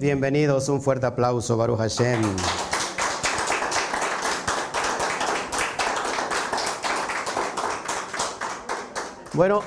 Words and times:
Bienvenidos, 0.00 0.70
un 0.70 0.80
fuerte 0.80 1.04
aplauso, 1.04 1.58
Baruch 1.58 1.76
Hashem. 1.76 2.22
Bueno, 9.34 9.60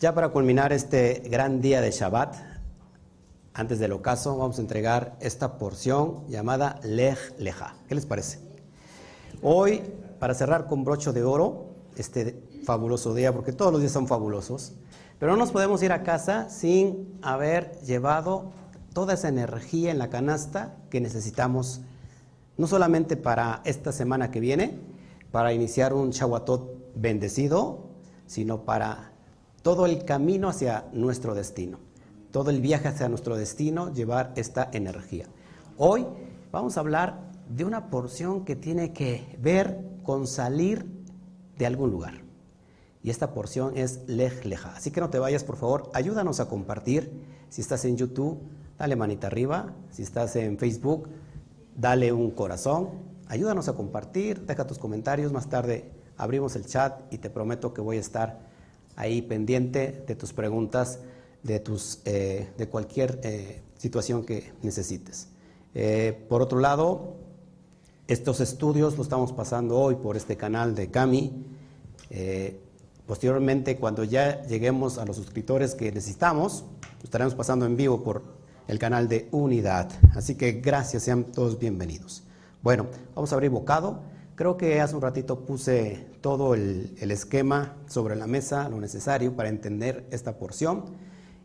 ya 0.00 0.14
para 0.14 0.28
culminar 0.28 0.74
este 0.74 1.22
gran 1.30 1.62
día 1.62 1.80
de 1.80 1.92
Shabbat, 1.92 2.36
antes 3.54 3.78
del 3.78 3.92
ocaso, 3.92 4.36
vamos 4.36 4.58
a 4.58 4.60
entregar 4.60 5.16
esta 5.20 5.56
porción 5.56 6.28
llamada 6.28 6.78
Lej 6.82 7.16
Leja. 7.38 7.76
¿Qué 7.88 7.94
les 7.94 8.04
parece? 8.04 8.38
Hoy, 9.40 9.82
para 10.18 10.34
cerrar 10.34 10.66
con 10.66 10.84
brocho 10.84 11.14
de 11.14 11.24
oro, 11.24 11.70
este 11.96 12.38
fabuloso 12.66 13.14
día, 13.14 13.32
porque 13.32 13.52
todos 13.52 13.72
los 13.72 13.80
días 13.80 13.92
son 13.92 14.06
fabulosos, 14.06 14.74
pero 15.18 15.32
no 15.32 15.38
nos 15.38 15.52
podemos 15.52 15.82
ir 15.82 15.90
a 15.90 16.02
casa 16.02 16.50
sin 16.50 17.18
haber 17.22 17.80
llevado 17.80 18.60
toda 19.00 19.14
esa 19.14 19.28
energía 19.28 19.90
en 19.90 19.96
la 19.96 20.10
canasta 20.10 20.76
que 20.90 21.00
necesitamos, 21.00 21.80
no 22.58 22.66
solamente 22.66 23.16
para 23.16 23.62
esta 23.64 23.92
semana 23.92 24.30
que 24.30 24.40
viene, 24.40 24.78
para 25.32 25.54
iniciar 25.54 25.94
un 25.94 26.10
Shawatot 26.10 26.92
bendecido, 26.96 27.86
sino 28.26 28.66
para 28.66 29.12
todo 29.62 29.86
el 29.86 30.04
camino 30.04 30.50
hacia 30.50 30.84
nuestro 30.92 31.34
destino, 31.34 31.78
todo 32.30 32.50
el 32.50 32.60
viaje 32.60 32.88
hacia 32.88 33.08
nuestro 33.08 33.36
destino, 33.36 33.90
llevar 33.90 34.34
esta 34.36 34.68
energía. 34.70 35.24
Hoy 35.78 36.06
vamos 36.52 36.76
a 36.76 36.80
hablar 36.80 37.20
de 37.48 37.64
una 37.64 37.88
porción 37.88 38.44
que 38.44 38.54
tiene 38.54 38.92
que 38.92 39.34
ver 39.40 39.82
con 40.02 40.26
salir 40.26 40.84
de 41.56 41.64
algún 41.64 41.90
lugar. 41.90 42.20
Y 43.02 43.08
esta 43.08 43.32
porción 43.32 43.78
es 43.78 44.00
Lej 44.08 44.44
Leja. 44.44 44.74
Así 44.76 44.90
que 44.90 45.00
no 45.00 45.08
te 45.08 45.18
vayas, 45.18 45.42
por 45.42 45.56
favor, 45.56 45.90
ayúdanos 45.94 46.38
a 46.38 46.50
compartir. 46.50 47.10
Si 47.48 47.62
estás 47.62 47.86
en 47.86 47.96
YouTube, 47.96 48.42
dale 48.80 48.96
manita 48.96 49.26
arriba. 49.26 49.74
Si 49.90 50.02
estás 50.02 50.34
en 50.36 50.56
Facebook, 50.56 51.06
dale 51.76 52.14
un 52.14 52.30
corazón. 52.30 52.88
Ayúdanos 53.28 53.68
a 53.68 53.74
compartir, 53.74 54.46
deja 54.46 54.66
tus 54.66 54.78
comentarios. 54.78 55.32
Más 55.32 55.50
tarde 55.50 55.90
abrimos 56.16 56.56
el 56.56 56.64
chat 56.64 56.98
y 57.12 57.18
te 57.18 57.28
prometo 57.28 57.74
que 57.74 57.82
voy 57.82 57.98
a 57.98 58.00
estar 58.00 58.40
ahí 58.96 59.20
pendiente 59.20 60.02
de 60.06 60.14
tus 60.14 60.32
preguntas, 60.32 60.98
de, 61.42 61.60
tus, 61.60 62.00
eh, 62.06 62.48
de 62.56 62.68
cualquier 62.70 63.20
eh, 63.22 63.60
situación 63.76 64.24
que 64.24 64.50
necesites. 64.62 65.28
Eh, 65.74 66.24
por 66.30 66.40
otro 66.40 66.58
lado, 66.58 67.16
estos 68.08 68.40
estudios 68.40 68.96
los 68.96 69.08
estamos 69.08 69.34
pasando 69.34 69.78
hoy 69.78 69.96
por 69.96 70.16
este 70.16 70.38
canal 70.38 70.74
de 70.74 70.90
Cami. 70.90 71.44
Posteriormente, 73.06 73.76
cuando 73.76 74.04
ya 74.04 74.42
lleguemos 74.46 74.96
a 74.96 75.04
los 75.04 75.16
suscriptores 75.16 75.74
que 75.74 75.92
necesitamos, 75.92 76.64
estaremos 77.04 77.34
pasando 77.34 77.66
en 77.66 77.76
vivo 77.76 78.02
por 78.02 78.39
el 78.70 78.78
canal 78.78 79.08
de 79.08 79.28
Unidad. 79.32 79.90
Así 80.14 80.36
que 80.36 80.52
gracias, 80.52 81.02
sean 81.02 81.24
todos 81.24 81.58
bienvenidos. 81.58 82.22
Bueno, 82.62 82.86
vamos 83.14 83.32
a 83.32 83.34
abrir 83.34 83.50
bocado. 83.50 84.00
Creo 84.36 84.56
que 84.56 84.80
hace 84.80 84.94
un 84.94 85.02
ratito 85.02 85.40
puse 85.40 86.06
todo 86.20 86.54
el, 86.54 86.96
esquema 87.00 87.76
sobre 87.86 88.14
la 88.14 88.26
mesa, 88.26 88.68
lo 88.68 88.80
necesario 88.80 89.34
para 89.34 89.48
entender 89.48 90.06
esta 90.10 90.38
porción. 90.38 90.84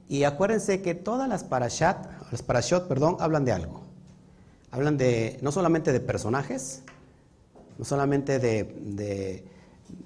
Y 0.07 0.23
acuérdense 0.23 0.81
que 0.81 0.93
todas 0.93 1.27
las 1.27 1.43
parashat, 1.43 2.05
las 2.31 2.43
parashot, 2.43 2.87
perdón, 2.87 3.17
hablan 3.19 3.43
de 3.43 3.51
algo. 3.51 3.81
Hablan 4.69 4.97
de 4.97 5.39
no 5.41 5.51
solamente 5.51 5.91
de 5.91 5.99
personajes, 5.99 6.83
no 7.77 7.85
solamente 7.85 8.39
de 8.39 9.43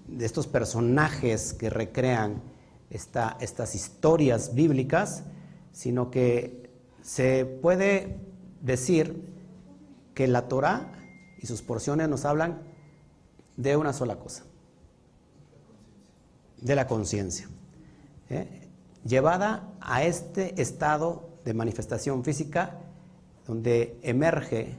de 0.08 0.26
estos 0.26 0.48
personajes 0.48 1.54
que 1.54 1.70
recrean 1.70 2.42
estas 2.90 3.76
historias 3.76 4.56
bíblicas, 4.56 5.24
sino 5.72 6.10
que 6.10 6.69
se 7.02 7.46
puede 7.46 8.18
decir 8.62 9.24
que 10.14 10.28
la 10.28 10.48
Torah 10.48 10.92
y 11.40 11.48
sus 11.48 11.62
porciones 11.62 12.10
nos 12.10 12.26
hablan 12.26 12.62
de 13.58 13.78
una 13.78 13.94
sola 13.94 14.18
cosa, 14.18 14.44
de 16.62 16.76
la 16.76 16.88
conciencia, 16.88 17.48
¿eh? 18.30 18.48
llevada 19.06 19.74
a 19.80 20.04
este 20.04 20.62
estado 20.62 21.30
de 21.46 21.54
manifestación 21.54 22.24
física 22.24 22.80
donde 23.48 23.98
emerge, 24.04 24.76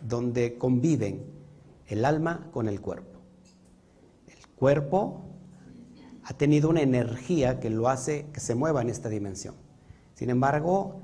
donde 0.00 0.56
conviven 0.56 1.24
el 1.86 2.04
alma 2.04 2.48
con 2.52 2.68
el 2.68 2.80
cuerpo 2.80 3.10
cuerpo 4.60 5.22
ha 6.22 6.34
tenido 6.34 6.68
una 6.68 6.82
energía 6.82 7.58
que 7.58 7.70
lo 7.70 7.88
hace 7.88 8.26
que 8.32 8.40
se 8.40 8.54
mueva 8.54 8.82
en 8.82 8.90
esta 8.90 9.08
dimensión. 9.08 9.54
Sin 10.14 10.28
embargo, 10.28 11.00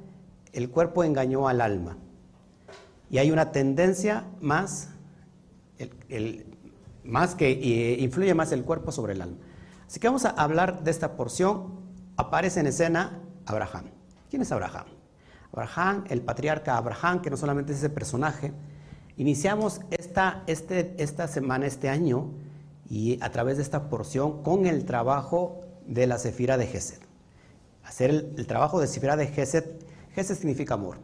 el 0.56 0.71
cuerpo 0.71 1.05
engañó 1.05 1.49
al 1.49 1.61
alma. 1.61 1.97
Y 3.11 3.19
hay 3.19 3.31
una 3.31 3.53
tendencia 3.53 4.25
más, 4.41 4.89
más 7.05 7.34
que 7.34 7.97
influye 8.00 8.34
más 8.34 8.50
el 8.53 8.65
cuerpo 8.65 8.91
sobre 8.91 9.12
el 9.12 9.22
alma. 9.22 9.37
Así 9.87 10.00
que 10.00 10.09
vamos 10.09 10.25
a 10.25 10.31
hablar 10.31 10.83
de 10.83 10.91
esta 10.91 11.17
porción. 11.17 11.87
Aparece 12.17 12.61
en 12.61 12.67
escena 12.67 13.21
Abraham. 13.44 13.84
¿Quién 14.31 14.43
es 14.43 14.50
Abraham? 14.50 14.87
Abraham, 15.53 16.05
el 16.09 16.22
patriarca 16.22 16.77
Abraham, 16.77 17.23
que 17.23 17.31
no 17.31 17.37
solamente 17.37 17.73
es 17.73 17.78
ese 17.78 17.91
personaje. 17.91 18.53
Iniciamos 19.17 19.81
esta, 19.91 20.43
este, 20.47 20.94
esta 20.99 21.28
semana, 21.28 21.67
este 21.67 21.88
año, 21.88 22.33
y 22.88 23.23
a 23.23 23.31
través 23.31 23.56
de 23.56 23.62
esta 23.62 23.88
porción 23.88 24.43
con 24.43 24.67
el 24.67 24.84
trabajo 24.84 25.61
de 25.87 26.06
la 26.06 26.19
Sefira 26.19 26.56
de 26.56 26.67
Gesed. 26.67 26.99
Hacer 27.84 28.11
el, 28.11 28.47
trabajo 28.47 28.81
de 28.81 28.87
Sefira 28.87 29.17
de 29.17 29.28
Gesed, 29.28 29.65
Gesed 30.16 30.34
significa 30.34 30.75
amor. 30.75 30.97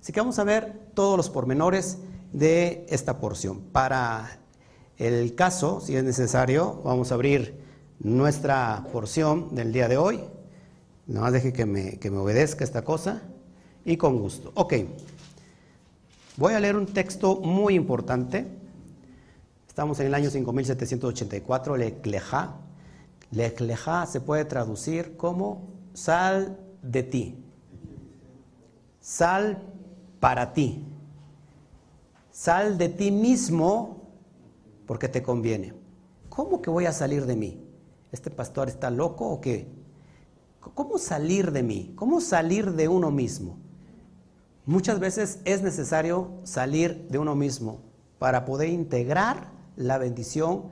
Así 0.00 0.12
que 0.12 0.18
vamos 0.18 0.40
a 0.40 0.44
ver 0.44 0.90
todos 0.94 1.16
los 1.16 1.30
pormenores 1.30 1.98
de 2.32 2.84
esta 2.88 3.20
porción. 3.20 3.60
Para 3.60 4.40
el 4.98 5.36
caso, 5.36 5.80
si 5.80 5.94
es 5.94 6.02
necesario, 6.02 6.82
vamos 6.84 7.12
a 7.12 7.14
abrir 7.14 7.62
nuestra 8.00 8.84
porción 8.92 9.54
del 9.54 9.72
día 9.72 9.86
de 9.86 9.96
hoy. 9.96 10.20
Nada 11.06 11.26
más 11.26 11.32
deje 11.32 11.52
que 11.52 11.64
me, 11.64 12.00
que 12.00 12.10
me 12.10 12.18
obedezca 12.18 12.64
esta 12.64 12.82
cosa 12.82 13.22
y 13.84 13.96
con 13.96 14.18
gusto. 14.18 14.50
Ok, 14.56 14.74
voy 16.36 16.54
a 16.54 16.58
leer 16.58 16.74
un 16.74 16.86
texto 16.86 17.36
muy 17.36 17.74
importante 17.74 18.64
Estamos 19.74 19.98
en 19.98 20.06
el 20.06 20.14
año 20.14 20.30
5784, 20.30 21.76
Lecleja. 21.76 22.54
Lecleja 23.32 24.06
se 24.06 24.20
puede 24.20 24.44
traducir 24.44 25.16
como 25.16 25.68
sal 25.94 26.60
de 26.80 27.02
ti. 27.02 27.43
Sal 29.04 29.58
para 30.18 30.54
ti. 30.54 30.82
Sal 32.30 32.78
de 32.78 32.88
ti 32.88 33.10
mismo 33.10 34.00
porque 34.86 35.10
te 35.10 35.22
conviene. 35.22 35.74
¿Cómo 36.30 36.62
que 36.62 36.70
voy 36.70 36.86
a 36.86 36.92
salir 36.92 37.26
de 37.26 37.36
mí? 37.36 37.62
¿Este 38.12 38.30
pastor 38.30 38.68
está 38.68 38.88
loco 38.88 39.28
o 39.28 39.42
qué? 39.42 39.68
¿Cómo 40.58 40.96
salir 40.96 41.52
de 41.52 41.62
mí? 41.62 41.92
¿Cómo 41.96 42.22
salir 42.22 42.72
de 42.72 42.88
uno 42.88 43.10
mismo? 43.10 43.58
Muchas 44.64 44.98
veces 45.00 45.40
es 45.44 45.60
necesario 45.60 46.30
salir 46.44 47.06
de 47.10 47.18
uno 47.18 47.34
mismo 47.34 47.82
para 48.18 48.46
poder 48.46 48.70
integrar 48.70 49.50
la 49.76 49.98
bendición 49.98 50.62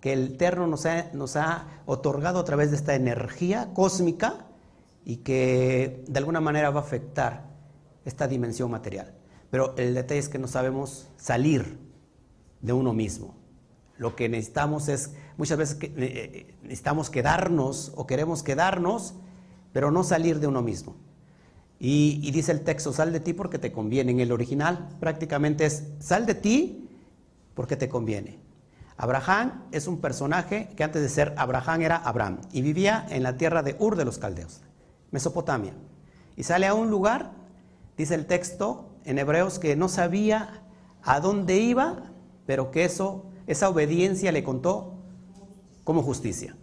que 0.00 0.14
el 0.14 0.36
Eterno 0.36 0.66
nos 0.68 0.86
ha, 0.86 1.10
nos 1.12 1.36
ha 1.36 1.66
otorgado 1.84 2.40
a 2.40 2.44
través 2.44 2.70
de 2.70 2.76
esta 2.76 2.94
energía 2.94 3.74
cósmica 3.74 4.46
y 5.04 5.16
que 5.18 6.02
de 6.08 6.18
alguna 6.18 6.40
manera 6.40 6.70
va 6.70 6.80
a 6.80 6.84
afectar 6.84 7.57
esta 8.08 8.26
dimensión 8.26 8.70
material. 8.70 9.14
Pero 9.50 9.74
el 9.76 9.94
detalle 9.94 10.20
es 10.20 10.28
que 10.28 10.38
no 10.38 10.48
sabemos 10.48 11.08
salir 11.16 11.78
de 12.60 12.72
uno 12.72 12.92
mismo. 12.92 13.36
Lo 13.96 14.16
que 14.16 14.28
necesitamos 14.28 14.88
es, 14.88 15.14
muchas 15.36 15.58
veces 15.58 15.78
eh, 15.82 15.90
eh, 15.96 16.54
necesitamos 16.62 17.10
quedarnos 17.10 17.92
o 17.96 18.06
queremos 18.06 18.42
quedarnos, 18.42 19.14
pero 19.72 19.90
no 19.90 20.04
salir 20.04 20.40
de 20.40 20.46
uno 20.46 20.62
mismo. 20.62 20.96
Y, 21.78 22.20
y, 22.22 22.32
dice 22.32 22.50
el 22.50 22.62
texto, 22.62 22.92
sal 22.92 23.12
de 23.12 23.20
ti 23.20 23.32
porque 23.32 23.58
te 23.58 23.70
conviene. 23.70 24.10
En 24.10 24.20
el 24.20 24.32
original 24.32 24.88
prácticamente 24.98 25.64
es, 25.64 25.84
sal 26.00 26.26
de 26.26 26.34
ti 26.34 26.88
porque 27.54 27.76
te 27.76 27.88
conviene. 27.88 28.40
Abraham 28.96 29.64
es 29.70 29.86
un 29.86 30.00
personaje 30.00 30.70
que 30.76 30.82
antes 30.82 31.02
de 31.02 31.08
ser 31.08 31.34
Abraham 31.36 31.82
era 31.82 31.96
Abraham 31.96 32.40
y 32.52 32.62
vivía 32.62 33.06
en 33.10 33.22
la 33.22 33.36
tierra 33.36 33.62
de 33.62 33.76
Ur 33.78 33.94
de 33.94 34.04
los 34.04 34.18
Caldeos, 34.18 34.60
Mesopotamia. 35.12 35.72
Y 36.36 36.42
sale 36.42 36.66
a 36.66 36.74
un 36.74 36.90
lugar, 36.90 37.32
dice 37.98 38.14
el 38.14 38.24
texto 38.24 38.88
en 39.04 39.18
Hebreos, 39.18 39.58
que 39.58 39.76
no 39.76 39.88
sabía 39.88 40.62
a 41.02 41.20
dónde 41.20 41.58
iba, 41.58 42.12
pero 42.46 42.70
que 42.70 42.84
eso, 42.84 43.26
esa 43.46 43.68
obediencia 43.68 44.32
le 44.32 44.42
contó 44.42 44.94
como 45.84 46.02
justicia. 46.02 46.56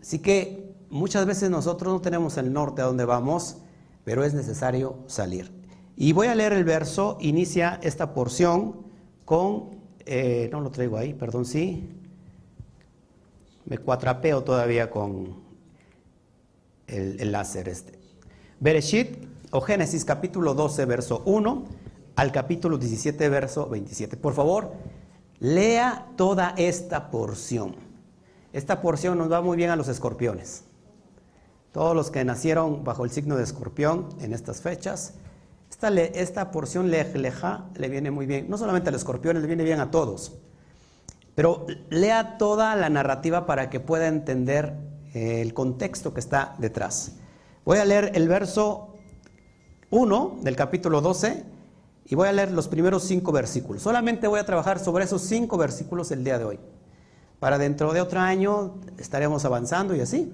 Así 0.00 0.18
que 0.18 0.74
muchas 0.88 1.26
veces 1.26 1.50
nosotros 1.50 1.92
no 1.92 2.00
tenemos 2.00 2.36
el 2.38 2.52
norte 2.52 2.82
a 2.82 2.86
dónde 2.86 3.04
vamos, 3.04 3.58
pero 4.02 4.24
es 4.24 4.34
necesario 4.34 4.96
salir. 5.06 5.52
Y 5.96 6.12
voy 6.12 6.26
a 6.26 6.34
leer 6.34 6.54
el 6.54 6.64
verso, 6.64 7.18
inicia 7.20 7.78
esta 7.82 8.14
porción 8.14 8.86
con 9.24 9.80
eh, 10.12 10.48
no 10.50 10.60
lo 10.60 10.70
traigo 10.70 10.96
ahí, 10.96 11.14
perdón, 11.14 11.44
sí. 11.44 11.88
Me 13.64 13.78
cuatrapeo 13.78 14.42
todavía 14.42 14.90
con 14.90 15.36
el, 16.88 17.30
láser 17.30 17.68
este. 17.68 17.98
Bereshit, 18.58 19.29
o 19.52 19.60
Génesis 19.60 20.04
capítulo 20.04 20.54
12, 20.54 20.84
verso 20.84 21.22
1 21.24 21.64
al 22.16 22.32
capítulo 22.32 22.78
17, 22.78 23.28
verso 23.28 23.68
27. 23.68 24.16
Por 24.16 24.34
favor, 24.34 24.72
lea 25.40 26.06
toda 26.16 26.54
esta 26.56 27.10
porción. 27.10 27.74
Esta 28.52 28.80
porción 28.80 29.18
nos 29.18 29.30
va 29.30 29.40
muy 29.40 29.56
bien 29.56 29.70
a 29.70 29.76
los 29.76 29.88
escorpiones. 29.88 30.64
Todos 31.72 31.94
los 31.94 32.10
que 32.10 32.24
nacieron 32.24 32.84
bajo 32.84 33.04
el 33.04 33.10
signo 33.10 33.36
de 33.36 33.44
escorpión 33.44 34.08
en 34.20 34.32
estas 34.32 34.60
fechas, 34.60 35.14
esta, 35.70 35.88
esta 35.88 36.50
porción 36.50 36.90
leja 36.90 37.64
le 37.76 37.88
viene 37.88 38.10
muy 38.10 38.26
bien, 38.26 38.50
no 38.50 38.58
solamente 38.58 38.88
al 38.88 38.96
escorpión, 38.96 39.40
le 39.40 39.46
viene 39.46 39.64
bien 39.64 39.80
a 39.80 39.90
todos. 39.90 40.34
Pero 41.34 41.66
lea 41.88 42.38
toda 42.38 42.74
la 42.76 42.90
narrativa 42.90 43.46
para 43.46 43.70
que 43.70 43.80
pueda 43.80 44.08
entender 44.08 44.74
eh, 45.14 45.40
el 45.40 45.54
contexto 45.54 46.12
que 46.12 46.20
está 46.20 46.54
detrás. 46.58 47.12
Voy 47.64 47.78
a 47.78 47.84
leer 47.84 48.12
el 48.14 48.26
verso 48.28 48.89
1 49.90 50.38
del 50.42 50.56
capítulo 50.56 51.00
12 51.00 51.44
y 52.06 52.14
voy 52.14 52.28
a 52.28 52.32
leer 52.32 52.52
los 52.52 52.68
primeros 52.68 53.04
cinco 53.04 53.32
versículos. 53.32 53.82
Solamente 53.82 54.26
voy 54.28 54.40
a 54.40 54.46
trabajar 54.46 54.78
sobre 54.78 55.04
esos 55.04 55.22
cinco 55.22 55.58
versículos 55.58 56.10
el 56.10 56.24
día 56.24 56.38
de 56.38 56.44
hoy. 56.44 56.60
Para 57.38 57.58
dentro 57.58 57.92
de 57.92 58.00
otro 58.00 58.20
año 58.20 58.74
estaremos 58.98 59.44
avanzando 59.44 59.94
y 59.94 60.00
así 60.00 60.32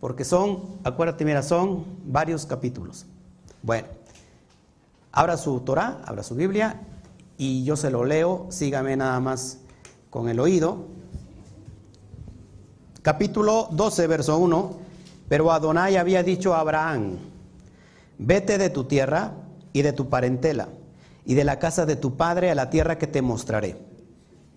porque 0.00 0.24
son, 0.24 0.78
acuérdate, 0.84 1.24
mira, 1.24 1.42
son 1.42 1.84
varios 2.04 2.46
capítulos. 2.46 3.06
Bueno, 3.62 3.88
abra 5.12 5.36
su 5.36 5.60
Torah, 5.60 6.02
abra 6.04 6.22
su 6.22 6.34
Biblia 6.34 6.80
y 7.38 7.64
yo 7.64 7.76
se 7.76 7.90
lo 7.90 8.04
leo, 8.04 8.46
sígame 8.50 8.96
nada 8.96 9.18
más 9.20 9.58
con 10.10 10.28
el 10.28 10.38
oído. 10.40 10.86
Capítulo 13.02 13.68
12, 13.70 14.06
verso 14.06 14.38
1. 14.38 14.86
Pero 15.28 15.50
Adonai 15.50 15.96
había 15.96 16.22
dicho 16.22 16.54
a 16.54 16.60
Abraham, 16.60 17.18
vete 18.18 18.58
de 18.58 18.70
tu 18.70 18.84
tierra 18.84 19.34
y 19.72 19.82
de 19.82 19.92
tu 19.92 20.08
parentela 20.08 20.68
y 21.24 21.34
de 21.34 21.44
la 21.44 21.58
casa 21.58 21.86
de 21.86 21.96
tu 21.96 22.16
padre 22.16 22.50
a 22.50 22.54
la 22.54 22.70
tierra 22.70 22.98
que 22.98 23.06
te 23.06 23.20
mostraré. 23.20 23.76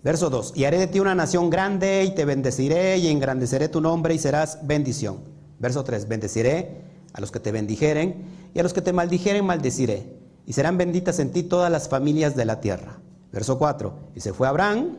Verso 0.02 0.30
2. 0.30 0.54
Y 0.56 0.64
haré 0.64 0.78
de 0.78 0.86
ti 0.86 1.00
una 1.00 1.14
nación 1.14 1.50
grande 1.50 2.04
y 2.04 2.14
te 2.14 2.24
bendeciré 2.24 2.96
y 2.98 3.08
engrandeceré 3.08 3.68
tu 3.68 3.80
nombre 3.80 4.14
y 4.14 4.18
serás 4.18 4.66
bendición. 4.66 5.18
Verso 5.58 5.84
3. 5.84 6.08
Bendeciré 6.08 6.82
a 7.12 7.20
los 7.20 7.30
que 7.30 7.40
te 7.40 7.52
bendijeren 7.52 8.24
y 8.54 8.60
a 8.60 8.62
los 8.62 8.72
que 8.72 8.80
te 8.80 8.92
maldijeren 8.92 9.44
maldeciré. 9.44 10.18
Y 10.46 10.54
serán 10.54 10.78
benditas 10.78 11.18
en 11.18 11.32
ti 11.32 11.42
todas 11.42 11.70
las 11.70 11.88
familias 11.88 12.34
de 12.34 12.44
la 12.44 12.60
tierra. 12.60 12.98
Verso 13.32 13.58
4. 13.58 13.92
Y 14.14 14.20
se 14.20 14.32
fue 14.32 14.48
Abraham, 14.48 14.96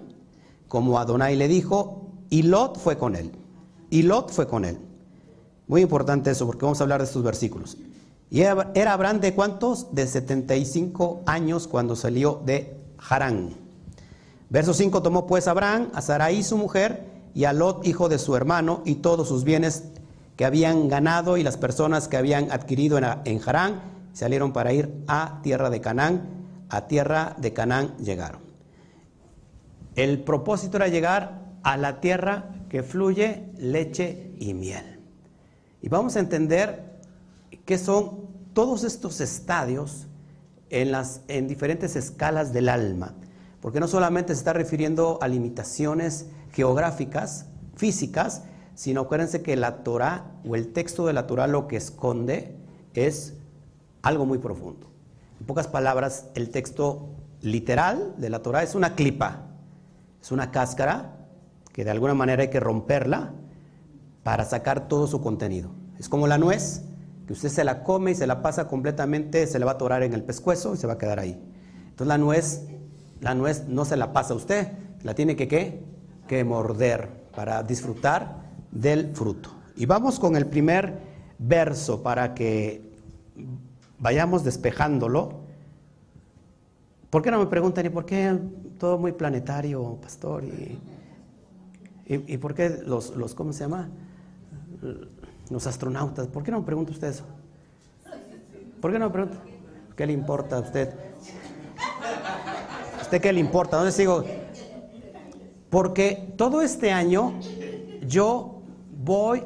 como 0.68 1.00
Adonai 1.00 1.36
le 1.36 1.48
dijo, 1.48 2.12
y 2.30 2.44
Lot 2.44 2.78
fue 2.78 2.98
con 2.98 3.16
él. 3.16 3.32
Y 3.90 4.04
Lot 4.04 4.32
fue 4.32 4.48
con 4.48 4.66
él. 4.66 4.78
Muy 5.68 5.82
importante 5.82 6.32
eso 6.32 6.46
porque 6.46 6.64
vamos 6.64 6.80
a 6.80 6.84
hablar 6.84 7.02
de 7.02 7.08
estos 7.08 7.24
versículos. 7.24 7.78
Y 8.32 8.42
era 8.42 8.94
Abraham 8.94 9.20
de 9.20 9.36
cuántos? 9.36 9.94
De 9.94 10.08
75 10.08 11.24
años 11.26 11.68
cuando 11.68 11.98
salió 11.98 12.42
de 12.46 12.78
Harán. 12.98 13.50
Verso 14.50 14.74
5, 14.74 15.02
tomó 15.04 15.28
pues 15.28 15.50
Abraham 15.50 15.90
a 15.94 16.02
Sarai 16.02 16.42
su 16.42 16.58
mujer 16.58 17.04
y 17.34 17.44
a 17.44 17.52
Lot 17.52 17.86
hijo 17.86 18.08
de 18.08 18.18
su 18.18 18.34
hermano 18.38 18.84
y 18.86 18.96
todos 18.96 19.28
sus 19.28 19.44
bienes 19.44 19.84
que 20.38 20.46
habían 20.46 20.88
ganado 20.88 21.36
y 21.36 21.44
las 21.44 21.58
personas 21.58 22.08
que 22.08 22.16
habían 22.16 22.52
adquirido 22.52 22.98
en, 22.98 23.42
Harán 23.46 23.82
salieron 24.14 24.54
para 24.54 24.72
ir 24.72 25.04
a 25.08 25.42
tierra 25.44 25.70
de 25.70 25.82
Canaán. 25.82 26.22
A 26.70 26.88
tierra 26.88 27.36
de 27.38 27.52
Canaán 27.52 27.98
llegaron. 27.98 28.42
El 29.96 30.24
propósito 30.24 30.78
era 30.78 30.88
llegar 30.88 31.42
a 31.64 31.76
la 31.76 32.00
tierra 32.00 32.46
que 32.70 32.82
fluye 32.82 33.50
leche 33.58 34.32
y 34.40 34.54
miel. 34.54 35.02
Y 35.82 35.90
vamos 35.90 36.16
a 36.16 36.22
entender 36.22 36.91
qué 37.72 37.78
son 37.78 38.28
todos 38.52 38.84
estos 38.84 39.22
estadios 39.22 40.08
en, 40.70 40.92
las, 40.92 41.22
en 41.30 41.48
diferentes 41.48 41.96
escalas 41.96 42.52
del 42.52 42.68
alma 42.68 43.16
porque 43.62 43.80
no 43.80 43.88
solamente 43.88 44.34
se 44.34 44.40
está 44.40 44.52
refiriendo 44.52 45.20
a 45.22 45.30
limitaciones 45.30 46.26
geográficas, 46.52 47.46
físicas, 47.78 48.44
sino 48.76 49.00
acuérdense 49.00 49.42
que 49.42 49.56
la 49.56 49.86
Torah 49.86 50.26
o 50.46 50.58
el 50.58 50.74
texto 50.74 51.08
de 51.08 51.14
la 51.14 51.28
Torah 51.28 51.48
lo 51.48 51.70
que 51.70 51.78
esconde 51.78 52.58
es 52.94 53.36
algo 54.02 54.26
muy 54.26 54.40
profundo. 54.40 54.92
En 55.40 55.46
pocas 55.46 55.68
palabras, 55.68 56.26
el 56.36 56.50
texto 56.50 57.08
literal 57.40 58.16
de 58.18 58.30
la 58.30 58.40
Torah 58.40 58.64
es 58.64 58.76
una 58.76 58.96
clipa, 58.96 59.44
es 60.22 60.34
una 60.34 60.52
cáscara 60.52 61.20
que 61.72 61.86
de 61.86 61.92
alguna 61.92 62.16
manera 62.16 62.42
hay 62.42 62.50
que 62.50 62.60
romperla 62.60 63.32
para 64.24 64.44
sacar 64.44 64.90
todo 64.90 65.08
su 65.08 65.22
contenido. 65.22 65.70
Es 66.00 66.10
como 66.10 66.28
la 66.28 66.38
nuez, 66.38 66.82
usted 67.32 67.50
se 67.50 67.64
la 67.64 67.84
come 67.84 68.12
y 68.12 68.16
se 68.16 68.28
la 68.28 68.42
pasa 68.42 68.68
completamente, 68.68 69.48
se 69.48 69.60
le 69.60 69.66
va 69.66 69.72
a 69.72 69.74
atorar 69.76 70.04
en 70.04 70.14
el 70.14 70.24
pescuezo 70.24 70.74
y 70.74 70.78
se 70.78 70.88
va 70.88 70.94
a 70.94 70.98
quedar 70.98 71.20
ahí. 71.20 71.40
Entonces 71.90 72.08
la 72.08 72.18
nuez 72.18 72.62
la 73.22 73.36
nuez 73.36 73.68
no 73.68 73.86
se 73.86 73.96
la 73.96 74.12
pasa 74.14 74.34
a 74.34 74.38
usted, 74.38 74.68
la 75.04 75.14
tiene 75.14 75.36
que 75.36 75.48
¿qué? 75.48 75.84
que 76.28 76.44
morder 76.44 77.10
para 77.36 77.64
disfrutar 77.64 78.42
del 78.72 79.16
fruto. 79.16 79.52
Y 79.76 79.86
vamos 79.86 80.20
con 80.20 80.36
el 80.36 80.48
primer 80.48 81.00
verso 81.38 82.02
para 82.02 82.34
que 82.34 82.82
vayamos 84.00 84.44
despejándolo. 84.44 85.42
¿Por 87.10 87.22
qué 87.22 87.32
no 87.32 87.40
me 87.40 87.46
preguntan, 87.46 87.86
¿y 87.86 87.90
por 87.90 88.06
qué 88.06 88.38
todo 88.80 88.98
muy 88.98 89.12
planetario, 89.12 89.98
pastor? 90.02 90.44
¿Y, 90.44 90.80
y, 92.08 92.38
por 92.38 92.56
qué 92.56 92.82
los, 92.86 93.16
los, 93.16 93.36
¿cómo 93.36 93.54
se 93.54 93.66
llama? 93.66 93.90
Los 95.52 95.68
astronautas. 95.68 96.28
¿Por 96.28 96.42
qué 96.42 96.50
no 96.50 96.62
me 96.62 96.66
pregunta 96.66 96.92
usted 96.92 97.10
eso? 97.10 97.26
¿Por 98.82 98.92
qué 98.92 98.98
no 98.98 99.06
me 99.06 99.12
pregunta? 99.12 99.38
¿Qué 99.96 100.08
le 100.08 100.14
importa 100.14 100.58
a 100.58 100.60
usted? 100.62 100.96
usted 103.02 103.22
qué 103.22 103.32
le 103.32 103.40
importa? 103.40 103.78
¿Dónde 103.78 103.92
sigo? 103.92 104.24
Porque 105.70 106.34
todo 106.38 106.62
este 106.62 106.92
año 106.92 107.40
yo 108.08 108.62
voy 109.04 109.44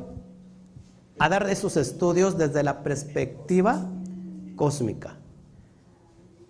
a 1.20 1.30
dar 1.30 1.50
esos 1.50 1.78
estudios 1.78 2.38
desde 2.38 2.64
la 2.64 2.84
perspectiva 2.84 3.90
cósmica, 4.56 5.18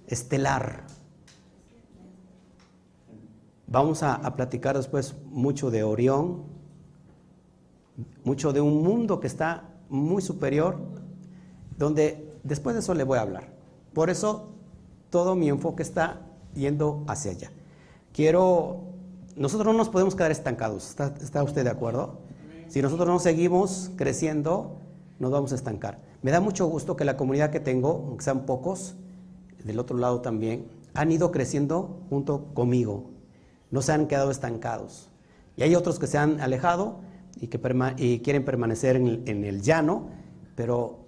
estelar. 0.07 0.85
Vamos 3.67 4.03
a, 4.03 4.21
platicar 4.35 4.77
después 4.77 5.15
mucho 5.25 5.71
de 5.71 5.83
Orión, 5.83 6.43
mucho 8.23 8.53
de 8.53 8.61
un 8.61 8.83
mundo 8.83 9.19
que 9.19 9.27
está 9.27 9.69
muy 9.89 10.21
superior, 10.21 10.77
donde 11.77 12.33
después 12.43 12.75
de 12.75 12.79
eso 12.81 12.93
le 12.93 13.03
voy 13.03 13.17
a 13.17 13.21
hablar. 13.21 13.53
Por 13.93 14.09
eso 14.09 14.49
todo 15.09 15.35
mi 15.35 15.49
enfoque 15.49 15.83
está 15.83 16.21
yendo 16.53 17.03
hacia 17.07 17.31
allá. 17.31 17.51
Quiero, 18.13 18.81
nosotros 19.35 19.67
no 19.67 19.77
nos 19.77 19.89
podemos 19.89 20.15
quedar 20.15 20.31
estancados, 20.31 20.95
¿está, 21.21 21.43
usted 21.43 21.63
de 21.63 21.69
acuerdo? 21.69 22.19
Si 22.67 22.81
nosotros 22.81 23.07
no 23.07 23.19
seguimos 23.19 23.91
creciendo, 23.95 24.77
nos 25.19 25.31
vamos 25.31 25.51
a 25.51 25.55
estancar. 25.55 25.99
Me 26.21 26.31
da 26.31 26.39
mucho 26.39 26.65
gusto 26.67 26.95
que 26.95 27.05
la 27.05 27.17
comunidad 27.17 27.51
que 27.51 27.59
tengo, 27.59 28.05
aunque 28.07 28.23
sean 28.23 28.45
pocos, 28.45 28.95
del 29.63 29.79
otro 29.79 29.97
lado 29.97 30.21
también, 30.21 30.67
han 30.93 31.11
ido 31.11 31.31
creciendo 31.31 31.99
junto 32.09 32.45
conmigo, 32.53 33.05
no 33.71 33.81
se 33.81 33.91
han 33.91 34.07
quedado 34.07 34.31
estancados. 34.31 35.09
Y 35.57 35.63
hay 35.63 35.75
otros 35.75 35.99
que 35.99 36.07
se 36.07 36.17
han 36.17 36.39
alejado 36.39 36.99
y 37.39 38.19
quieren 38.19 38.45
permanecer 38.45 38.95
en 38.95 39.43
el, 39.43 39.61
llano, 39.61 40.09
pero 40.55 40.99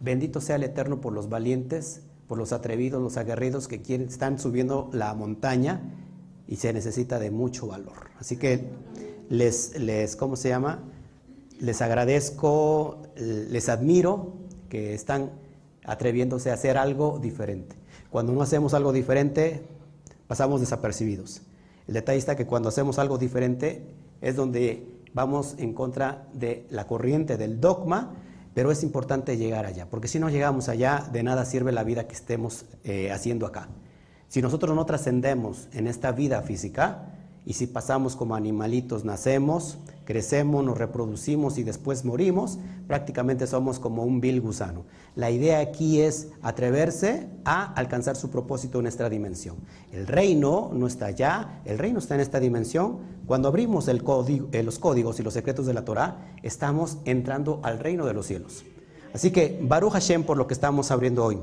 bendito 0.00 0.40
sea 0.40 0.56
el 0.56 0.64
Eterno 0.64 1.00
por 1.00 1.12
los 1.12 1.28
valientes 1.28 2.02
por 2.26 2.38
los 2.38 2.52
atrevidos, 2.52 3.02
los 3.02 3.16
aguerridos 3.16 3.68
que 3.68 3.80
están 4.08 4.38
subiendo 4.38 4.88
la 4.92 5.14
montaña 5.14 5.82
y 6.48 6.56
se 6.56 6.72
necesita 6.72 7.18
de 7.18 7.30
mucho 7.30 7.66
valor. 7.66 8.10
Así 8.18 8.36
que 8.36 8.70
les, 9.28 9.78
les 9.78 10.16
¿cómo 10.16 10.36
se 10.36 10.48
llama? 10.48 10.82
Les 11.60 11.82
agradezco, 11.82 13.02
les 13.16 13.68
admiro 13.68 14.32
que 14.68 14.94
están 14.94 15.30
atreviéndose 15.84 16.50
a 16.50 16.54
hacer 16.54 16.78
algo 16.78 17.18
diferente. 17.18 17.76
Cuando 18.10 18.32
no 18.32 18.42
hacemos 18.42 18.74
algo 18.74 18.92
diferente, 18.92 19.62
pasamos 20.26 20.60
desapercibidos. 20.60 21.42
El 21.86 21.94
detalle 21.94 22.18
está 22.18 22.36
que 22.36 22.46
cuando 22.46 22.70
hacemos 22.70 22.98
algo 22.98 23.18
diferente 23.18 23.86
es 24.22 24.36
donde 24.36 24.93
vamos 25.14 25.54
en 25.58 25.72
contra 25.72 26.28
de 26.34 26.66
la 26.70 26.86
corriente 26.86 27.38
del 27.38 27.60
dogma 27.60 28.12
pero 28.54 28.70
es 28.70 28.84
importante 28.84 29.36
llegar 29.36 29.66
allá, 29.66 29.90
porque 29.90 30.06
si 30.06 30.20
no 30.20 30.30
llegamos 30.30 30.68
allá, 30.68 31.08
de 31.12 31.24
nada 31.24 31.44
sirve 31.44 31.72
la 31.72 31.82
vida 31.82 32.06
que 32.06 32.14
estemos 32.14 32.64
eh, 32.84 33.10
haciendo 33.10 33.46
acá. 33.46 33.68
Si 34.28 34.40
nosotros 34.40 34.74
no 34.76 34.86
trascendemos 34.86 35.68
en 35.72 35.88
esta 35.88 36.12
vida 36.12 36.40
física, 36.42 37.13
y 37.46 37.52
si 37.52 37.66
pasamos 37.66 38.16
como 38.16 38.34
animalitos, 38.34 39.04
nacemos, 39.04 39.76
crecemos, 40.06 40.64
nos 40.64 40.78
reproducimos 40.78 41.58
y 41.58 41.62
después 41.62 42.04
morimos, 42.04 42.58
prácticamente 42.86 43.46
somos 43.46 43.78
como 43.78 44.02
un 44.02 44.20
vil 44.20 44.40
gusano. 44.40 44.84
La 45.14 45.30
idea 45.30 45.60
aquí 45.60 46.00
es 46.00 46.28
atreverse 46.40 47.28
a 47.44 47.72
alcanzar 47.74 48.16
su 48.16 48.30
propósito 48.30 48.80
en 48.80 48.86
esta 48.86 49.10
dimensión. 49.10 49.56
El 49.92 50.06
reino 50.06 50.70
no 50.72 50.86
está 50.86 51.06
allá, 51.06 51.60
el 51.66 51.78
reino 51.78 51.98
está 51.98 52.14
en 52.14 52.22
esta 52.22 52.40
dimensión. 52.40 52.98
Cuando 53.26 53.48
abrimos 53.48 53.88
eh, 53.88 54.62
los 54.62 54.78
códigos 54.78 55.20
y 55.20 55.22
los 55.22 55.34
secretos 55.34 55.66
de 55.66 55.74
la 55.74 55.84
Torah, 55.84 56.34
estamos 56.42 56.98
entrando 57.04 57.60
al 57.62 57.78
reino 57.78 58.06
de 58.06 58.14
los 58.14 58.26
cielos. 58.26 58.64
Así 59.12 59.30
que 59.30 59.60
Baruch 59.62 59.92
Hashem 59.92 60.24
por 60.24 60.38
lo 60.38 60.46
que 60.46 60.54
estamos 60.54 60.90
abriendo 60.90 61.24
hoy. 61.24 61.40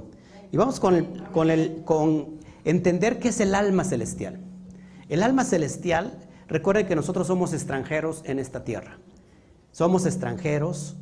Y 0.51 0.57
vamos 0.57 0.79
con, 0.79 1.05
con 1.31 2.39
entender 2.65 3.19
qué 3.19 3.29
es 3.29 3.39
el 3.39 3.53
alma 3.53 3.83
celestial. 3.83 4.50
El 5.11 5.23
alma 5.23 5.43
celestial, 5.43 6.13
recuerden 6.47 6.87
que 6.87 6.95
nosotros 6.95 7.27
somos 7.27 7.51
extranjeros 7.51 8.21
en 8.23 8.39
esta 8.39 8.63
tierra. 8.63 8.97
Somos 9.73 10.05
extranjeros, 10.05 10.95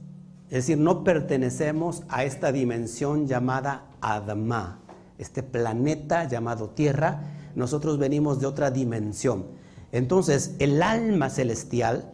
es 0.46 0.66
decir, 0.66 0.80
no 0.80 1.04
pertenecemos 1.04 2.02
a 2.10 2.24
esta 2.24 2.52
dimensión 2.52 3.28
llamada 3.28 3.86
Adama, 4.02 4.80
este 5.20 5.44
planeta 5.44 6.28
llamado 6.28 6.72
Tierra. 6.72 7.22
Nosotros 7.54 8.00
venimos 8.00 8.40
de 8.40 8.48
otra 8.48 8.72
dimensión. 8.72 9.46
Entonces, 9.92 10.56
el 10.58 10.82
alma 10.82 11.30
celestial 11.30 12.12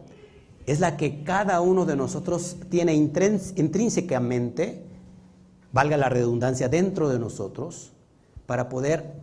es 0.66 0.80
la 0.80 0.98
que 0.98 1.24
cada 1.24 1.62
uno 1.62 1.86
de 1.86 1.96
nosotros 1.96 2.58
tiene 2.68 2.92
intrínsecamente, 2.92 4.84
valga 5.72 5.96
la 5.96 6.10
redundancia, 6.10 6.68
dentro 6.68 7.08
de 7.08 7.18
nosotros, 7.18 7.92
para 8.44 8.68
poder 8.68 9.14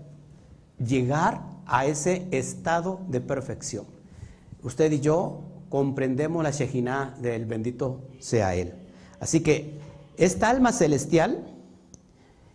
llegar 0.80 1.53
a 1.66 1.86
ese 1.86 2.28
estado 2.32 3.00
de 3.08 3.22
perfección. 3.22 3.86
Usted 4.64 4.92
y 4.92 5.00
yo 5.00 5.42
comprendemos 5.70 6.44
la 6.44 6.52
Shejinah 6.52 7.16
del 7.20 7.46
bendito 7.46 8.02
sea 8.20 8.56
Él. 8.56 8.74
Así 9.20 9.42
que 9.42 9.80
esta 10.18 10.50
alma 10.50 10.72
celestial 10.72 11.46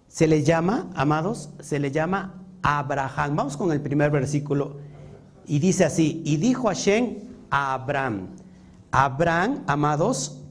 se 0.06 0.26
le 0.26 0.42
llama, 0.42 0.90
amados, 0.94 1.50
se 1.60 1.78
le 1.78 1.90
llama 1.90 2.44
Abraham. 2.62 3.36
Vamos 3.36 3.56
con 3.56 3.72
el 3.72 3.80
primer 3.80 4.10
versículo 4.10 4.76
y 5.46 5.58
dice 5.58 5.84
así, 5.84 6.22
y 6.24 6.36
dijo 6.36 6.68
Hashem 6.68 7.16
a 7.50 7.74
Abraham, 7.74 8.28
Abraham, 8.90 9.64
amados, 9.66 10.42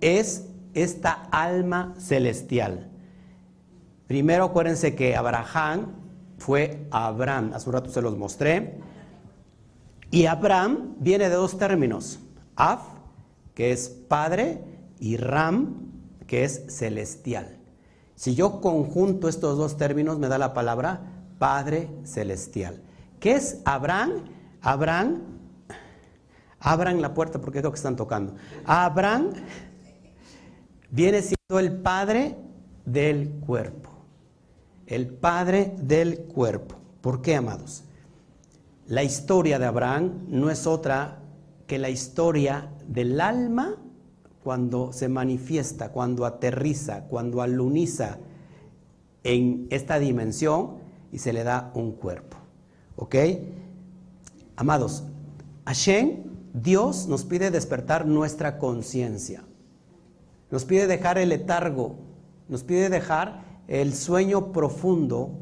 es 0.00 0.46
esta 0.74 1.28
alma 1.30 1.94
celestial. 1.98 2.90
Primero 4.06 4.44
acuérdense 4.44 4.94
que 4.94 5.16
Abraham 5.16 6.01
fue 6.42 6.86
Abraham, 6.90 7.52
hace 7.54 7.68
un 7.68 7.74
rato 7.74 7.90
se 7.90 8.02
los 8.02 8.18
mostré. 8.18 8.80
Y 10.10 10.26
Abraham 10.26 10.96
viene 10.98 11.28
de 11.28 11.36
dos 11.36 11.56
términos, 11.56 12.18
Af, 12.56 12.82
que 13.54 13.70
es 13.70 13.88
padre, 13.88 14.62
y 14.98 15.16
Ram, 15.16 15.92
que 16.26 16.44
es 16.44 16.64
celestial. 16.68 17.58
Si 18.16 18.34
yo 18.34 18.60
conjunto 18.60 19.28
estos 19.28 19.56
dos 19.56 19.76
términos, 19.76 20.18
me 20.18 20.28
da 20.28 20.36
la 20.36 20.52
palabra 20.52 21.00
Padre 21.38 21.88
Celestial. 22.04 22.82
¿Qué 23.20 23.32
es 23.32 23.60
Abraham? 23.64 24.24
Abraham, 24.60 25.22
abran 26.60 27.00
la 27.00 27.14
puerta 27.14 27.40
porque 27.40 27.62
lo 27.62 27.70
que 27.70 27.76
están 27.76 27.96
tocando. 27.96 28.34
Abraham 28.64 29.30
viene 30.90 31.22
siendo 31.22 31.58
el 31.58 31.80
padre 31.80 32.36
del 32.84 33.30
cuerpo. 33.46 33.91
El 34.86 35.08
padre 35.08 35.74
del 35.78 36.20
cuerpo. 36.20 36.76
¿Por 37.00 37.22
qué, 37.22 37.36
amados? 37.36 37.84
La 38.86 39.02
historia 39.02 39.58
de 39.58 39.66
Abraham 39.66 40.24
no 40.28 40.50
es 40.50 40.66
otra 40.66 41.20
que 41.66 41.78
la 41.78 41.90
historia 41.90 42.70
del 42.86 43.20
alma 43.20 43.76
cuando 44.42 44.92
se 44.92 45.08
manifiesta, 45.08 45.92
cuando 45.92 46.26
aterriza, 46.26 47.04
cuando 47.04 47.42
aluniza 47.42 48.18
en 49.24 49.68
esta 49.70 49.98
dimensión 49.98 50.78
y 51.12 51.18
se 51.18 51.32
le 51.32 51.44
da 51.44 51.70
un 51.74 51.92
cuerpo. 51.92 52.36
¿Ok? 52.96 53.16
Amados, 54.56 55.04
Hashem, 55.64 56.24
Dios 56.52 57.06
nos 57.06 57.24
pide 57.24 57.50
despertar 57.50 58.06
nuestra 58.06 58.58
conciencia. 58.58 59.44
Nos 60.50 60.64
pide 60.64 60.86
dejar 60.86 61.18
el 61.18 61.30
letargo, 61.30 61.96
nos 62.48 62.62
pide 62.62 62.90
dejar 62.90 63.51
el 63.68 63.94
sueño 63.94 64.52
profundo, 64.52 65.38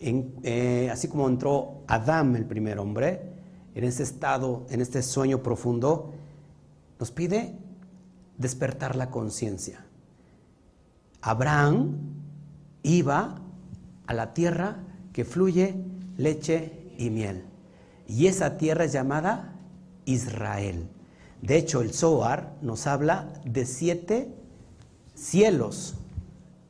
eh, 0.00 0.88
así 0.92 1.08
como 1.08 1.28
entró 1.28 1.82
Adán, 1.86 2.36
el 2.36 2.44
primer 2.44 2.78
hombre, 2.78 3.32
en 3.74 3.84
ese 3.84 4.02
estado, 4.02 4.66
en 4.70 4.80
este 4.80 5.02
sueño 5.02 5.42
profundo, 5.42 6.12
nos 6.98 7.10
pide 7.10 7.56
despertar 8.38 8.96
la 8.96 9.10
conciencia. 9.10 9.84
Abraham 11.20 11.96
iba 12.82 13.40
a 14.06 14.14
la 14.14 14.34
tierra 14.34 14.84
que 15.12 15.24
fluye 15.24 15.74
leche 16.16 16.92
y 16.98 17.10
miel. 17.10 17.44
Y 18.06 18.26
esa 18.26 18.58
tierra 18.58 18.84
es 18.84 18.92
llamada 18.92 19.56
Israel. 20.04 20.88
De 21.40 21.56
hecho, 21.56 21.80
el 21.80 21.92
Zohar 21.92 22.54
nos 22.62 22.86
habla 22.86 23.32
de 23.44 23.64
siete 23.64 24.34
cielos 25.14 25.94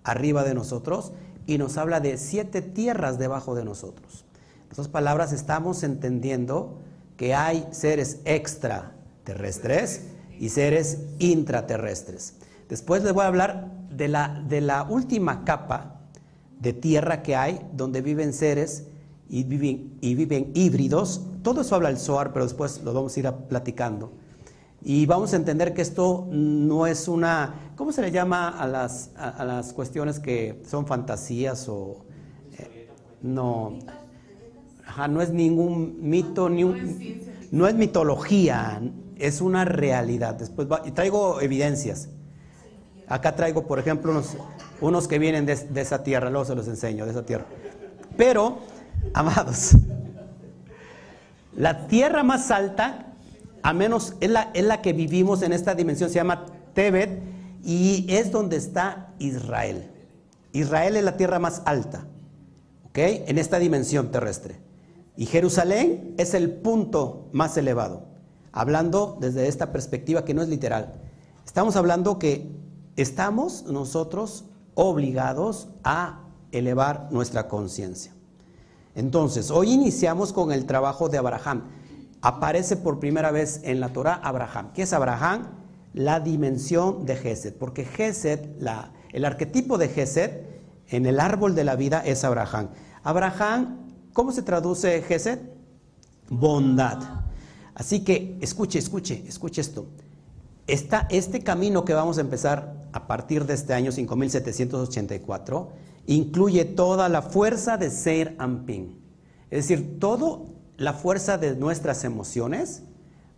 arriba 0.05 0.45
de 0.45 0.55
nosotros 0.55 1.13
y 1.47 1.59
nos 1.59 1.77
habla 1.77 2.01
de 2.01 2.17
siete 2.17 2.63
tierras 2.63 3.19
debajo 3.19 3.55
de 3.55 3.65
nosotros. 3.65 4.25
En 4.77 4.85
palabras, 4.91 5.33
estamos 5.33 5.83
entendiendo 5.83 6.79
que 7.17 7.35
hay 7.35 7.67
seres 7.71 8.21
extraterrestres 8.25 10.03
y 10.39 10.49
seres 10.49 10.99
intraterrestres. 11.19 12.35
Después 12.69 13.05
les 13.05 13.13
voy 13.13 13.25
a 13.25 13.29
hablar 13.29 13.71
de 13.91 14.09
la, 14.09 14.43
de 14.49 14.61
la 14.61 14.83
última 14.83 15.45
capa 15.45 16.01
de 16.59 16.73
tierra 16.73 17.23
que 17.23 17.37
hay, 17.37 17.61
donde 17.73 18.03
viven 18.03 18.33
seres 18.33 18.85
y 19.29 19.45
viven, 19.45 19.97
y 20.01 20.15
viven 20.15 20.51
híbridos. 20.55 21.23
Todo 21.43 21.61
eso 21.61 21.77
habla 21.77 21.91
el 21.91 21.99
SOAR, 21.99 22.33
pero 22.33 22.45
después 22.45 22.83
lo 22.83 22.93
vamos 22.93 23.17
a 23.17 23.21
ir 23.21 23.31
platicando. 23.49 24.13
Y 24.87 25.07
vamos 25.07 25.33
a 25.33 25.37
entender 25.37 25.73
que 25.73 25.81
esto 25.81 26.29
no 26.31 26.87
es 26.87 27.09
una, 27.09 27.55
¿cómo 27.75 27.91
se 27.91 28.03
le 28.03 28.11
llama 28.11 28.50
a 28.50 28.67
las, 28.67 29.12
a, 29.17 29.43
las 29.43 29.73
cuestiones 29.73 30.21
que 30.21 30.62
son 30.69 30.87
fantasías 30.87 31.69
o... 31.71 32.05
Eh, 32.59 32.91
no, 33.23 33.79
no 35.09 35.23
es 35.23 35.31
ningún 35.31 35.97
mito, 36.03 36.50
ni 36.50 36.64
no 37.50 37.67
es 37.67 37.75
mitología, 37.75 38.83
es 39.17 39.41
una 39.41 39.64
realidad. 39.64 40.35
Después 40.35 40.69
y 40.85 40.91
traigo 40.91 41.41
evidencias. 41.41 42.11
Acá 43.09 43.35
traigo, 43.37 43.67
por 43.67 43.79
ejemplo, 43.79 44.11
unos, 44.11 44.37
unos 44.83 45.09
que 45.09 45.19
vienen 45.19 45.47
de, 45.47 45.57
de, 45.57 45.81
esa 45.81 46.03
tierra, 46.03 46.29
luego 46.29 46.45
se 46.45 46.55
los 46.55 46.69
enseño, 46.69 47.07
de 47.07 47.12
esa 47.12 47.25
tierra. 47.25 47.47
Pero, 48.19 48.59
amados, 49.14 49.76
la 51.57 51.87
tierra 51.87 52.23
más 52.23 52.50
alta, 52.50 53.13
a 53.64 53.73
menos 53.73 54.14
es 54.21 54.30
la, 54.30 54.52
es 54.54 54.64
la 54.64 54.80
que 54.80 54.92
vivimos 54.92 55.42
en 55.42 55.52
esta 55.52 55.75
dimensión, 55.75 56.09
se 56.09 56.16
llama 56.16 56.47
Tebet, 56.75 57.21
y 57.64 58.06
es 58.09 58.30
donde 58.30 58.56
está 58.56 59.14
Israel. 59.18 59.90
Israel 60.52 60.97
es 60.97 61.02
la 61.02 61.16
tierra 61.16 61.40
más 61.40 61.62
alta, 61.64 62.06
¿ok? 62.85 62.99
En 62.99 63.38
esta 63.38 63.59
dimensión 63.59 64.12
terrestre. 64.12 64.61
Y 65.16 65.26
Jerusalén 65.26 66.14
es 66.18 66.35
el 66.35 66.52
punto 66.52 67.28
más 67.33 67.56
elevado 67.56 68.14
hablando 68.54 69.16
desde 69.21 69.49
esta 69.49 69.73
perspectiva 69.73 70.25
que 70.25 70.33
no 70.33 70.40
es 70.40 70.49
literal. 70.49 70.94
Estamos 71.44 71.75
hablando 71.75 72.21
que 72.21 72.56
estamos 72.97 73.64
nosotros 73.64 74.44
obligados 74.75 75.68
a 75.83 76.21
elevar 76.52 77.09
nuestra 77.11 77.49
conciencia. 77.49 78.12
Entonces, 78.94 79.50
hoy 79.50 79.73
iniciamos 79.73 80.33
con 80.33 80.52
el 80.52 80.66
trabajo 80.66 81.09
de 81.09 81.18
Abraham. 81.18 81.64
Aparece 82.25 82.78
por 82.78 83.00
primera 83.00 83.31
vez 83.33 83.61
en 83.64 83.81
la 83.81 83.90
Torah 83.90 84.14
Abraham. 84.14 84.71
¿Qué 84.73 84.85
es 84.85 84.95
Abraham? 84.95 85.47
La 85.93 86.21
dimensión 86.21 87.04
de 87.04 87.16
Gesed. 87.16 87.52
Porque 87.57 87.85
Gesed, 87.85 88.40
el 89.12 89.25
arquetipo 89.26 89.76
de 89.76 89.88
Gesed 89.88 90.31
en 90.88 91.04
el 91.04 91.21
árbol 91.21 91.54
de 91.54 91.64
la 91.64 91.76
vida 91.76 92.02
es 92.02 92.25
Abraham. 92.25 92.71
Abraham, 93.02 93.90
¿cómo 94.14 94.33
se 94.33 94.40
traduce 94.40 95.02
Gesed? 95.02 95.38
Bondad. 96.31 97.02
Así 97.75 98.02
que 98.04 98.38
escuche, 98.40 98.78
escuche, 98.78 99.23
escuche 99.28 99.61
esto. 99.61 99.87
este 100.66 101.43
camino 101.43 101.85
que 101.85 101.93
vamos 101.93 102.16
a 102.16 102.23
empezar 102.23 102.88
a 102.93 103.07
partir 103.07 103.45
de 103.45 103.52
este 103.52 103.75
año 103.75 103.93
5784 103.93 105.73
incluye 106.07 106.64
toda 106.64 107.11
la 107.11 107.21
fuerza 107.21 107.76
de 107.76 107.90
Ser 107.90 108.35
Amping. 108.38 108.99
Es 109.50 109.69
decir, 109.69 109.99
toda 110.00 110.54
la 110.76 110.93
fuerza 110.93 111.38
de 111.38 111.54
nuestras 111.57 112.04
emociones 112.04 112.83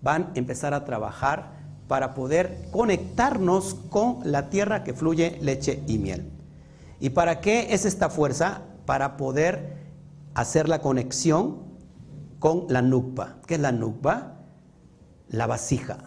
van 0.02 0.22
a 0.22 0.30
empezar 0.34 0.74
a 0.74 0.84
trabajar 0.84 1.52
para 1.88 2.14
poder 2.14 2.68
conectarnos 2.72 3.74
con 3.90 4.18
la 4.24 4.50
tierra 4.50 4.84
que 4.84 4.94
fluye 4.94 5.38
leche 5.40 5.82
y 5.86 5.98
miel. 5.98 6.30
¿Y 7.00 7.10
para 7.10 7.40
qué 7.40 7.74
es 7.74 7.84
esta 7.84 8.08
fuerza? 8.08 8.62
Para 8.86 9.16
poder 9.16 9.76
hacer 10.34 10.68
la 10.68 10.80
conexión 10.80 11.58
con 12.38 12.66
la 12.68 12.82
nukba. 12.82 13.36
¿Qué 13.46 13.54
es 13.54 13.60
la 13.60 13.72
nukba? 13.72 14.38
La 15.28 15.46
vasija. 15.46 15.98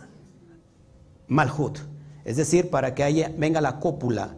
Malhut. 1.27 1.79
Es 2.25 2.38
decir, 2.38 2.69
para 2.69 2.95
que 2.95 3.03
haya, 3.03 3.31
venga 3.38 3.62
la 3.62 3.79
cópula, 3.79 4.36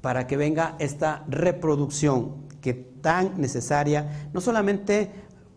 para 0.00 0.26
que 0.26 0.36
venga 0.36 0.76
esta 0.78 1.24
reproducción 1.28 2.46
que 2.60 2.74
tan 2.74 3.40
necesaria, 3.40 4.28
no 4.32 4.40
solamente 4.40 5.10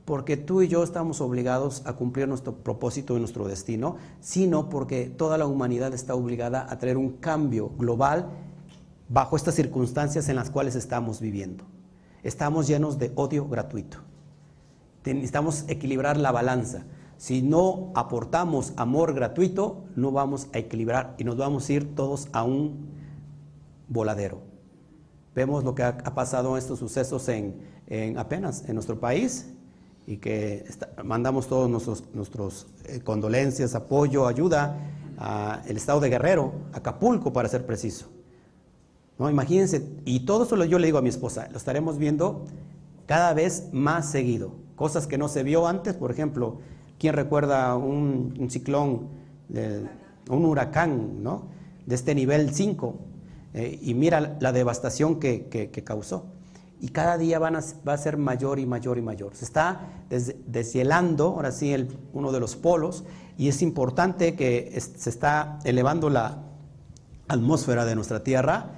porque 0.09 0.37
tú 0.37 0.63
y 0.63 0.67
yo 0.67 0.81
estamos 0.81 1.21
obligados 1.21 1.83
a 1.85 1.93
cumplir 1.93 2.27
nuestro 2.27 2.55
propósito 2.55 3.15
y 3.15 3.19
nuestro 3.19 3.47
destino, 3.47 3.97
sino 4.21 4.67
porque 4.67 5.05
toda 5.05 5.37
la 5.37 5.45
humanidad 5.45 5.93
está 5.93 6.15
obligada 6.15 6.65
a 6.67 6.79
traer 6.79 6.97
un 6.97 7.11
cambio 7.17 7.69
global 7.77 8.27
bajo 9.07 9.35
estas 9.35 9.53
circunstancias 9.53 10.27
en 10.27 10.35
las 10.35 10.49
cuales 10.49 10.73
estamos 10.73 11.21
viviendo. 11.21 11.63
Estamos 12.23 12.65
llenos 12.65 12.97
de 12.97 13.11
odio 13.13 13.47
gratuito. 13.47 13.99
Necesitamos 15.05 15.65
equilibrar 15.67 16.17
la 16.17 16.31
balanza. 16.31 16.85
Si 17.17 17.43
no 17.43 17.91
aportamos 17.93 18.73
amor 18.77 19.13
gratuito, 19.13 19.83
no 19.95 20.11
vamos 20.11 20.47
a 20.53 20.57
equilibrar 20.57 21.13
y 21.19 21.23
nos 21.23 21.37
vamos 21.37 21.69
a 21.69 21.73
ir 21.73 21.93
todos 21.93 22.29
a 22.31 22.43
un 22.43 22.89
voladero. 23.87 24.41
Vemos 25.35 25.63
lo 25.63 25.75
que 25.75 25.83
ha, 25.83 25.95
pasado 26.15 26.53
en 26.53 26.57
estos 26.57 26.79
sucesos 26.79 27.29
en, 27.29 28.17
apenas 28.17 28.67
en 28.67 28.73
nuestro 28.73 28.99
país 28.99 29.53
y 30.09 30.17
que 30.17 30.65
mandamos 31.03 31.47
todos 31.47 31.69
nuestros, 31.69 32.03
nuestros 32.13 32.67
eh, 32.85 32.99
condolencias, 33.01 33.75
apoyo, 33.75 34.27
ayuda 34.27 34.77
al 35.17 35.75
estado 35.75 35.99
de 35.99 36.09
Guerrero, 36.09 36.53
Acapulco 36.73 37.31
para 37.31 37.47
ser 37.47 37.65
preciso. 37.65 38.07
¿No? 39.17 39.29
Imagínense, 39.29 39.85
y 40.05 40.21
todo 40.21 40.45
eso 40.45 40.65
yo 40.65 40.79
le 40.79 40.87
digo 40.87 40.97
a 40.97 41.01
mi 41.01 41.09
esposa, 41.09 41.47
lo 41.51 41.57
estaremos 41.57 41.97
viendo 41.97 42.45
cada 43.05 43.33
vez 43.33 43.69
más 43.71 44.09
seguido. 44.09 44.53
Cosas 44.75 45.07
que 45.07 45.17
no 45.17 45.27
se 45.27 45.43
vio 45.43 45.67
antes, 45.67 45.95
por 45.95 46.09
ejemplo, 46.09 46.59
¿Quién 46.99 47.15
recuerda 47.15 47.77
un, 47.77 48.47
ciclón, 48.49 49.07
un 50.29 50.45
huracán, 50.45 51.23
¿no? 51.23 51.47
De 51.85 51.95
este 51.95 52.13
nivel 52.13 52.53
5. 52.53 52.95
Eh, 53.53 53.79
y 53.81 53.93
mira 53.93 54.37
la 54.41 54.51
devastación 54.51 55.17
que, 55.17 55.71
causó. 55.85 56.25
Y 56.81 56.89
cada 56.89 57.17
día 57.17 57.39
va 57.39 57.49
a 57.49 57.97
ser 57.97 58.17
mayor 58.17 58.59
y 58.59 58.65
mayor 58.65 58.97
y 58.97 59.01
mayor. 59.01 59.35
Se 59.35 59.43
está 59.45 59.81
deshielando, 60.45 61.25
ahora 61.25 61.51
sí, 61.51 61.75
uno 62.13 62.31
de 62.31 62.39
los 62.39 62.55
polos, 62.55 63.03
y 63.37 63.49
es 63.49 63.61
importante 63.61 64.35
que 64.35 64.79
se 64.79 65.09
está 65.09 65.59
elevando 65.63 66.09
la 66.09 66.43
atmósfera 67.27 67.85
de 67.85 67.95
nuestra 67.95 68.23
Tierra. 68.23 68.71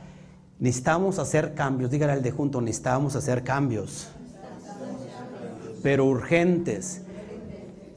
Necesitamos 0.59 1.19
hacer 1.19 1.53
cambios. 1.55 1.89
Dígale 1.89 2.13
al 2.13 2.21
de 2.21 2.31
junto, 2.31 2.61
necesitamos 2.61 3.15
hacer 3.15 3.43
cambios. 3.43 4.09
Pero 5.81 6.05
urgentes. 6.05 7.01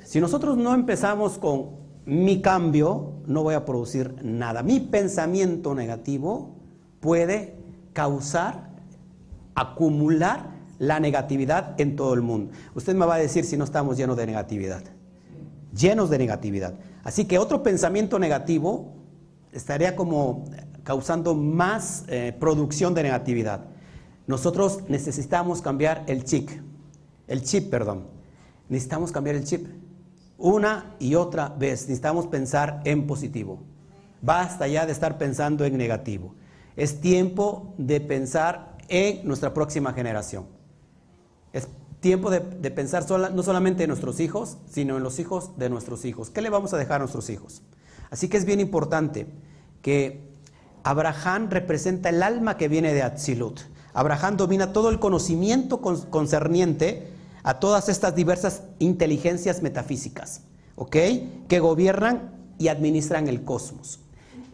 Si 0.04 0.20
nosotros 0.20 0.56
no 0.56 0.74
empezamos 0.74 1.38
con 1.38 1.70
mi 2.06 2.40
cambio, 2.40 3.14
no 3.26 3.42
voy 3.42 3.54
a 3.54 3.64
producir 3.64 4.14
nada. 4.22 4.62
Mi 4.62 4.80
pensamiento 4.80 5.74
negativo 5.74 6.56
puede 7.00 7.56
causar, 7.92 8.70
acumular 9.54 10.50
la 10.78 11.00
negatividad 11.00 11.80
en 11.80 11.96
todo 11.96 12.14
el 12.14 12.22
mundo. 12.22 12.52
Usted 12.74 12.94
me 12.94 13.06
va 13.06 13.14
a 13.14 13.18
decir 13.18 13.44
si 13.44 13.56
no 13.56 13.64
estamos 13.64 13.96
llenos 13.96 14.16
de 14.16 14.26
negatividad. 14.26 14.82
Llenos 15.76 16.10
de 16.10 16.18
negatividad. 16.18 16.74
Así 17.02 17.24
que 17.24 17.38
otro 17.38 17.62
pensamiento 17.62 18.18
negativo 18.18 18.94
estaría 19.52 19.96
como 19.96 20.44
causando 20.82 21.34
más 21.34 22.04
eh, 22.08 22.36
producción 22.38 22.94
de 22.94 23.02
negatividad. 23.02 23.60
Nosotros 24.26 24.80
necesitamos 24.88 25.60
cambiar 25.62 26.04
el 26.06 26.24
chip, 26.24 26.50
el 27.26 27.42
chip, 27.42 27.70
perdón. 27.70 28.06
Necesitamos 28.68 29.12
cambiar 29.12 29.36
el 29.36 29.44
chip. 29.44 29.66
Una 30.38 30.94
y 30.98 31.14
otra 31.14 31.48
vez 31.48 31.82
necesitamos 31.82 32.26
pensar 32.26 32.80
en 32.84 33.06
positivo. 33.06 33.60
Basta 34.22 34.66
ya 34.66 34.86
de 34.86 34.92
estar 34.92 35.18
pensando 35.18 35.64
en 35.64 35.76
negativo. 35.76 36.34
Es 36.76 37.00
tiempo 37.00 37.74
de 37.78 38.00
pensar 38.00 38.73
en 38.88 39.26
nuestra 39.26 39.54
próxima 39.54 39.92
generación. 39.92 40.46
Es 41.52 41.68
tiempo 42.00 42.30
de, 42.30 42.40
pensar 42.70 43.06
no 43.10 43.42
solamente 43.42 43.84
en 43.84 43.88
nuestros 43.88 44.20
hijos, 44.20 44.58
sino 44.70 44.96
en 44.98 45.02
los 45.02 45.18
hijos 45.18 45.56
de 45.56 45.70
nuestros 45.70 46.04
hijos. 46.04 46.28
¿Qué 46.30 46.42
le 46.42 46.50
vamos 46.50 46.74
a 46.74 46.76
dejar 46.76 46.96
a 46.96 46.98
nuestros 46.98 47.30
hijos? 47.30 47.62
Así 48.10 48.28
que 48.28 48.36
es 48.36 48.44
bien 48.44 48.60
importante 48.60 49.26
que 49.80 50.20
Abraham 50.82 51.48
representa 51.48 52.10
el 52.10 52.22
alma 52.22 52.58
que 52.58 52.68
viene 52.68 52.92
de 52.92 53.02
Atzilut. 53.02 53.60
Abraham 53.94 54.36
domina 54.36 54.72
todo 54.72 54.90
el 54.90 54.98
conocimiento 54.98 55.80
concerniente 55.80 57.08
a 57.42 57.58
todas 57.58 57.88
estas 57.88 58.14
diversas 58.14 58.64
inteligencias 58.80 59.62
metafísicas, 59.62 60.42
¿ok? 60.76 60.96
Que 61.48 61.60
gobiernan 61.60 62.34
y 62.58 62.68
administran 62.68 63.28
el 63.28 63.44
cosmos. 63.44 64.00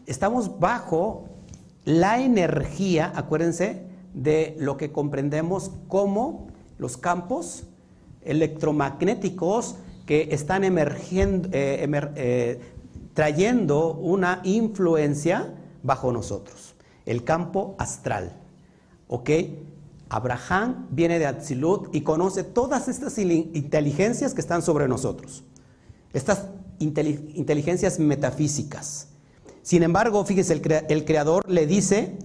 Estamos 0.07 0.61
bajo 0.61 1.25
la 1.85 2.21
energía, 2.21 3.12
acuérdense, 3.14 3.89
de 4.14 4.57
lo 4.59 4.77
que 4.77 4.92
comprendemos 4.92 5.70
como 5.88 6.49
los 6.79 6.96
campos 6.96 7.64
electromagnéticos 8.23 9.77
que 10.07 10.29
están 10.33 10.64
emergiendo, 10.64 11.49
eh, 11.53 11.88
eh, 12.16 12.61
trayendo 13.14 13.94
una 13.94 14.40
influencia 14.44 15.55
bajo 15.83 16.12
nosotros, 16.12 16.75
el 17.07 17.25
campo 17.25 17.75
astral. 17.79 18.37
¿Ok? 19.09 19.31
Abraham 20.09 20.88
viene 20.90 21.18
de 21.18 21.27
Atzilut 21.27 21.94
y 21.94 22.01
conoce 22.01 22.42
todas 22.42 22.88
estas 22.88 23.16
inteligencias 23.18 24.35
que 24.35 24.40
están 24.40 24.61
sobre 24.62 24.88
nosotros, 24.88 25.44
estas 26.12 26.46
inteligencias 26.81 28.01
metafísicas. 28.01 29.09
Sin 29.62 29.83
embargo, 29.83 30.25
fíjese, 30.25 30.61
el, 30.88 31.05
Creador 31.05 31.49
le 31.49 31.66
dice 31.66 32.16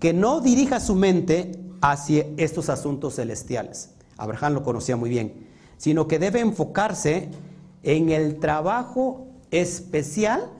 que 0.00 0.12
no 0.12 0.40
dirija 0.40 0.80
su 0.80 0.96
mente 0.96 1.52
hacia 1.82 2.26
estos 2.36 2.68
asuntos 2.70 3.16
celestiales. 3.16 3.90
Abraham 4.16 4.54
lo 4.54 4.62
conocía 4.62 4.96
muy 4.96 5.10
bien, 5.10 5.46
sino 5.76 6.08
que 6.08 6.18
debe 6.18 6.40
enfocarse 6.40 7.28
en 7.82 8.10
el 8.10 8.38
trabajo 8.38 9.26
especial 9.50 10.50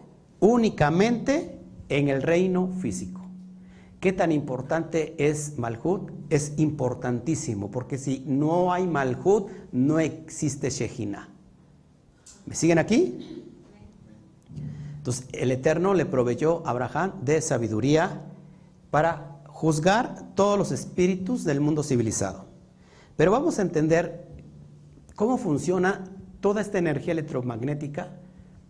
únicamente 0.41 1.59
en 1.89 2.09
el 2.09 2.23
reino 2.23 2.69
físico. 2.81 3.21
¿Qué 3.99 4.13
tan 4.13 4.33
importante 4.33 5.15
es 5.19 5.59
Malhut? 5.59 6.11
Es 6.31 6.55
importantísimo, 6.57 7.71
porque 7.71 7.99
si 7.99 8.25
no 8.27 8.73
hay 8.73 8.87
Malhut, 8.87 9.51
no 9.73 10.01
existe 10.01 10.71
Shejina. 10.71 11.29
¿Me 12.47 12.55
siguen 12.55 12.79
aquí? 12.79 13.45
Entonces, 14.97 15.27
el 15.33 15.51
Eterno 15.51 15.93
le 15.93 16.07
proveyó 16.07 16.67
a 16.67 16.71
Abraham 16.71 17.13
de 17.23 17.43
sabiduría 17.43 18.23
para 18.91 19.30
juzgar 19.61 20.33
todos 20.35 20.57
los 20.57 20.73
espíritus 20.73 21.45
del 21.45 21.61
mundo 21.61 21.83
civilizado. 21.83 22.47
Pero 23.19 23.31
vamos 23.31 23.59
a 23.59 23.63
entender 23.63 24.27
cómo 25.15 25.37
funciona 25.37 26.03
toda 26.41 26.63
esta 26.63 26.79
energía 26.79 27.13
electromagnética 27.13 28.09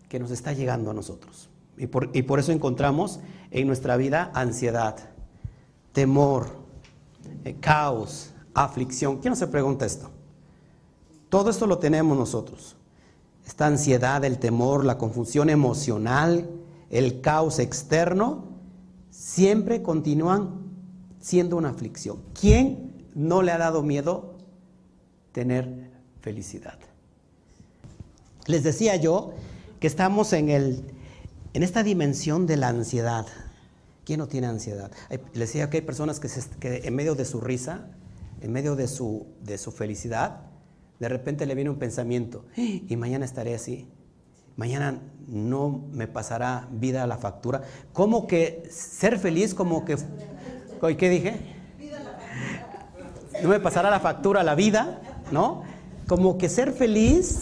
que 0.09 0.19
nos 0.19 0.33
está 0.33 0.53
llegando 0.53 0.91
a 0.91 0.95
nosotros. 0.95 1.49
Y 1.77 1.87
por, 1.87 2.11
y 2.13 2.23
por 2.23 2.41
eso 2.41 2.51
encontramos 2.51 3.21
en 3.53 3.69
nuestra 3.69 3.97
vida 3.97 4.33
ansiedad, 4.35 4.97
temor, 5.93 6.49
eh, 7.45 7.55
caos, 7.61 8.33
aflicción. 8.53 9.19
¿Quién 9.19 9.31
no 9.31 9.37
se 9.37 9.47
pregunta 9.47 9.87
esto? 9.87 10.11
Todo 11.29 11.51
esto 11.51 11.69
lo 11.69 11.79
tenemos 11.79 12.19
nosotros. 12.19 12.75
Esta 13.47 13.69
ansiedad, 13.69 14.25
el 14.25 14.41
temor, 14.41 14.85
la 14.85 14.99
confusión 14.99 15.51
emocional, 15.51 16.51
el 16.91 17.21
caos 17.21 17.61
externo, 17.61 18.49
siempre 19.11 19.83
continúan 19.83 20.60
siendo 21.21 21.57
una 21.57 21.71
aflicción. 21.71 22.21
¿Quién 22.39 23.07
no 23.15 23.43
le 23.43 23.53
ha 23.53 23.59
dado 23.59 23.83
miedo 23.83 24.37
tener 25.33 25.91
felicidad? 26.21 26.79
Les 28.47 28.63
decía 28.63 28.97
yo 28.97 29.33
que 29.79 29.87
estamos 29.87 30.33
en, 30.33 30.49
el, 30.49 30.85
en 31.55 31.63
esta 31.63 31.83
dimensión 31.83 32.47
de 32.47 32.57
la 32.57 32.69
ansiedad, 32.69 33.27
¿Quién 34.05 34.19
no 34.19 34.27
tiene 34.27 34.49
ansiedad? 34.49 34.91
Les 35.09 35.35
decía 35.35 35.71
que 35.71 35.77
hay 35.77 35.83
personas 35.83 36.19
que, 36.19 36.81
en 36.85 36.95
medio 36.97 37.15
de 37.15 37.25
su 37.25 37.41
risa, 37.41 37.87
en 38.41 38.51
medio 38.51 38.75
de 38.75 38.89
su, 38.89 39.27
de 39.41 39.57
su 39.57 39.71
felicidad, 39.71 40.41
de 40.99 41.09
repente 41.09 41.47
le 41.47 41.55
viene 41.55 41.71
un 41.71 41.79
pensamiento, 41.79 42.45
y 42.57 42.97
mañana 42.97 43.25
estaré 43.25 43.55
así, 43.55 43.87
mañana 44.57 45.01
no 45.29 45.85
me 45.93 46.09
pasará 46.09 46.69
vida 46.73 47.05
a 47.05 47.07
la 47.07 47.19
factura. 47.19 47.63
Como 47.93 48.27
que 48.27 48.65
ser 48.69 49.17
feliz, 49.19 49.55
como 49.55 49.85
que... 49.85 49.97
¿Qué 50.81 51.09
dije? 51.09 51.41
No 53.43 53.49
me 53.49 53.61
pasará 53.61 53.91
la 53.91 54.01
factura 54.01 54.43
la 54.43 54.55
vida, 54.55 55.01
¿no? 55.31 55.63
Como 56.07 56.37
que 56.37 56.49
ser 56.49 56.73
feliz, 56.73 57.41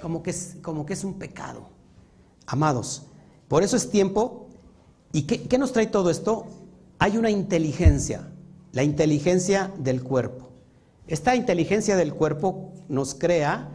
como 0.00 0.22
que 0.22 0.30
es, 0.30 0.56
como 0.62 0.86
que 0.86 0.94
es 0.94 1.04
un 1.04 1.18
pecado. 1.18 1.68
Amados, 2.46 3.06
por 3.48 3.62
eso 3.62 3.76
es 3.76 3.90
tiempo 3.90 4.48
¿Y 5.12 5.22
qué, 5.22 5.58
nos 5.58 5.72
trae 5.72 5.86
todo 5.86 6.10
esto? 6.10 6.46
Hay 6.98 7.16
una 7.16 7.30
inteligencia, 7.30 8.28
la 8.72 8.82
inteligencia 8.82 9.72
del 9.78 10.02
cuerpo. 10.02 10.50
Esta 11.06 11.34
inteligencia 11.34 11.96
del 11.96 12.12
cuerpo 12.12 12.72
nos 12.88 13.14
crea, 13.14 13.70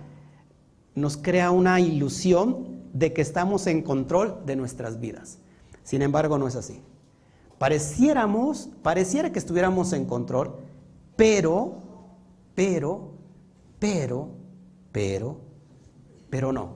nos 0.94 1.18
crea 1.18 1.50
una 1.50 1.80
ilusión 1.80 2.84
de 2.94 3.14
que 3.14 3.22
estamos 3.22 3.66
en 3.66 3.82
control 3.82 4.44
de 4.46 4.56
nuestras 4.56 5.00
vidas. 5.00 5.40
Sin 5.84 6.04
embargo, 6.04 6.38
no 6.38 6.48
es 6.48 6.56
así. 6.56 6.82
Pareciéramos, 7.64 8.70
pareciera 8.82 9.32
que 9.32 9.40
estuviéramos 9.40 9.94
en 9.94 10.04
control, 10.04 10.54
pero, 11.16 11.76
pero, 12.54 13.12
pero, 13.80 14.32
pero, 14.92 15.38
pero 16.30 16.52
no. 16.52 16.74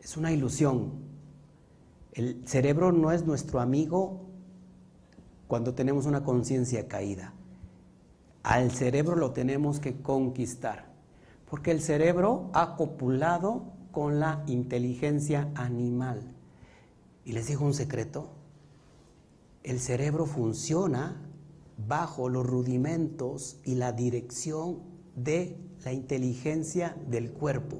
Es 0.00 0.16
una 0.16 0.30
ilusión. 0.30 0.92
El 2.12 2.46
cerebro 2.46 2.92
no 2.92 3.10
es 3.10 3.26
nuestro 3.26 3.58
amigo 3.58 4.20
cuando 5.48 5.74
tenemos 5.74 6.06
una 6.06 6.22
conciencia 6.22 6.86
caída. 6.86 7.32
Al 8.44 8.70
cerebro 8.70 9.16
lo 9.16 9.32
tenemos 9.32 9.80
que 9.80 10.00
conquistar, 10.00 10.86
porque 11.50 11.72
el 11.72 11.82
cerebro 11.82 12.48
ha 12.52 12.76
copulado 12.76 13.64
con 13.90 14.20
la 14.20 14.44
inteligencia 14.46 15.50
animal. 15.56 16.22
Y 17.24 17.32
les 17.32 17.48
digo 17.48 17.66
un 17.66 17.74
secreto, 17.74 18.37
el 19.62 19.80
cerebro 19.80 20.26
funciona 20.26 21.28
bajo 21.86 22.28
los 22.28 22.46
rudimentos 22.46 23.60
y 23.64 23.74
la 23.74 23.92
dirección 23.92 24.80
de 25.14 25.56
la 25.84 25.92
inteligencia 25.92 26.96
del 27.08 27.30
cuerpo. 27.32 27.78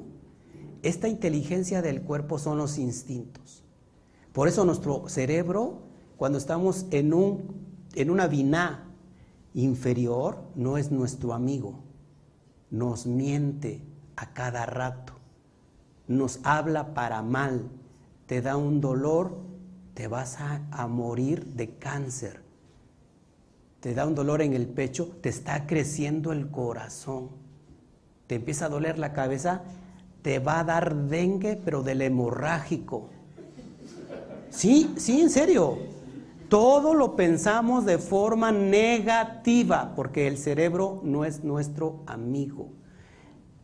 Esta 0.83 1.09
inteligencia 1.09 1.83
del 1.83 2.03
cuerpo 2.03 2.38
son 2.38 2.59
los 2.59 2.79
instintos. 2.79 3.64
Por 4.33 4.47
eso 4.47 4.64
nuestro 4.64 5.09
cerebro, 5.09 5.83
cuando 6.17 6.38
estamos 6.38 6.87
en, 6.91 7.12
un, 7.12 7.67
en 7.95 8.11
una 8.11 8.29
biná 8.29 8.88
inferior, 9.55 10.45
no 10.55 10.79
es 10.79 10.93
nuestro 10.93 11.33
amigo. 11.33 11.81
Nos 12.71 13.07
miente 13.07 13.83
a 14.14 14.33
cada 14.33 14.67
rato. 14.67 15.14
Nos 16.07 16.41
habla 16.45 16.95
para 16.95 17.23
mal. 17.23 17.69
Te 18.27 18.41
da 18.41 18.57
un 18.57 18.81
dolor 18.81 19.48
te 19.99 20.07
vas 20.07 20.39
a, 20.39 20.87
morir 20.87 21.45
de 21.45 21.71
cáncer. 21.71 22.41
Te 23.81 23.95
da 23.95 24.07
un 24.07 24.15
dolor 24.15 24.43
en 24.43 24.53
el 24.53 24.69
pecho, 24.69 25.11
te 25.21 25.29
está 25.29 25.67
creciendo 25.67 26.31
el 26.31 26.53
corazón. 26.53 27.31
Te 28.29 28.37
empieza 28.37 28.67
a 28.67 28.69
doler 28.69 28.97
la 28.97 29.13
cabeza, 29.13 29.63
te 30.23 30.39
va 30.39 30.61
a 30.61 30.65
dar 30.65 30.95
dengue, 30.95 31.61
pero 31.65 31.83
del 31.83 32.03
hemorrágico. 32.03 33.09
Sí, 34.51 34.95
sí, 34.99 35.21
en 35.21 35.31
serio. 35.31 35.79
Todo 36.49 36.95
lo 36.95 37.17
pensamos 37.17 37.85
de 37.85 37.99
forma 37.99 38.53
negativa, 38.53 39.95
porque 39.97 40.29
el 40.29 40.39
cerebro 40.39 41.01
no 41.03 41.25
es 41.25 41.43
nuestro 41.43 42.05
amigo. 42.07 42.69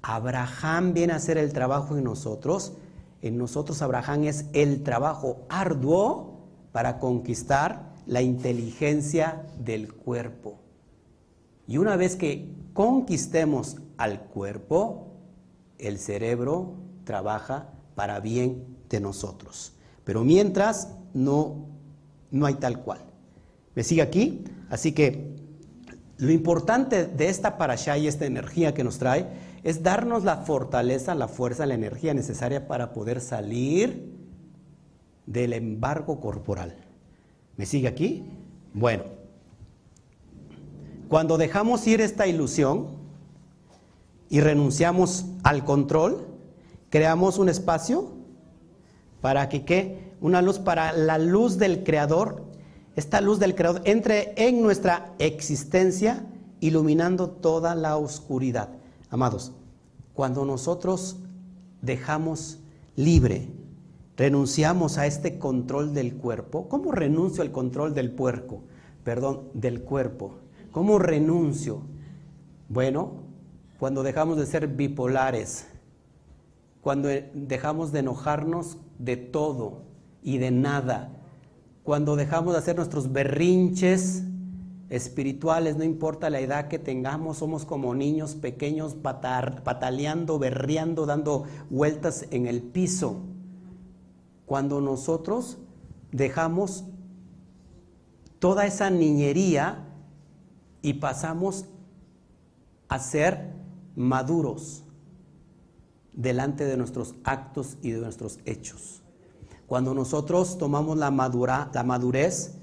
Abraham 0.03 0.95
viene 0.95 1.13
a 1.13 1.17
hacer 1.17 1.39
el 1.39 1.53
trabajo 1.53 1.97
en 1.97 2.03
nosotros 2.03 2.73
en 3.25 3.39
nosotros 3.39 3.81
Abraham 3.81 4.25
es 4.25 4.45
el 4.53 4.83
trabajo 4.83 5.47
arduo 5.49 6.41
para 6.73 6.99
conquistar 6.99 7.95
la 8.05 8.21
inteligencia 8.21 9.47
del 9.59 9.95
cuerpo. 9.95 10.59
Y 11.67 11.79
una 11.79 11.97
vez 11.97 12.17
que 12.17 12.53
conquistemos 12.75 13.79
al 13.97 14.21
cuerpo, 14.21 15.07
el 15.79 15.99
cerebro 15.99 16.75
trabaja 17.05 17.71
para 17.95 18.21
bien 18.21 18.67
de 18.91 19.01
nosotros. 19.01 19.73
Pero 20.05 20.23
mientras 20.23 20.91
no, 21.15 21.67
no 22.31 22.45
hay 22.45 22.55
tal 22.55 22.83
cual. 22.83 23.01
¿Me 23.75 23.85
sigue 23.85 24.03
aquí? 24.03 24.45
Así 24.69 24.93
que 24.93 25.35
lo 26.19 26.31
importante 26.31 27.07
de 27.07 27.31
esta 27.31 27.57
parasha 27.57 27.97
y 27.97 28.07
esta 28.07 28.27
energía 28.27 28.75
que 28.75 28.85
nos 28.85 28.99
trae 28.99 29.44
es 29.65 29.83
darnos 29.83 30.25
la 30.25 30.37
fortaleza, 30.37 31.15
la 31.15 31.27
fuerza, 31.27 31.65
la 31.65 31.75
energía 31.75 32.13
necesaria 32.13 32.69
para 32.69 32.93
poder 32.93 33.23
salir 33.23 34.15
del 35.27 35.55
embargo 35.55 36.21
corporal. 36.21 36.77
¿Me 37.57 37.65
sigue 37.65 37.89
aquí? 37.89 38.25
Bueno, 38.75 39.05
cuando 41.09 41.39
dejamos 41.39 41.87
ir 41.87 42.03
esta 42.03 42.27
ilusión 42.27 42.89
y 44.29 44.41
renunciamos 44.41 45.25
al 45.43 45.65
control, 45.65 46.27
creamos 46.91 47.39
un 47.39 47.49
espacio 47.49 48.13
para 49.23 49.49
que 49.49 49.65
¿qué? 49.65 50.13
Una 50.21 50.43
luz 50.43 50.59
para 50.59 50.93
la 50.93 51.17
luz 51.17 51.57
del 51.57 51.85
Creador, 51.85 52.45
esta 52.97 53.23
luz 53.23 53.39
del 53.39 53.55
Creador 53.55 53.81
entre 53.87 54.35
en 54.37 54.61
nuestra 54.61 55.15
existencia 55.19 56.27
iluminando 56.61 57.31
toda 57.31 57.75
la 57.75 57.97
oscuridad. 57.97 58.69
Amados, 59.15 59.53
cuando 60.13 60.45
nosotros 60.45 61.21
dejamos 61.83 62.59
libre, 62.97 63.49
renunciamos 64.17 64.99
a 64.99 65.07
este 65.07 65.39
control 65.39 65.95
del 65.95 66.17
cuerpo, 66.17 66.69
¿cómo 66.69 66.91
renuncio 66.91 67.45
al 67.45 67.53
control 67.53 67.95
del 67.95 68.11
puerco? 68.11 68.65
Perdón, 69.05 69.51
del 69.55 69.83
cuerpo. 69.83 70.39
¿Cómo 70.73 70.99
renuncio? 70.99 71.83
Bueno, 72.69 73.13
cuando 73.79 74.03
dejamos 74.03 74.37
de 74.37 74.47
ser 74.47 74.67
bipolares, 74.67 75.69
cuando 76.81 77.09
dejamos 77.35 77.93
de 77.93 78.01
enojarnos 78.01 78.79
de 78.99 79.17
todo 79.17 79.83
y 80.25 80.39
de 80.39 80.51
nada, 80.51 81.13
cuando 81.85 82.17
dejamos 82.17 82.55
de 82.55 82.59
hacer 82.59 82.75
nuestros 82.75 83.13
berrinches 83.13 84.25
espirituales, 84.91 85.77
no 85.77 85.85
importa 85.85 86.31
la 86.31 86.41
edad 86.41 86.69
que 86.69 86.79
tengamos, 86.79 87.39
somos 87.39 87.65
como 87.65 87.95
niños 87.95 88.35
pequeños 88.35 88.95
pataleando, 88.95 90.39
berreando, 90.39 91.07
dando 91.07 91.45
vueltas 91.71 92.27
en 92.31 92.47
el 92.47 92.63
piso. 92.63 93.21
Cuando 94.47 94.81
nosotros 94.81 95.59
dejamos 96.13 96.85
toda 98.39 98.67
esa 98.67 98.91
niñería 98.91 99.89
y 100.83 100.95
pasamos 100.95 101.65
a 102.89 102.99
ser 102.99 103.55
maduros 103.97 104.85
delante 106.13 106.65
de 106.65 106.77
nuestros 106.77 107.15
actos 107.25 107.77
y 107.83 107.91
de 107.91 108.01
nuestros 108.01 108.39
hechos. 108.45 109.03
Cuando 109.67 109.95
nosotros 109.95 110.59
tomamos 110.59 110.99
la, 110.99 111.11
madura, 111.11 111.71
la 111.73 111.83
madurez, 111.83 112.55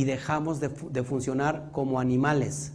y 0.00 0.04
dejamos 0.04 0.60
de, 0.60 1.04
funcionar 1.04 1.68
como 1.72 2.00
animales. 2.00 2.72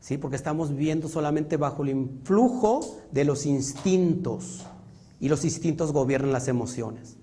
¿Sí? 0.00 0.18
Porque 0.18 0.36
estamos 0.36 0.68
viviendo 0.68 1.08
solamente 1.08 1.56
bajo 1.56 1.82
el 1.82 1.88
influjo 1.88 2.80
de 3.10 3.24
los 3.24 3.46
instintos. 3.46 4.66
Y 5.18 5.30
los 5.30 5.46
instintos 5.46 5.92
gobiernan 5.92 6.30
las 6.30 6.46
emociones. 6.46 7.16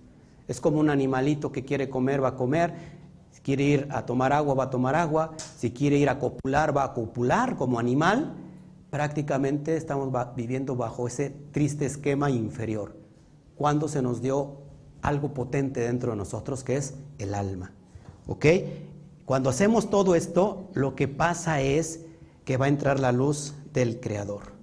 Es 0.47 0.59
como 0.59 0.79
un 0.79 0.89
animalito 0.89 1.51
que 1.51 1.63
quiere 1.63 1.91
comer, 1.91 2.23
va 2.23 2.29
a 2.29 2.35
comer. 2.35 2.73
Si 3.29 3.41
quiere 3.41 3.65
ir 3.65 3.87
a 3.91 4.03
tomar 4.03 4.33
agua, 4.33 4.55
va 4.55 4.63
a 4.63 4.69
tomar 4.71 4.95
agua. 4.95 5.35
Si 5.37 5.69
quiere 5.69 5.97
ir 5.97 6.09
a 6.09 6.17
copular, 6.17 6.75
va 6.75 6.85
a 6.85 6.93
copular 6.95 7.57
como 7.57 7.77
animal. 7.77 8.33
Prácticamente 8.89 9.77
estamos 9.77 10.11
viviendo 10.35 10.75
bajo 10.75 11.05
ese 11.05 11.29
triste 11.51 11.85
esquema 11.85 12.31
inferior. 12.31 12.97
Cuando 13.55 13.87
se 13.87 14.01
nos 14.01 14.23
dio 14.23 14.57
algo 15.03 15.35
potente 15.35 15.81
dentro 15.81 16.13
de 16.13 16.17
nosotros 16.17 16.63
que 16.63 16.77
es 16.77 16.95
el 17.19 17.35
alma. 17.35 17.73
¿Ok? 18.27 18.45
Cuando 19.25 19.49
hacemos 19.49 19.89
todo 19.89 20.15
esto, 20.15 20.69
lo 20.73 20.95
que 20.95 21.07
pasa 21.07 21.61
es 21.61 22.01
que 22.45 22.57
va 22.57 22.65
a 22.65 22.69
entrar 22.69 22.99
la 22.99 23.11
luz 23.11 23.53
del 23.73 23.99
Creador. 23.99 24.53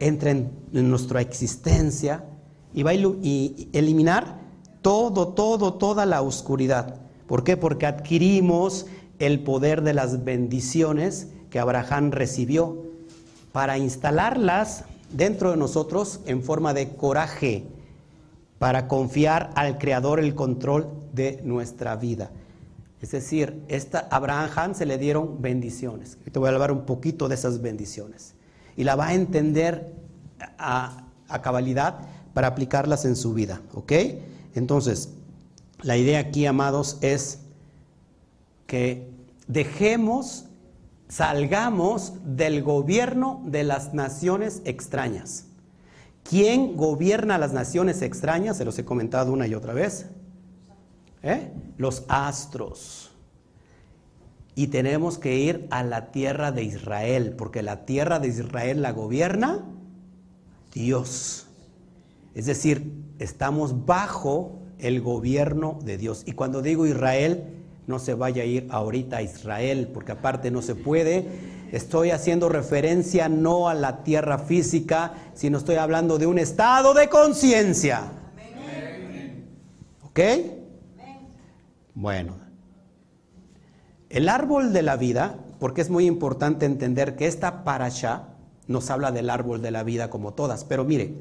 Entra 0.00 0.30
en, 0.30 0.50
nuestra 0.72 1.20
existencia 1.20 2.24
y 2.72 2.82
va 2.82 2.92
a 2.92 2.94
eliminar 2.94 4.40
todo, 4.82 5.28
todo, 5.28 5.74
toda 5.74 6.06
la 6.06 6.22
oscuridad. 6.22 7.00
¿Por 7.26 7.44
qué? 7.44 7.56
Porque 7.56 7.86
adquirimos 7.86 8.86
el 9.18 9.40
poder 9.40 9.82
de 9.82 9.94
las 9.94 10.24
bendiciones 10.24 11.28
que 11.50 11.58
Abraham 11.58 12.10
recibió 12.12 12.84
para 13.52 13.78
instalarlas 13.78 14.84
dentro 15.12 15.50
de 15.50 15.56
nosotros 15.56 16.20
en 16.26 16.42
forma 16.42 16.74
de 16.74 16.90
coraje, 16.90 17.66
para 18.58 18.88
confiar 18.88 19.50
al 19.54 19.78
Creador 19.78 20.20
el 20.20 20.34
control 20.34 20.88
de 21.12 21.40
nuestra 21.44 21.96
vida. 21.96 22.30
Es 23.00 23.12
decir, 23.12 23.62
esta, 23.68 24.08
Abraham 24.10 24.74
se 24.74 24.86
le 24.86 24.98
dieron 24.98 25.40
bendiciones. 25.40 26.18
te 26.30 26.38
voy 26.38 26.48
a 26.48 26.52
hablar 26.52 26.72
un 26.72 26.84
poquito 26.84 27.28
de 27.28 27.36
esas 27.36 27.62
bendiciones. 27.62 28.34
Y 28.76 28.84
la 28.84 28.96
va 28.96 29.08
a 29.08 29.14
entender 29.14 29.94
a, 30.58 31.04
a 31.28 31.42
cabalidad 31.42 32.00
para 32.34 32.48
aplicarlas 32.48 33.04
en 33.04 33.16
su 33.16 33.34
vida. 33.34 33.60
¿Ok? 33.72 33.92
Entonces, 34.54 35.10
la 35.82 35.96
idea 35.96 36.18
aquí, 36.18 36.46
amados, 36.46 36.98
es 37.00 37.40
que 38.66 39.10
dejemos, 39.46 40.46
salgamos 41.08 42.14
del 42.24 42.62
gobierno 42.62 43.42
de 43.46 43.64
las 43.64 43.94
naciones 43.94 44.60
extrañas. 44.64 45.46
¿Quién 46.24 46.76
gobierna 46.76 47.38
las 47.38 47.52
naciones 47.52 48.02
extrañas? 48.02 48.58
Se 48.58 48.64
los 48.64 48.78
he 48.78 48.84
comentado 48.84 49.32
una 49.32 49.46
y 49.46 49.54
otra 49.54 49.72
vez. 49.72 50.06
¿Eh? 51.22 51.50
los 51.76 52.04
astros. 52.08 53.10
Y 54.54 54.68
tenemos 54.68 55.18
que 55.18 55.36
ir 55.36 55.66
a 55.70 55.82
la 55.82 56.10
tierra 56.10 56.50
de 56.52 56.64
Israel, 56.64 57.34
porque 57.36 57.62
la 57.62 57.84
tierra 57.84 58.18
de 58.18 58.28
Israel 58.28 58.82
la 58.82 58.92
gobierna 58.92 59.64
Dios. 60.72 61.46
Es 62.34 62.46
decir, 62.46 62.92
estamos 63.18 63.86
bajo 63.86 64.58
el 64.78 65.00
gobierno 65.00 65.78
de 65.84 65.96
Dios. 65.96 66.22
Y 66.26 66.32
cuando 66.32 66.62
digo 66.62 66.86
Israel, 66.86 67.44
no 67.86 67.98
se 67.98 68.14
vaya 68.14 68.42
a 68.42 68.46
ir 68.46 68.68
ahorita 68.70 69.18
a 69.18 69.22
Israel, 69.22 69.90
porque 69.92 70.12
aparte 70.12 70.50
no 70.50 70.62
se 70.62 70.74
puede. 70.74 71.26
Estoy 71.72 72.10
haciendo 72.10 72.48
referencia 72.48 73.28
no 73.28 73.68
a 73.68 73.74
la 73.74 74.02
tierra 74.04 74.38
física, 74.38 75.14
sino 75.34 75.58
estoy 75.58 75.76
hablando 75.76 76.18
de 76.18 76.26
un 76.26 76.38
estado 76.38 76.94
de 76.94 77.08
conciencia. 77.08 78.12
¿Ok? 80.02 80.20
Bueno, 82.00 82.36
el 84.08 84.28
árbol 84.28 84.72
de 84.72 84.82
la 84.82 84.96
vida, 84.96 85.34
porque 85.58 85.80
es 85.80 85.90
muy 85.90 86.06
importante 86.06 86.64
entender 86.64 87.16
que 87.16 87.26
esta 87.26 87.64
parasha 87.64 88.28
nos 88.68 88.88
habla 88.90 89.10
del 89.10 89.28
árbol 89.28 89.62
de 89.62 89.72
la 89.72 89.82
vida 89.82 90.08
como 90.08 90.32
todas, 90.32 90.62
pero 90.62 90.84
mire, 90.84 91.16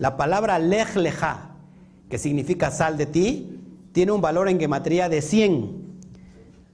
la 0.00 0.16
palabra 0.16 0.58
lej 0.58 0.96
leja, 0.96 1.50
que 2.10 2.18
significa 2.18 2.72
sal 2.72 2.96
de 2.98 3.06
ti, 3.06 3.60
tiene 3.92 4.10
un 4.10 4.20
valor 4.20 4.48
en 4.48 4.58
gematría 4.58 5.08
de 5.08 5.22
100. 5.22 6.00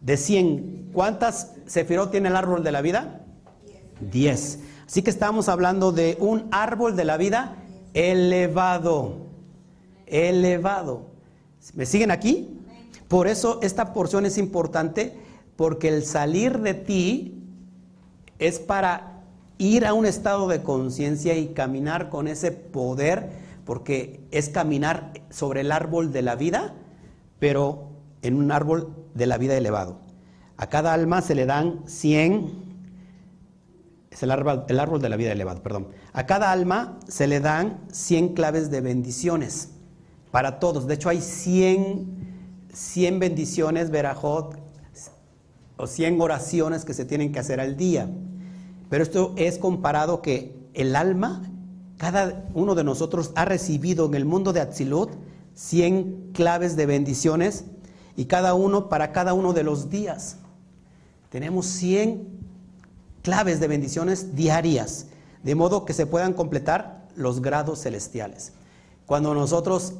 De 0.01 0.17
100. 0.17 0.89
¿Cuántas 0.95 1.53
sefirot 1.67 2.11
tiene 2.11 2.31
el 2.31 2.37
árbol 2.37 2.65
de 2.65 2.73
la 2.73 2.81
vida? 2.81 3.21
10. 4.01 4.61
Así 4.87 5.03
que 5.03 5.11
estamos 5.11 5.51
hablando 5.51 5.93
de 5.93 6.17
un 6.21 6.49
árbol 6.53 6.97
de 6.97 7.05
la 7.05 7.19
vida 7.19 7.57
elevado. 7.93 9.27
Elevado. 10.07 11.11
¿Me 11.75 11.85
siguen 11.85 12.11
aquí? 12.11 12.52
Por 13.13 13.29
eso 13.29 13.59
esta 13.61 13.93
porción 13.93 14.25
es 14.25 14.39
importante 14.39 15.13
porque 15.57 15.89
el 15.89 16.03
salir 16.03 16.61
de 16.61 16.73
ti 16.73 17.45
es 18.39 18.59
para 18.59 19.21
ir 19.59 19.85
a 19.85 19.93
un 19.93 20.07
estado 20.07 20.49
de 20.49 20.63
conciencia 20.63 21.37
y 21.37 21.49
caminar 21.49 22.09
con 22.09 22.27
ese 22.27 22.53
poder, 22.53 23.29
porque 23.67 24.27
es 24.31 24.49
caminar 24.49 25.13
sobre 25.29 25.61
el 25.61 25.73
árbol 25.73 26.11
de 26.11 26.23
la 26.23 26.37
vida, 26.37 26.73
pero 27.39 27.91
en 28.23 28.37
un 28.37 28.51
árbol 28.51 28.97
de 29.13 29.27
la 29.27 29.37
vida 29.37 29.59
elevado. 29.59 29.99
A 30.57 30.71
cada 30.71 30.95
alma 30.95 31.21
se 31.21 31.35
le 31.35 31.45
dan 31.45 31.83
100, 31.85 32.51
es 34.11 34.23
el 34.23 34.31
árbol, 34.31 34.65
el 34.69 34.81
árbol 34.81 35.03
de 35.03 35.11
la 35.11 35.17
vida 35.17 35.33
elevado, 35.33 35.63
perdón. 35.63 35.89
A 36.15 36.25
cada 36.25 36.51
alma 36.51 36.99
se 37.07 37.27
le 37.27 37.41
dan 37.41 37.79
100 37.93 38.33
claves 38.33 38.71
de 38.71 38.81
bendiciones 38.81 39.69
para 40.31 40.59
todos. 40.59 40.87
De 40.87 40.95
hecho, 40.95 41.11
hay 41.11 41.21
100, 41.21 42.32
100 42.73 43.19
bendiciones, 43.19 43.91
verajot, 43.91 44.57
o 45.77 45.87
100 45.87 46.21
oraciones 46.21 46.85
que 46.85 46.95
se 46.95 47.05
tienen 47.05 47.33
que 47.33 47.39
hacer 47.39 47.61
al 47.61 47.77
día. 47.77 48.09
Pero 48.89 49.03
esto 49.03 49.33
es 49.37 49.59
comparado 49.59 50.23
que 50.23 50.55
el 50.75 50.97
alma, 50.97 51.43
cada 51.97 52.45
uno 52.55 52.75
de 52.75 52.85
nosotros 52.85 53.33
ha 53.35 53.45
recibido 53.45 54.07
en 54.07 54.15
el 54.15 54.25
mundo 54.25 54.53
de 54.53 54.61
Atzilut 54.61 55.11
100 55.55 56.31
claves 56.33 56.77
de 56.77 56.87
bendiciones 56.87 57.65
y 58.17 58.27
cada 58.27 58.55
uno 58.55 58.89
para 58.89 59.13
cada 59.13 59.35
uno 59.35 59.53
de 59.53 59.63
los 59.63 59.91
días. 59.91 60.39
Tenemos 61.29 61.67
100 61.67 62.29
claves 63.23 63.61
de 63.61 63.69
bendiciones 63.69 64.35
diarias, 64.35 65.07
de 65.43 65.55
modo 65.55 65.85
que 65.85 65.93
se 65.93 66.07
puedan 66.07 66.33
completar 66.33 67.07
los 67.15 67.41
grados 67.41 67.83
celestiales. 67.83 68.53
Cuando 69.07 69.35
nosotros 69.35 69.95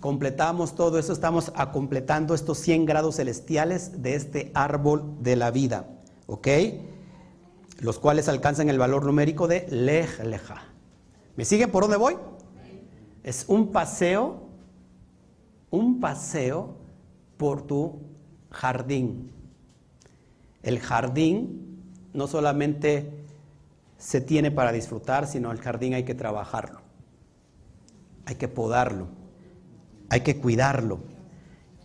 completamos 0.00 0.74
todo 0.74 0.98
eso, 0.98 1.12
estamos 1.12 1.52
completando 1.72 2.34
estos 2.34 2.58
100 2.58 2.86
grados 2.86 3.16
celestiales 3.16 4.02
de 4.02 4.14
este 4.14 4.50
árbol 4.54 5.16
de 5.20 5.36
la 5.36 5.50
vida, 5.50 5.88
¿ok? 6.26 6.48
Los 7.80 7.98
cuales 7.98 8.28
alcanzan 8.28 8.68
el 8.68 8.78
valor 8.78 9.04
numérico 9.04 9.48
de 9.48 9.66
lej 9.70 10.20
leja. 10.24 10.62
¿Me 11.36 11.44
siguen 11.44 11.70
por 11.70 11.84
dónde 11.84 11.96
voy? 11.96 12.16
Es 13.22 13.44
un 13.48 13.72
paseo, 13.72 14.48
un 15.70 16.00
paseo 16.00 16.76
por 17.36 17.62
tu 17.62 18.00
jardín. 18.50 19.32
El 20.62 20.80
jardín 20.80 21.82
no 22.12 22.26
solamente 22.26 23.12
se 23.96 24.20
tiene 24.20 24.50
para 24.50 24.72
disfrutar, 24.72 25.26
sino 25.26 25.50
el 25.50 25.58
jardín 25.58 25.94
hay 25.94 26.04
que 26.04 26.14
trabajarlo, 26.14 26.80
hay 28.26 28.36
que 28.36 28.48
podarlo 28.48 29.18
hay 30.08 30.20
que 30.22 30.38
cuidarlo. 30.38 31.00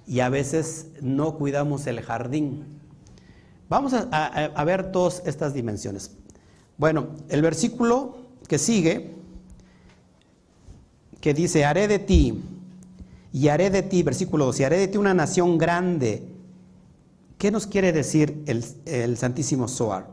Y 0.06 0.20
a 0.20 0.30
veces 0.30 0.88
no 1.02 1.38
cuidamos 1.38 1.88
el 1.88 2.02
jardín. 2.02 2.66
Vamos 3.70 3.94
a, 3.94 4.64
ver 4.66 4.92
todas 4.92 5.24
estas 5.26 5.54
dimensiones. 5.54 6.12
Bueno, 6.78 7.08
el 7.30 7.42
versículo 7.42 8.18
que 8.48 8.60
sigue, 8.60 9.16
que 11.22 11.34
dice, 11.34 11.66
haré 11.66 11.88
de 11.88 12.00
ti, 12.00 12.44
y 13.32 13.48
haré 13.48 13.70
de 13.70 13.82
ti, 13.82 14.04
versículo 14.04 14.46
2, 14.46 14.60
y 14.60 14.64
haré 14.64 14.78
de 14.78 14.88
ti 14.90 14.98
una 14.98 15.14
nación 15.14 15.58
grande. 15.58 16.28
¿Qué 17.38 17.50
nos 17.50 17.66
quiere 17.66 17.92
decir 17.92 18.44
el, 18.46 18.64
el 18.86 19.18
Santísimo 19.18 19.68
Zohar? 19.68 20.08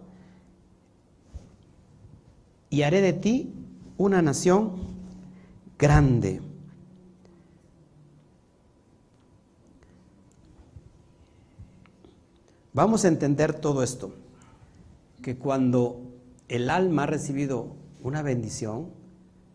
Y 2.70 2.82
haré 2.82 3.00
de 3.02 3.12
ti 3.12 3.52
una 3.98 4.22
nación 4.22 4.72
grande. 5.78 6.40
Vamos 12.72 13.04
a 13.04 13.08
entender 13.08 13.52
todo 13.52 13.82
esto, 13.82 14.12
que 15.22 15.36
cuando 15.36 16.02
el 16.48 16.70
alma 16.70 17.02
ha 17.02 17.06
recibido 17.06 17.74
una 18.00 18.22
bendición, 18.22 18.90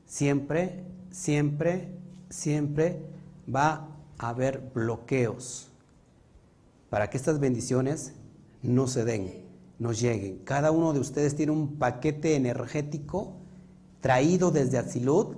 siempre, 0.06 0.84
siempre, 1.12 1.96
siempre 2.30 3.00
va 3.54 3.88
a 4.18 4.30
haber 4.30 4.70
bloqueos 4.74 5.70
para 6.90 7.10
que 7.10 7.16
estas 7.16 7.40
bendiciones 7.40 8.12
no 8.62 8.86
se 8.88 9.06
den, 9.06 9.46
no 9.80 9.94
lleguen. 9.94 10.40
Cada 10.40 10.72
uno 10.72 10.92
de 10.92 11.00
ustedes 11.00 11.38
tiene 11.38 11.54
un 11.54 11.78
paquete 11.78 12.36
energético 12.36 13.38
traído 14.02 14.52
desde 14.52 14.78
Azilut 14.78 15.38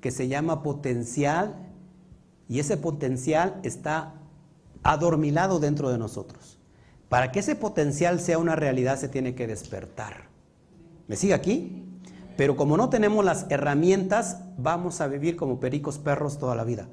que 0.00 0.10
se 0.10 0.28
llama 0.28 0.62
potencial 0.62 1.54
y 2.48 2.60
ese 2.60 2.78
potencial 2.78 3.60
está 3.62 4.14
adormilado 4.82 5.60
dentro 5.60 5.90
de 5.90 5.98
nosotros. 5.98 6.53
Para 7.14 7.30
que 7.30 7.38
ese 7.38 7.54
potencial 7.54 8.18
sea 8.18 8.38
una 8.38 8.56
realidad 8.56 8.98
se 8.98 9.08
tiene 9.08 9.36
que 9.36 9.46
despertar. 9.46 10.26
¿Me 11.06 11.14
sigue 11.14 11.32
aquí? 11.32 11.84
Pero 12.36 12.56
como 12.56 12.76
no 12.76 12.88
tenemos 12.88 13.24
las 13.24 13.46
herramientas, 13.50 14.38
vamos 14.58 15.00
a 15.00 15.06
vivir 15.06 15.36
como 15.36 15.60
pericos 15.60 15.98
perros 15.98 16.40
toda 16.40 16.56
la 16.56 16.64
vida. 16.64 16.88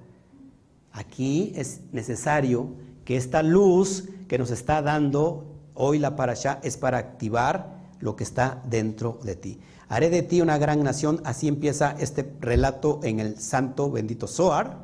Aquí 0.91 1.53
es 1.55 1.81
necesario 1.91 2.67
que 3.03 3.17
esta 3.17 3.41
luz 3.41 4.09
que 4.27 4.37
nos 4.37 4.51
está 4.51 4.83
dando 4.83 5.55
hoy 5.73 5.97
la 5.97 6.09
allá 6.09 6.59
es 6.61 6.77
para 6.77 6.99
activar 6.99 7.79
lo 7.99 8.15
que 8.15 8.23
está 8.23 8.61
dentro 8.69 9.17
de 9.23 9.35
ti. 9.35 9.59
Haré 9.89 10.11
de 10.11 10.21
ti 10.21 10.39
una 10.39 10.59
gran 10.59 10.83
nación, 10.83 11.19
así 11.23 11.47
empieza 11.47 11.95
este 11.99 12.31
relato 12.39 12.99
en 13.01 13.19
el 13.19 13.39
santo 13.39 13.89
bendito 13.89 14.27
Zohar, 14.27 14.77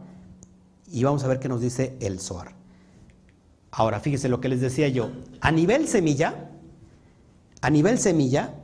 y 0.91 1.04
vamos 1.04 1.23
a 1.23 1.28
ver 1.28 1.38
qué 1.38 1.47
nos 1.47 1.62
dice 1.62 1.95
el 2.00 2.19
Zohar. 2.19 2.57
Ahora, 3.71 3.99
fíjese 3.99 4.30
lo 4.30 4.41
que 4.41 4.49
les 4.49 4.62
decía 4.62 4.88
yo. 4.88 5.12
A 5.41 5.51
nivel 5.51 5.88
semilla, 5.88 6.49
a 7.62 7.69
nivel 7.69 7.99
semilla, 7.99 8.56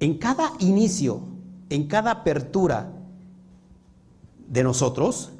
en 0.00 0.18
cada 0.18 0.52
inicio, 0.58 1.22
en 1.70 1.86
cada 1.86 2.10
apertura 2.10 2.92
de 4.48 4.62
nosotros, 4.62 5.32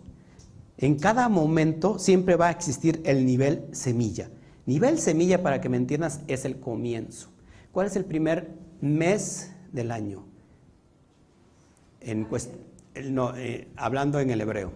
en 0.79 0.99
cada 0.99 1.29
momento 1.29 1.99
siempre 1.99 2.37
va 2.37 2.49
a 2.49 2.51
existir 2.51 3.03
el 3.05 3.27
nivel 3.27 3.67
semilla. 3.73 4.31
Nivel 4.67 4.99
semilla, 4.99 5.43
para 5.43 5.61
que 5.61 5.69
me 5.69 5.77
entiendas, 5.77 6.21
es 6.29 6.45
el 6.45 6.59
comienzo. 6.59 7.29
¿Cuál 7.73 7.87
es 7.87 7.97
el 7.97 8.05
primer 8.05 8.51
mes 8.81 9.53
del 9.73 9.91
año? 9.91 10.25
En, 12.01 12.27
eh, 12.95 13.69
hablando 13.77 14.21
en 14.21 14.31
el 14.31 14.41
hebreo. 14.41 14.73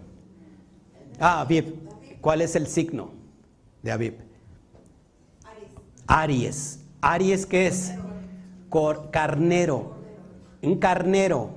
Ah, 1.19 1.47
bien. 1.49 1.75
¿Cuál 2.27 2.43
es 2.43 2.57
el 2.57 2.67
signo 2.67 3.11
de 3.85 3.93
Aviv? 3.93 4.15
Aries. 6.09 6.81
Aries, 7.01 7.47
¿qué 7.47 7.69
es? 7.69 7.93
carnero. 9.13 9.93
Un 10.61 10.79
carnero. 10.81 11.51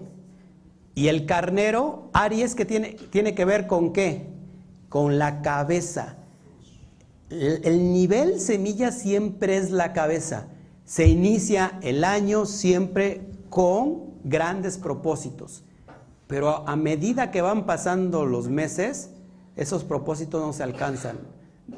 Y 0.93 1.07
el 1.07 1.25
carnero, 1.25 2.11
Aries, 2.13 2.53
que 2.53 2.65
tiene, 2.65 2.89
tiene 3.09 3.33
que 3.33 3.45
ver 3.45 3.65
con 3.65 3.93
qué? 3.93 4.27
Con 4.89 5.17
la 5.17 5.41
cabeza. 5.41 6.17
el 7.31 7.91
nivel 7.91 8.39
semilla 8.39 8.91
siempre 8.91 9.57
es 9.57 9.71
la 9.71 9.91
cabeza. 9.91 10.49
Se 10.85 11.07
inicia 11.07 11.79
el 11.81 12.03
año 12.03 12.45
siempre 12.45 13.21
con 13.49 14.19
grandes 14.23 14.77
propósitos. 14.77 15.63
Pero 16.27 16.67
a 16.67 16.75
medida 16.75 17.31
que 17.31 17.41
van 17.41 17.65
pasando 17.65 18.23
los 18.27 18.49
meses, 18.49 19.09
esos 19.59 19.83
propósitos 19.83 20.41
no 20.41 20.53
se 20.53 20.63
alcanzan. 20.63 21.17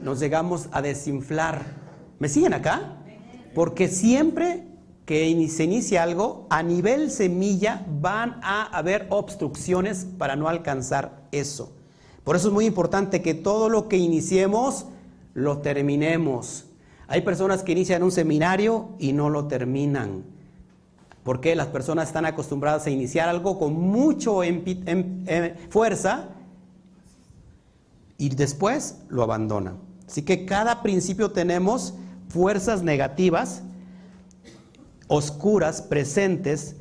Nos 0.01 0.19
llegamos 0.19 0.69
a 0.71 0.83
desinflar. 0.83 1.65
¿Me 2.19 2.29
siguen 2.29 2.53
acá? 2.53 2.97
Porque 3.55 3.87
siempre 3.87 4.67
que 5.07 5.49
se 5.49 5.63
inicia 5.63 6.03
algo, 6.03 6.45
a 6.51 6.61
nivel 6.61 7.09
semilla 7.09 7.83
van 7.99 8.39
a 8.43 8.65
haber 8.77 9.07
obstrucciones 9.09 10.05
para 10.19 10.35
no 10.35 10.47
alcanzar 10.47 11.23
eso. 11.31 11.73
Por 12.23 12.35
eso 12.35 12.49
es 12.49 12.53
muy 12.53 12.67
importante 12.67 13.23
que 13.23 13.33
todo 13.33 13.67
lo 13.67 13.87
que 13.87 13.97
iniciemos 13.97 14.85
lo 15.33 15.57
terminemos. 15.57 16.65
Hay 17.07 17.21
personas 17.21 17.63
que 17.63 17.71
inician 17.71 18.03
un 18.03 18.11
seminario 18.11 18.89
y 18.99 19.11
no 19.11 19.31
lo 19.31 19.47
terminan. 19.47 20.23
Porque 21.23 21.55
las 21.55 21.67
personas 21.67 22.09
están 22.09 22.27
acostumbradas 22.27 22.85
a 22.85 22.91
iniciar 22.91 23.27
algo 23.27 23.57
con 23.57 23.73
mucho 23.73 24.41
fuerza 25.69 26.29
y 28.21 28.29
después 28.29 28.97
lo 29.09 29.23
abandonan. 29.23 29.79
Así 30.07 30.21
que 30.21 30.45
cada 30.45 30.83
principio 30.83 31.31
tenemos 31.31 31.95
fuerzas 32.29 32.83
negativas, 32.83 33.63
oscuras, 35.07 35.81
presentes, 35.81 36.75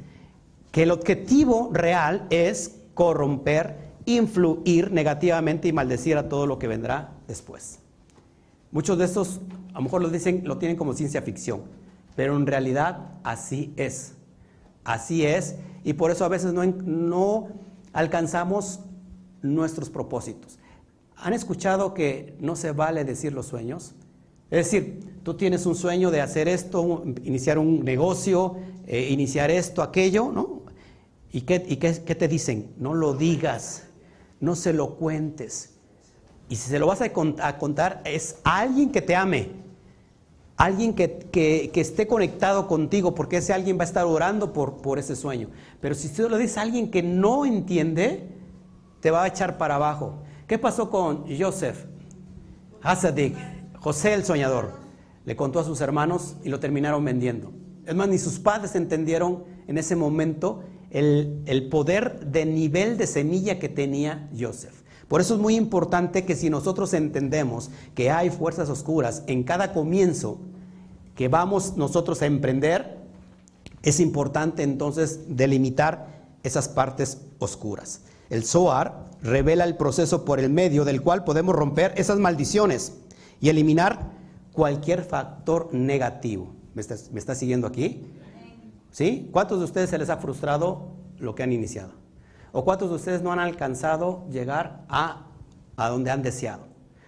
que 0.71 0.83
el 0.83 0.91
objetivo 0.91 1.71
real 1.73 2.27
es 2.29 2.77
corromper, 2.93 3.79
influir 4.05 4.93
negativamente 4.93 5.67
y 5.67 5.73
maldecir 5.73 6.19
a 6.19 6.29
todo 6.29 6.47
lo 6.47 6.59
que 6.59 6.69
vendrá 6.69 7.15
después. 7.27 7.79
Muchos 8.71 8.99
de 8.99 9.07
estos 9.07 9.41
a 9.73 9.79
lo 9.79 9.83
mejor 9.85 10.03
lo 10.03 10.11
dicen, 10.11 10.43
lo 10.45 10.59
tienen 10.59 10.77
como 10.77 10.93
ciencia 10.93 11.23
ficción, 11.23 11.63
pero 12.17 12.37
en 12.37 12.47
realidad 12.47 13.13
así 13.25 13.73
es. 13.79 14.13
Así 14.85 15.25
es, 15.25 15.57
y 15.85 15.95
por 15.95 16.11
eso 16.11 16.27
a 16.27 16.29
veces 16.29 16.53
no, 16.53 16.67
no 16.67 17.49
alcanzamos 17.95 18.81
nuestros 19.41 19.89
propósitos. 19.89 20.60
¿Han 21.23 21.35
escuchado 21.35 21.93
que 21.95 22.35
no 22.41 22.57
se 22.57 22.73
vale 22.73 23.05
decir 23.05 23.33
los 23.33 23.47
sueños? 23.47 23.95
Es 24.51 24.71
decir, 24.71 25.21
tú 25.23 25.35
tienes 25.35 25.67
un 25.67 25.77
sueño 25.77 26.11
de 26.11 26.21
hacer 26.21 26.49
esto, 26.49 27.05
iniciar 27.25 27.59
un 27.59 27.85
negocio, 27.85 28.57
eh, 28.87 29.09
iniciar 29.11 29.51
esto, 29.51 29.83
aquello, 29.83 30.33
¿no? 30.33 30.63
¿Y, 31.31 31.43
qué, 31.43 31.65
y 31.69 31.77
qué, 31.77 31.93
te 31.93 32.27
dicen? 32.27 32.73
No 32.79 32.95
lo 32.95 33.15
digas, 33.15 33.85
no 34.41 34.57
se 34.57 34.73
lo 34.73 34.97
cuentes. 34.97 35.75
Y 36.49 36.57
si 36.57 36.71
se 36.71 36.79
lo 36.81 36.89
vas 36.89 37.01
a, 37.01 37.13
contar, 37.13 38.03
es 38.05 38.39
alguien 38.43 38.91
que 38.91 39.01
te 39.01 39.15
ame, 39.15 39.51
alguien 40.57 40.95
que, 40.95 41.71
esté 41.73 42.09
conectado 42.09 42.67
contigo, 42.67 43.15
porque 43.15 43.37
ese 43.37 43.53
alguien 43.53 43.79
va 43.79 43.83
a 43.83 43.87
estar 43.87 44.05
orando 44.07 44.53
por, 44.53 44.79
por 44.79 44.99
ese 44.99 45.15
sueño. 45.15 45.49
Pero 45.81 45.95
si 45.95 46.09
tú 46.09 46.29
lo 46.29 46.37
dices 46.39 46.59
a 46.59 46.63
alguien 46.63 46.91
que 46.91 47.05
no 47.05 47.47
entiende, 47.47 48.27
te 49.01 49.13
va 49.13 49.23
a 49.23 49.29
echar 49.29 49.59
para 49.59 49.77
abajo. 49.77 50.25
¿Qué 50.51 50.59
pasó 50.59 50.91
con 50.91 51.27
Joseph? 51.39 51.85
Hasadik, 52.83 53.37
José 53.79 54.15
el 54.15 54.25
soñador. 54.25 54.73
Le 55.25 55.37
contó 55.37 55.61
a 55.61 55.65
sus 55.65 55.81
hermanos 55.81 56.35
y 56.43 56.49
lo 56.49 56.59
terminaron 56.59 57.05
vendiendo. 57.05 57.53
Es 57.87 57.95
más, 57.95 58.09
ni 58.09 58.19
sus 58.19 58.41
padres 58.41 58.75
entendieron 58.75 59.45
en 59.69 59.79
ese 59.79 59.95
momento 59.95 60.65
el, 60.91 61.41
el 61.47 61.69
poder 61.69 62.27
de 62.27 62.47
nivel 62.47 62.99
de 62.99 63.07
semilla 63.07 63.61
que 63.61 63.69
tenía 63.69 64.29
Joseph. 64.37 64.75
Por 65.07 65.21
eso 65.21 65.37
es 65.37 65.41
muy 65.41 65.55
importante 65.55 66.25
que 66.25 66.35
si 66.35 66.51
nosotros 66.51 66.95
entendemos 66.95 67.71
que 67.95 68.11
hay 68.11 68.31
fuerzas 68.31 68.69
oscuras 68.71 69.23
en 69.29 69.45
cada 69.45 69.73
comienzo 69.73 70.41
que 71.15 71.29
vamos 71.29 71.77
nosotros 71.77 72.23
a 72.23 72.27
emprender, 72.27 72.99
es 73.85 74.01
importante 74.01 74.65
entonces 74.65 75.21
delimitar 75.29 76.09
esas 76.43 76.69
partes 76.69 77.19
oscuras. 77.39 78.01
El 78.31 78.43
Zohar 78.43 79.10
revela 79.23 79.65
el 79.65 79.77
proceso 79.77 80.25
por 80.25 80.41
el 80.41 80.51
medio 80.51 80.85
del 80.85 81.03
cual 81.03 81.25
podemos 81.25 81.55
romper 81.55 81.93
esas 81.97 82.19
maldiciones 82.19 82.99
y 83.41 83.49
eliminar 83.49 84.11
cualquier 84.53 85.03
factor 85.03 85.69
negativo. 85.73 86.55
¿Me 86.75 86.83
está, 86.83 87.35
siguiendo 87.35 87.67
aquí? 87.67 88.07
¿Sí? 88.91 89.29
¿Cuántos 89.33 89.59
de 89.59 89.65
ustedes 89.65 89.91
se 89.91 89.99
les 89.99 90.09
ha 90.09 90.17
frustrado 90.17 90.93
lo 91.19 91.35
que 91.35 91.43
han 91.43 91.53
iniciado? 91.53 91.93
¿O 92.53 92.65
cuántos 92.65 92.91
de 92.91 92.97
ustedes 92.97 93.23
no 93.23 93.33
han 93.33 93.39
alcanzado 93.39 94.27
llegar 94.31 94.85
a, 94.89 95.27
a 95.77 95.89
donde 95.89 96.11
han 96.11 96.23
deseado? 96.23 96.65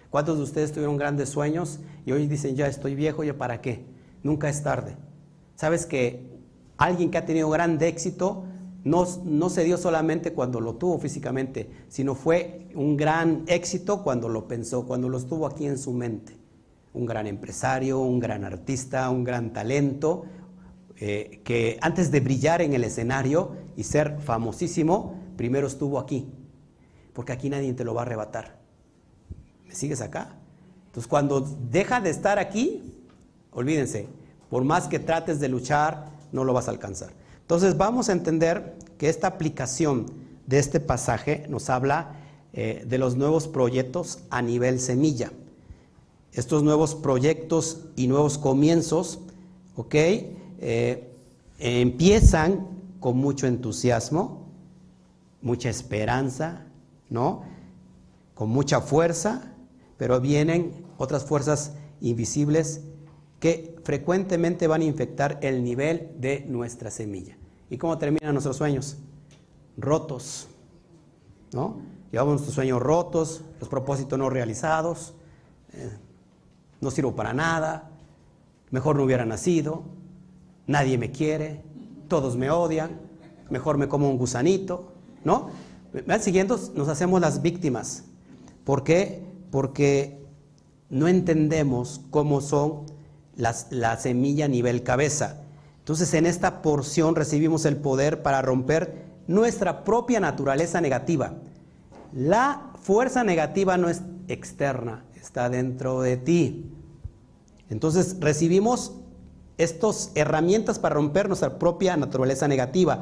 ¿Cuántos 0.09 0.37
de 0.37 0.43
ustedes 0.43 0.71
tuvieron 0.71 0.97
grandes 0.97 1.29
sueños 1.29 1.79
y 2.05 2.11
hoy 2.11 2.27
dicen, 2.27 2.55
ya 2.55 2.67
estoy 2.67 2.95
viejo, 2.95 3.23
¿ya 3.23 3.33
para 3.33 3.61
qué? 3.61 3.85
Nunca 4.21 4.47
es 4.49 4.61
tarde. 4.63 4.95
¿Sabes 5.55 5.85
que 5.85 6.33
alguien 6.77 7.09
que 7.11 7.17
ha 7.17 7.25
tenido 7.25 7.49
gran 7.49 7.81
éxito 7.81 8.45
no, 8.83 9.49
se 9.49 9.63
dio 9.63 9.77
solamente 9.77 10.33
cuando 10.33 10.59
lo 10.59 10.75
tuvo 10.75 10.99
físicamente, 10.99 11.69
sino 11.87 12.15
fue 12.15 12.67
un 12.75 12.97
gran 12.97 13.43
éxito 13.47 14.03
cuando 14.03 14.27
lo 14.27 14.47
pensó, 14.47 14.85
cuando 14.85 15.07
lo 15.07 15.17
estuvo 15.17 15.47
aquí 15.47 15.65
en 15.65 15.77
su 15.77 15.93
mente. 15.93 16.37
Un 16.93 17.05
gran 17.05 17.25
empresario, 17.27 17.99
un 17.99 18.19
gran 18.19 18.43
artista, 18.43 19.09
un 19.09 19.23
gran 19.23 19.53
talento, 19.53 20.25
eh, 20.97 21.41
que 21.45 21.77
antes 21.81 22.11
de 22.11 22.19
brillar 22.19 22.61
en 22.61 22.73
el 22.73 22.83
escenario 22.83 23.53
y 23.77 23.83
ser 23.83 24.19
famosísimo, 24.19 25.15
primero 25.37 25.67
estuvo 25.67 25.97
aquí, 25.97 26.29
porque 27.13 27.31
aquí 27.31 27.49
nadie 27.49 27.73
te 27.73 27.85
lo 27.85 27.93
va 27.93 28.01
a 28.01 28.05
arrebatar. 28.05 28.59
¿Me 29.65 29.73
sigues 29.73 30.01
acá? 30.01 30.35
Entonces 30.87 31.07
cuando 31.07 31.39
deja 31.39 32.01
de 32.01 32.09
estar 32.09 32.37
aquí, 32.37 32.83
olvídense, 33.51 34.07
por 34.49 34.65
más 34.65 34.87
que 34.87 34.99
trates 34.99 35.39
de 35.39 35.47
luchar, 35.47 36.11
no 36.31 36.43
lo 36.43 36.53
vas 36.53 36.67
a 36.67 36.71
alcanzar. 36.71 37.22
Entonces 37.43 37.77
vamos 37.77 38.09
a 38.09 38.13
entender 38.13 38.75
que 38.97 39.09
esta 39.09 39.27
aplicación 39.27 40.07
de 40.47 40.59
este 40.59 40.79
pasaje 40.79 41.45
nos 41.49 41.69
habla 41.69 42.15
eh, 42.53 42.85
de 42.87 42.97
los 42.97 43.15
nuevos 43.15 43.47
proyectos 43.47 44.19
a 44.29 44.41
nivel 44.41 44.79
semilla. 44.79 45.31
Estos 46.31 46.63
nuevos 46.63 46.95
proyectos 46.95 47.85
y 47.95 48.07
nuevos 48.07 48.37
comienzos, 48.37 49.19
¿ok? 49.75 49.95
Eh, 49.95 51.11
empiezan 51.59 52.67
con 52.99 53.17
mucho 53.17 53.45
entusiasmo, 53.45 54.47
mucha 55.41 55.69
esperanza, 55.69 56.65
¿no? 57.09 57.43
Con 58.33 58.49
mucha 58.49 58.81
fuerza, 58.81 59.53
pero 59.97 60.21
vienen 60.21 60.85
otras 60.97 61.25
fuerzas 61.25 61.73
invisibles 62.01 62.81
que 63.39 63.72
frecuentemente 63.83 64.67
van 64.67 64.81
a 64.81 64.85
infectar 64.85 65.39
el 65.41 65.63
nivel 65.63 66.11
de 66.17 66.45
nuestra 66.47 66.89
semilla. 66.89 67.37
¿Y 67.69 67.77
cómo 67.77 67.97
terminan 67.97 68.33
nuestros 68.33 68.57
sueños? 68.57 68.97
Rotos. 69.77 70.47
¿No? 71.51 71.81
Llevamos 72.11 72.33
nuestros 72.33 72.55
sueños 72.55 72.81
rotos, 72.81 73.43
los 73.59 73.69
propósitos 73.69 74.17
no 74.17 74.29
realizados, 74.29 75.13
eh, 75.73 75.97
no 76.81 76.91
sirvo 76.91 77.15
para 77.15 77.33
nada, 77.33 77.89
mejor 78.69 78.95
no 78.95 79.03
hubiera 79.03 79.25
nacido, 79.25 79.83
nadie 80.67 80.97
me 80.97 81.11
quiere, 81.11 81.63
todos 82.07 82.37
me 82.37 82.51
odian, 82.51 82.99
mejor 83.49 83.77
me 83.77 83.87
como 83.87 84.09
un 84.09 84.17
gusanito, 84.17 84.93
¿no? 85.23 85.49
¿Me 86.05 86.19
siguiendo? 86.19 86.59
Nos 86.75 86.87
hacemos 86.89 87.21
las 87.21 87.41
víctimas. 87.41 88.03
¿Por 88.63 88.83
qué? 88.83 89.23
Porque 89.51 90.23
no 90.89 91.07
entendemos 91.07 92.01
cómo 92.09 92.41
son 92.41 92.85
la 93.35 93.97
semilla 93.97 94.47
nivel 94.47 94.83
cabeza. 94.83 95.43
Entonces 95.79 96.13
en 96.13 96.25
esta 96.25 96.61
porción 96.61 97.15
recibimos 97.15 97.65
el 97.65 97.75
poder 97.75 98.21
para 98.21 98.41
romper 98.41 99.03
nuestra 99.27 99.83
propia 99.83 100.19
naturaleza 100.19 100.79
negativa. 100.79 101.33
La 102.13 102.71
fuerza 102.81 103.23
negativa 103.23 103.77
no 103.77 103.89
es 103.89 104.01
externa, 104.27 105.03
está 105.15 105.49
dentro 105.49 106.01
de 106.01 106.17
ti. 106.17 106.71
Entonces 107.69 108.17
recibimos 108.19 108.93
estas 109.57 110.11
herramientas 110.15 110.79
para 110.79 110.95
romper 110.95 111.27
nuestra 111.27 111.57
propia 111.59 111.97
naturaleza 111.97 112.47
negativa. 112.47 113.01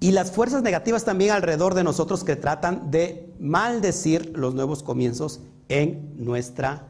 Y 0.00 0.12
las 0.12 0.30
fuerzas 0.30 0.62
negativas 0.62 1.04
también 1.04 1.30
alrededor 1.30 1.74
de 1.74 1.84
nosotros 1.84 2.24
que 2.24 2.36
tratan 2.36 2.90
de 2.90 3.32
maldecir 3.40 4.32
los 4.36 4.54
nuevos 4.54 4.82
comienzos 4.82 5.40
en 5.68 6.12
nuestra 6.16 6.88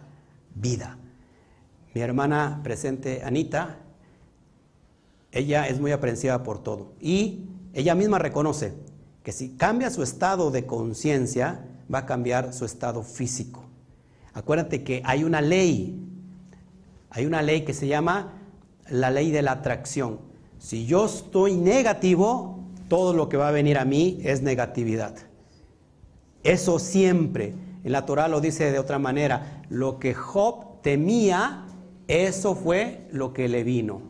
vida. 0.54 0.98
Mi 1.94 2.00
hermana 2.00 2.60
presente, 2.64 3.22
Anita, 3.24 3.78
ella 5.30 5.68
es 5.68 5.80
muy 5.80 5.92
aprensiva 5.92 6.42
por 6.42 6.62
todo. 6.62 6.92
Y 7.00 7.46
ella 7.72 7.94
misma 7.94 8.18
reconoce 8.18 8.74
que 9.22 9.30
si 9.30 9.56
cambia 9.56 9.90
su 9.90 10.02
estado 10.02 10.50
de 10.50 10.66
conciencia, 10.66 11.64
va 11.92 12.00
a 12.00 12.06
cambiar 12.06 12.52
su 12.52 12.64
estado 12.64 13.02
físico. 13.02 13.64
Acuérdate 14.32 14.82
que 14.82 15.02
hay 15.04 15.22
una 15.22 15.40
ley, 15.40 16.00
hay 17.10 17.26
una 17.26 17.42
ley 17.42 17.64
que 17.64 17.74
se 17.74 17.86
llama 17.86 18.32
la 18.88 19.10
ley 19.10 19.30
de 19.30 19.42
la 19.42 19.52
atracción. 19.52 20.18
Si 20.58 20.86
yo 20.86 21.06
estoy 21.06 21.54
negativo, 21.54 22.58
todo 22.88 23.14
lo 23.14 23.28
que 23.28 23.36
va 23.36 23.48
a 23.48 23.52
venir 23.52 23.78
a 23.78 23.84
mí 23.84 24.18
es 24.24 24.42
negatividad. 24.42 25.14
Eso 26.42 26.80
siempre, 26.80 27.54
en 27.84 27.92
la 27.92 28.04
Torah 28.04 28.26
lo 28.26 28.40
dice 28.40 28.72
de 28.72 28.80
otra 28.80 28.98
manera, 28.98 29.62
lo 29.68 30.00
que 30.00 30.12
Job 30.12 30.82
temía, 30.82 31.63
eso 32.08 32.54
fue 32.54 33.06
lo 33.10 33.32
que 33.32 33.48
le 33.48 33.64
vino. 33.64 34.02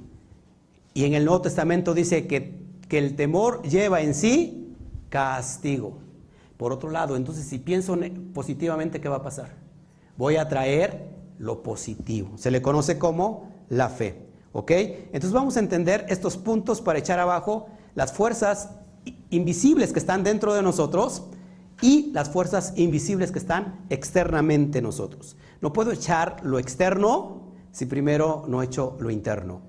Y 0.95 1.05
en 1.05 1.15
el 1.15 1.25
Nuevo 1.25 1.43
Testamento 1.43 1.95
dice 1.95 2.27
que, 2.27 2.63
el 2.91 3.17
temor 3.17 3.61
lleva 3.63 4.03
en 4.03 4.15
sí 4.15 4.73
castigo. 5.09 5.99
Por 6.57 6.73
otro 6.73 6.91
lado, 6.91 7.17
entonces 7.17 7.45
si 7.45 7.59
pienso 7.59 7.99
positivamente, 8.33 9.01
¿qué 9.01 9.09
va 9.09 9.17
a 9.17 9.23
pasar? 9.25 9.57
Voy 10.17 10.37
a 10.37 10.47
traer 10.47 11.09
lo 11.41 11.65
positivo. 11.65 12.31
Se 12.37 12.53
le 12.53 12.63
conoce 12.63 12.97
como 12.97 13.49
la 13.69 13.89
fe. 13.89 14.25
¿Ok? 14.53 14.71
Entonces 14.71 15.33
vamos 15.33 15.57
a 15.57 15.61
entender 15.61 16.07
estos 16.09 16.37
puntos 16.37 16.81
para 16.81 17.01
echar 17.01 17.19
abajo 17.19 17.67
las 17.97 18.13
fuerzas 18.13 18.71
invisibles 19.31 19.93
que 19.93 19.99
están 19.99 20.23
dentro 20.23 20.55
de 20.55 20.63
nosotros 20.63 21.25
y 21.83 22.13
las 22.13 22.31
fuerzas 22.31 22.75
invisibles 22.77 23.33
que 23.33 23.41
están 23.41 23.85
externamente 23.91 24.81
nosotros. 24.81 25.37
No 25.61 25.73
puedo 25.73 25.91
echar 25.91 26.37
lo 26.45 26.61
externo 26.61 27.44
si 27.75 27.87
primero 27.87 28.45
no 28.47 28.62
echo 28.62 28.97
lo 29.01 29.11
interno. 29.11 29.61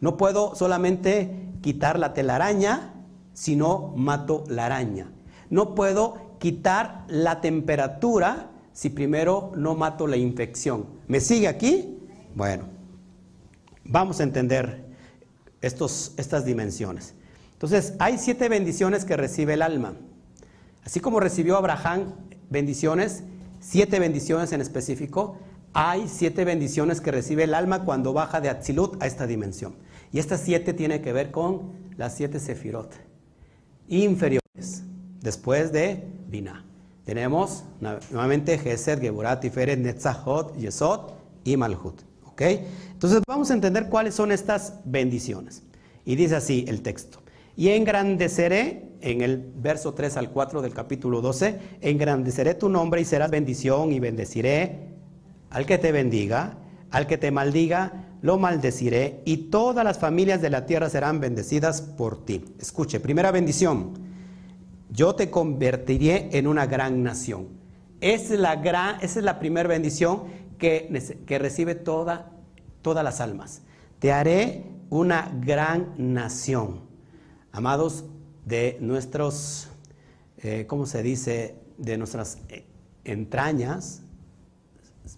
No 0.00 0.16
puedo 0.16 0.54
solamente 0.54 1.48
quitar 1.60 1.98
la 1.98 2.14
telaraña 2.14 2.94
si 3.32 3.56
no 3.56 3.92
mato 3.96 4.44
la 4.46 4.66
araña. 4.66 5.10
No 5.50 5.74
puedo 5.74 6.36
quitar 6.38 7.04
la 7.08 7.40
temperatura 7.40 8.50
si 8.72 8.90
primero 8.90 9.50
no 9.56 9.74
mato 9.74 10.06
la 10.06 10.16
infección. 10.16 10.86
¿Me 11.08 11.18
sigue 11.18 11.48
aquí? 11.48 11.98
Bueno, 12.36 12.66
vamos 13.84 14.20
a 14.20 14.22
entender 14.22 14.86
estos, 15.60 16.14
estas 16.18 16.44
dimensiones. 16.44 17.14
Entonces, 17.54 17.94
hay 17.98 18.18
siete 18.18 18.48
bendiciones 18.48 19.04
que 19.04 19.16
recibe 19.16 19.54
el 19.54 19.62
alma. 19.62 19.94
Así 20.84 21.00
como 21.00 21.18
recibió 21.18 21.56
Abraham 21.56 22.12
bendiciones, 22.48 23.24
siete 23.58 23.98
bendiciones 23.98 24.52
en 24.52 24.60
específico, 24.60 25.36
hay 25.72 26.08
siete 26.08 26.44
bendiciones 26.44 27.00
que 27.00 27.10
recibe 27.10 27.44
el 27.44 27.54
alma 27.54 27.84
cuando 27.84 28.12
baja 28.12 28.40
de 28.40 28.48
Atzilut 28.48 29.02
a 29.02 29.06
esta 29.06 29.26
dimensión. 29.26 29.74
Y 30.12 30.18
estas 30.18 30.40
siete 30.40 30.72
tienen 30.72 31.02
que 31.02 31.12
ver 31.12 31.30
con 31.30 31.72
las 31.96 32.16
siete 32.16 32.40
sefirot 32.40 32.94
inferiores, 33.88 34.82
después 35.20 35.72
de 35.72 36.04
Binah. 36.28 36.64
Tenemos 37.04 37.64
nuevamente 37.80 38.58
Gesed, 38.58 39.00
Geburat, 39.00 39.40
Tiferet, 39.40 39.78
Netzahot, 39.78 40.56
Yesod 40.56 41.12
y 41.42 41.56
Malhut. 41.56 42.02
¿Ok? 42.26 42.42
Entonces 42.92 43.22
vamos 43.26 43.50
a 43.50 43.54
entender 43.54 43.88
cuáles 43.88 44.14
son 44.14 44.30
estas 44.30 44.74
bendiciones. 44.84 45.62
Y 46.04 46.16
dice 46.16 46.36
así 46.36 46.64
el 46.68 46.82
texto. 46.82 47.20
Y 47.56 47.70
engrandeceré, 47.70 48.92
en 49.00 49.20
el 49.22 49.38
verso 49.56 49.94
3 49.94 50.16
al 50.18 50.30
4 50.30 50.60
del 50.60 50.74
capítulo 50.74 51.20
12, 51.20 51.58
engrandeceré 51.80 52.54
tu 52.54 52.68
nombre 52.68 53.00
y 53.00 53.04
serás 53.04 53.30
bendición 53.30 53.92
y 53.92 54.00
bendeciré 54.00 54.87
al 55.50 55.66
que 55.66 55.78
te 55.78 55.92
bendiga, 55.92 56.58
al 56.90 57.06
que 57.06 57.18
te 57.18 57.30
maldiga, 57.30 58.04
lo 58.22 58.38
maldeciré 58.38 59.22
y 59.24 59.48
todas 59.50 59.84
las 59.84 59.98
familias 59.98 60.40
de 60.42 60.50
la 60.50 60.66
tierra 60.66 60.90
serán 60.90 61.20
bendecidas 61.20 61.82
por 61.82 62.24
ti. 62.24 62.44
Escuche, 62.58 63.00
primera 63.00 63.30
bendición 63.30 64.08
yo 64.90 65.14
te 65.14 65.30
convertiré 65.30 66.30
en 66.32 66.46
una 66.46 66.66
gran 66.66 67.02
nación. 67.02 67.48
Es 68.00 68.30
la, 68.30 68.56
gran, 68.56 68.96
esa 68.96 69.18
es 69.18 69.24
la 69.24 69.38
primera 69.38 69.68
bendición 69.68 70.24
que, 70.58 71.16
que 71.26 71.38
recibe 71.38 71.74
toda, 71.74 72.32
todas 72.82 73.04
las 73.04 73.20
almas. 73.20 73.62
Te 73.98 74.12
haré 74.12 74.64
una 74.88 75.30
gran 75.40 75.94
nación. 75.98 76.80
Amados, 77.52 78.04
de 78.44 78.78
nuestros, 78.80 79.68
eh, 80.38 80.64
¿cómo 80.66 80.86
se 80.86 81.02
dice? 81.02 81.56
De 81.76 81.98
nuestras 81.98 82.38
eh, 82.48 82.64
entrañas 83.04 84.02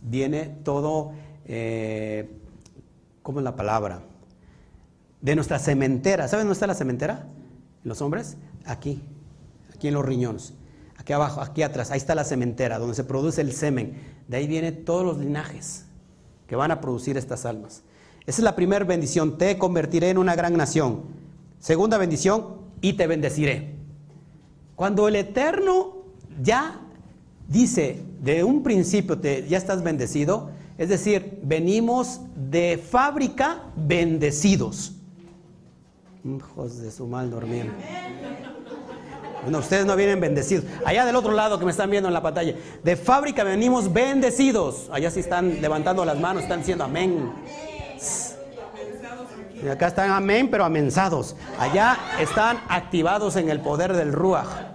viene 0.03 0.47
todo, 0.63 1.13
eh, 1.47 2.31
¿cómo 3.23 3.41
es 3.41 3.45
la 3.45 3.57
palabra? 3.57 4.03
De 5.21 5.35
nuestra 5.35 5.59
cementera. 5.59 6.29
¿Saben 6.29 6.45
dónde 6.45 6.55
está 6.55 6.67
la 6.67 6.75
cementera? 6.75 7.27
¿Los 7.83 8.01
hombres? 8.03 8.37
Aquí 8.65 9.03
aquí 9.81 9.89
en 9.89 9.95
los 9.95 10.05
riñones. 10.05 10.53
Aquí 10.99 11.15
abajo, 11.15 11.41
aquí 11.41 11.63
atrás, 11.63 11.91
ahí 11.91 11.97
está 11.97 12.15
la 12.15 12.25
cementera, 12.25 12.79
donde 12.79 12.95
se 12.95 13.03
produce 13.03 13.41
el 13.41 13.53
semen. 13.53 13.95
De 14.29 14.37
ahí 14.37 14.47
vienen 14.47 14.85
todos 14.85 15.07
los 15.07 15.17
linajes 15.17 15.87
que 16.47 16.55
van 16.55 16.71
a 16.71 16.83
producir 16.83 17.17
estas 17.17 17.47
almas. 17.47 17.83
Esa 18.27 18.43
es 18.43 18.45
la 18.45 18.55
primera 18.55 18.85
bendición, 18.85 19.39
te 19.39 19.57
convertiré 19.57 20.11
en 20.11 20.19
una 20.19 20.37
gran 20.37 20.55
nación. 20.55 21.05
Segunda 21.61 21.97
bendición, 21.97 22.61
y 22.83 22.93
te 22.93 23.07
bendeciré. 23.07 23.75
Cuando 24.77 25.09
el 25.09 25.17
Eterno 25.17 26.05
ya 26.43 26.79
dice, 27.49 28.03
de 28.21 28.45
un 28.45 28.63
principio 28.63 29.19
te, 29.19 29.47
ya 29.49 29.59
estás 29.59 29.83
bendecido, 29.83 30.51
es 30.79 30.89
decir, 30.89 31.41
venimos 31.43 32.21
de 32.37 32.79
fábrica 32.79 33.65
bendecidos. 33.77 34.93
Hijos 36.25 36.79
de 36.81 36.91
su 36.91 37.07
mal 37.07 37.31
dormir. 37.31 37.71
Bueno, 39.43 39.59
ustedes 39.59 39.87
no 39.87 39.97
vienen 39.97 40.21
bendecidos. 40.21 40.67
Allá 40.85 41.07
del 41.07 41.17
otro 41.17 41.33
lado 41.33 41.59
que 41.59 41.65
me 41.65 41.71
están 41.71 41.91
viendo 41.91 42.09
en 42.09 42.15
la 42.15 42.23
pantalla, 42.23 42.55
de 42.85 42.97
fábrica 42.97 43.43
venimos 43.43 43.91
bendecidos. 43.91 44.91
Allá 44.93 45.11
sí 45.11 45.21
están 45.21 45.63
levantando 45.63 46.05
las 46.05 46.19
manos, 46.19 46.43
están 46.43 46.59
diciendo 46.59 46.85
amén. 46.85 47.33
Y 49.63 49.69
acá 49.69 49.89
están 49.89 50.11
amén, 50.11 50.49
pero 50.51 50.65
amensados. 50.65 51.37
Allá 51.59 51.99
están 52.19 52.59
activados 52.69 53.37
en 53.37 53.49
el 53.49 53.61
poder 53.61 53.95
del 53.95 54.13
Ruach. 54.13 54.70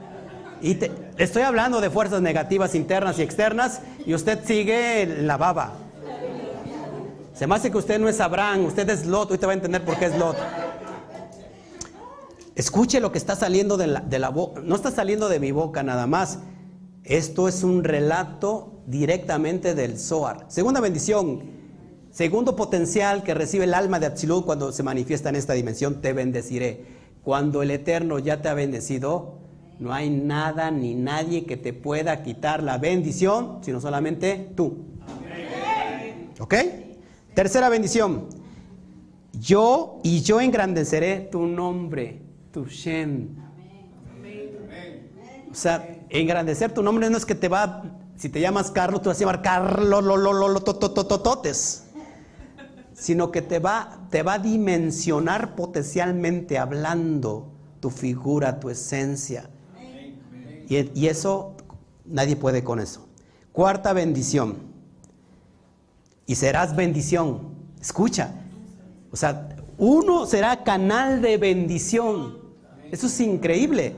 Estoy 0.62 1.44
hablando 1.44 1.82
de 1.82 1.90
fuerzas 1.90 2.22
negativas 2.22 2.76
internas 2.76 3.20
y 3.20 3.22
externas 3.22 3.82
y 4.06 4.14
usted 4.14 4.40
sigue 4.46 5.02
en 5.02 5.28
la 5.28 5.38
baba. 5.38 5.74
Se 7.34 7.48
me 7.48 7.56
hace 7.56 7.70
que 7.70 7.78
usted 7.78 8.00
no 8.00 8.08
es 8.08 8.22
Abraham, 8.22 8.66
usted 8.66 8.90
es 8.90 9.06
Lot. 9.06 9.32
Usted 9.32 9.46
va 9.46 9.52
a 9.52 9.56
entender 9.56 9.84
por 9.84 9.98
qué 9.98 10.06
es 10.06 10.18
Lot. 10.18 10.38
Escuche 12.56 13.02
lo 13.02 13.12
que 13.12 13.18
está 13.18 13.36
saliendo 13.36 13.76
de 13.76 13.88
la, 13.88 14.30
boca. 14.30 14.62
No 14.64 14.76
está 14.76 14.90
saliendo 14.90 15.28
de 15.28 15.42
mi 15.42 15.52
boca 15.52 15.84
nada 15.84 16.08
más. 16.08 16.40
Esto 17.04 17.50
es 17.50 17.64
un 17.64 17.84
relato 17.84 18.82
directamente 18.88 19.76
del 19.76 20.00
Zohar. 20.00 20.46
Segunda 20.48 20.80
bendición. 20.80 21.44
Segundo 22.12 22.56
potencial 22.56 23.24
que 23.24 23.34
recibe 23.34 23.66
el 23.66 23.74
alma 23.74 24.00
de 24.00 24.06
Atzilut 24.06 24.46
cuando 24.46 24.72
se 24.72 24.84
manifiesta 24.84 25.28
en 25.28 25.36
esta 25.36 25.52
dimensión, 25.52 26.00
te 26.02 26.14
bendeciré. 26.14 26.86
Cuando 27.22 27.62
el 27.62 27.72
Eterno 27.72 28.20
ya 28.20 28.42
te 28.42 28.48
ha 28.48 28.54
bendecido, 28.54 29.45
no 29.80 29.94
hay 29.94 30.10
nada 30.10 30.72
ni 30.72 30.96
nadie 30.96 31.46
que 31.46 31.58
te 31.58 31.74
pueda 31.74 32.24
quitar 32.24 32.64
la 32.64 32.78
bendición, 32.78 33.60
sino 33.62 33.82
solamente 33.82 34.52
tú. 34.56 34.86
¿Ok? 36.40 36.56
Tercera 37.34 37.70
bendición. 37.70 38.28
Yo 39.34 40.00
y 40.04 40.22
yo 40.22 40.40
engrandeceré 40.40 41.20
tu 41.32 41.46
nombre 41.46 42.26
tu 42.56 42.64
Shem. 42.64 43.36
O 45.52 45.54
sea, 45.54 45.86
engrandecer 46.10 46.74
tu 46.74 46.82
nombre 46.82 47.10
no 47.10 47.18
es 47.18 47.26
que 47.26 47.36
te 47.36 47.50
va, 47.50 47.84
si 48.16 48.30
te 48.30 48.40
llamas 48.40 48.72
Carlos, 48.72 49.02
tú 49.02 49.10
vas 49.10 49.18
a 49.18 49.20
llamar 49.20 49.42
Carlos, 49.42 50.02
lo, 50.02 50.16
lo, 50.16 50.48
lo, 50.48 50.62
totes. 50.62 51.88
Sino 52.94 53.30
que 53.30 53.42
te 53.42 53.60
va, 53.60 54.08
te 54.10 54.24
va 54.24 54.36
a 54.36 54.40
dimensionar 54.40 55.54
potencialmente 55.54 56.58
hablando 56.58 57.52
tu 57.82 57.90
figura, 57.90 58.58
tu 58.58 58.70
esencia. 58.70 59.50
Y, 60.68 61.08
eso, 61.08 61.54
nadie 62.06 62.36
puede 62.36 62.64
con 62.64 62.80
eso. 62.80 63.08
Cuarta 63.52 63.94
bendición. 63.94 64.58
Y 66.26 66.36
serás 66.36 66.76
bendición. 66.76 67.42
Escucha. 67.80 68.34
O 69.12 69.16
sea, 69.16 69.56
uno 69.78 70.26
será 70.26 70.64
canal 70.64 71.22
de 71.22 71.38
bendición. 71.38 72.40
Eso 72.92 73.08
es 73.08 73.20
increíble. 73.20 73.96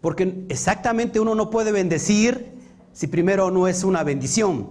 Porque 0.00 0.44
exactamente 0.48 1.20
uno 1.20 1.34
no 1.34 1.50
puede 1.50 1.72
bendecir 1.72 2.52
si 2.92 3.06
primero 3.06 3.50
no 3.50 3.68
es 3.68 3.84
una 3.84 4.02
bendición. 4.02 4.70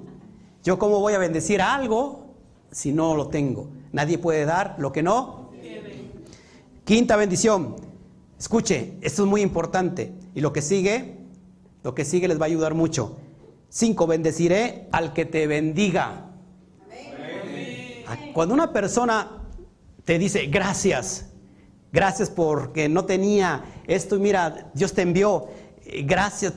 Yo 0.63 0.77
cómo 0.77 0.99
voy 0.99 1.13
a 1.13 1.19
bendecir 1.19 1.61
algo 1.61 2.25
si 2.71 2.91
no 2.91 3.15
lo 3.15 3.27
tengo. 3.27 3.69
Nadie 3.91 4.17
puede 4.17 4.45
dar 4.45 4.75
lo 4.77 4.91
que 4.91 5.03
no. 5.03 5.49
Quinta 6.85 7.15
bendición. 7.15 7.75
Escuche, 8.37 8.93
esto 9.01 9.23
es 9.23 9.29
muy 9.29 9.41
importante. 9.41 10.13
Y 10.35 10.41
lo 10.41 10.53
que 10.53 10.61
sigue, 10.61 11.17
lo 11.83 11.95
que 11.95 12.05
sigue 12.05 12.27
les 12.27 12.39
va 12.39 12.43
a 12.43 12.47
ayudar 12.47 12.73
mucho. 12.73 13.17
Cinco, 13.69 14.07
bendeciré 14.07 14.87
al 14.91 15.13
que 15.13 15.25
te 15.25 15.47
bendiga. 15.47 16.25
Cuando 18.33 18.53
una 18.53 18.73
persona 18.73 19.43
te 20.03 20.17
dice 20.17 20.47
gracias, 20.47 21.29
Gracias 21.91 22.29
porque 22.29 22.87
no 22.87 23.05
tenía 23.05 23.63
esto 23.87 24.15
y 24.15 24.19
mira, 24.19 24.69
Dios 24.73 24.93
te 24.93 25.01
envió. 25.01 25.47
Eh, 25.85 26.03
gracias. 26.03 26.53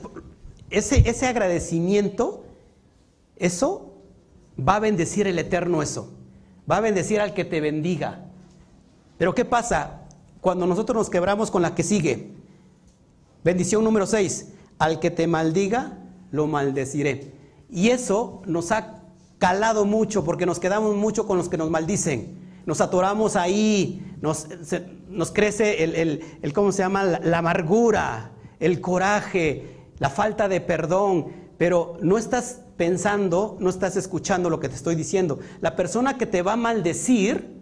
Ese, 0.69 1.07
ese 1.09 1.27
agradecimiento, 1.27 2.43
eso 3.35 3.95
va 4.57 4.75
a 4.75 4.79
bendecir 4.79 5.27
el 5.27 5.39
Eterno 5.39 5.81
eso. 5.81 6.13
Va 6.69 6.77
a 6.77 6.81
bendecir 6.81 7.19
al 7.19 7.33
que 7.33 7.45
te 7.45 7.61
bendiga. 7.61 8.25
Pero 9.17 9.33
¿qué 9.33 9.45
pasa 9.45 10.01
cuando 10.39 10.67
nosotros 10.67 10.95
nos 10.95 11.09
quebramos 11.09 11.49
con 11.49 11.61
la 11.61 11.73
que 11.73 11.83
sigue? 11.83 12.31
Bendición 13.43 13.83
número 13.83 14.05
6. 14.05 14.53
Al 14.79 14.99
que 14.99 15.11
te 15.11 15.27
maldiga, 15.27 15.97
lo 16.31 16.47
maldeciré. 16.47 17.33
Y 17.69 17.89
eso 17.89 18.41
nos 18.45 18.71
ha 18.71 19.03
calado 19.37 19.83
mucho 19.85 20.23
porque 20.23 20.45
nos 20.45 20.59
quedamos 20.59 20.95
mucho 20.95 21.27
con 21.27 21.37
los 21.37 21.49
que 21.49 21.57
nos 21.57 21.69
maldicen. 21.69 22.41
Nos 22.65 22.79
atoramos 22.79 23.35
ahí, 23.35 24.15
nos, 24.21 24.47
crece 25.33 25.83
el, 25.83 26.53
¿cómo 26.53 26.71
se 26.71 26.83
llama? 26.83 27.03
La, 27.03 27.39
amargura, 27.39 28.31
el 28.61 28.79
coraje, 28.79 29.89
la 29.99 30.09
falta 30.09 30.47
de 30.47 30.61
perdón, 30.61 31.27
pero 31.57 31.97
no 32.01 32.17
estás 32.17 32.61
pensando, 32.77 33.57
no 33.59 33.69
estás 33.69 33.97
escuchando 33.97 34.49
lo 34.49 34.61
que 34.61 34.69
te 34.69 34.75
estoy 34.75 34.95
diciendo. 34.95 35.39
La 35.59 35.75
persona 35.75 36.17
que 36.17 36.25
te 36.25 36.41
va 36.41 36.53
a 36.53 36.57
maldecir, 36.57 37.61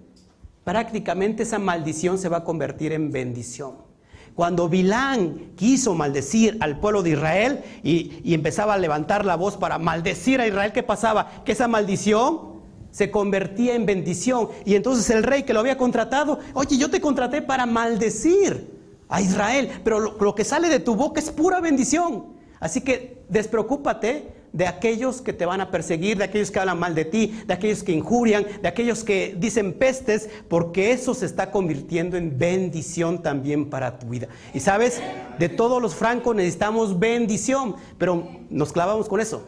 prácticamente 0.63 1.43
esa 1.43 1.57
maldición 1.57 2.19
se 2.19 2.29
va 2.29 2.37
a 2.37 2.43
convertir 2.43 2.91
en 2.91 3.11
bendición. 3.11 3.90
Cuando 4.35 4.69
Bilán 4.69 5.51
quiso 5.55 5.93
maldecir 5.93 6.57
al 6.61 6.79
pueblo 6.79 7.03
de 7.03 7.11
Israel 7.11 7.63
y, 7.83 8.33
empezaba 8.33 8.75
a 8.75 8.77
levantar 8.77 9.25
la 9.25 9.35
voz 9.35 9.57
para 9.57 9.77
maldecir 9.77 10.39
a 10.39 10.47
Israel, 10.47 10.71
¿qué 10.71 10.83
pasaba? 10.83 11.43
Que 11.43 11.51
esa 11.51 11.67
maldición 11.67 12.61
se 12.91 13.11
convertía 13.11 13.75
en 13.75 13.85
bendición. 13.85 14.49
Y 14.65 14.75
entonces 14.75 15.09
el 15.09 15.23
rey 15.23 15.43
que 15.43 15.53
lo 15.53 15.59
había 15.59 15.77
contratado, 15.77 16.39
oye, 16.53 16.77
yo 16.77 16.89
te 16.89 17.01
contraté 17.01 17.41
para 17.41 17.65
maldecir 17.65 18.79
a 19.09 19.21
Israel, 19.21 19.69
pero 19.83 19.99
lo, 19.99 20.35
que 20.35 20.45
sale 20.45 20.69
de 20.69 20.79
tu 20.79 20.95
boca 20.95 21.19
es 21.19 21.29
pura 21.29 21.59
bendición. 21.59 22.27
Así 22.59 22.81
que 22.81 23.23
despreocúpate 23.27 24.40
de 24.53 24.67
aquellos 24.67 25.21
que 25.21 25.33
te 25.33 25.45
van 25.45 25.61
a 25.61 25.71
perseguir, 25.71 26.17
de 26.17 26.25
aquellos 26.25 26.51
que 26.51 26.59
hablan 26.59 26.79
mal 26.79 26.93
de 26.93 27.05
ti, 27.05 27.41
de 27.47 27.53
aquellos 27.53 27.83
que 27.83 27.93
injurian, 27.93 28.45
de 28.61 28.67
aquellos 28.67 29.03
que 29.03 29.35
dicen 29.37 29.73
pestes, 29.73 30.29
porque 30.49 30.91
eso 30.91 31.13
se 31.13 31.25
está 31.25 31.51
convirtiendo 31.51 32.17
en 32.17 32.37
bendición 32.37 33.21
también 33.21 33.69
para 33.69 33.97
tu 33.97 34.07
vida. 34.07 34.27
Y 34.53 34.59
sabes, 34.59 35.01
de 35.39 35.49
todos 35.49 35.81
los 35.81 35.95
francos 35.95 36.35
necesitamos 36.35 36.99
bendición, 36.99 37.75
pero 37.97 38.27
nos 38.49 38.73
clavamos 38.73 39.07
con 39.07 39.21
eso. 39.21 39.47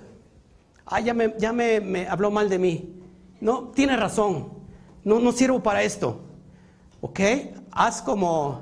Ah, 0.86 1.00
ya 1.00 1.14
me, 1.14 1.34
ya 1.38 1.54
me 1.54 2.08
habló 2.08 2.32
mal 2.32 2.50
de 2.50 2.60
mí. 2.60 2.94
No, 3.44 3.72
tiene 3.76 3.98
razón. 3.98 4.54
No, 5.04 5.20
no 5.20 5.34
sirvo 5.34 5.62
para 5.62 5.84
esto. 5.84 6.22
¿Ok? 7.02 7.20
Haz 7.72 8.02
como... 8.02 8.62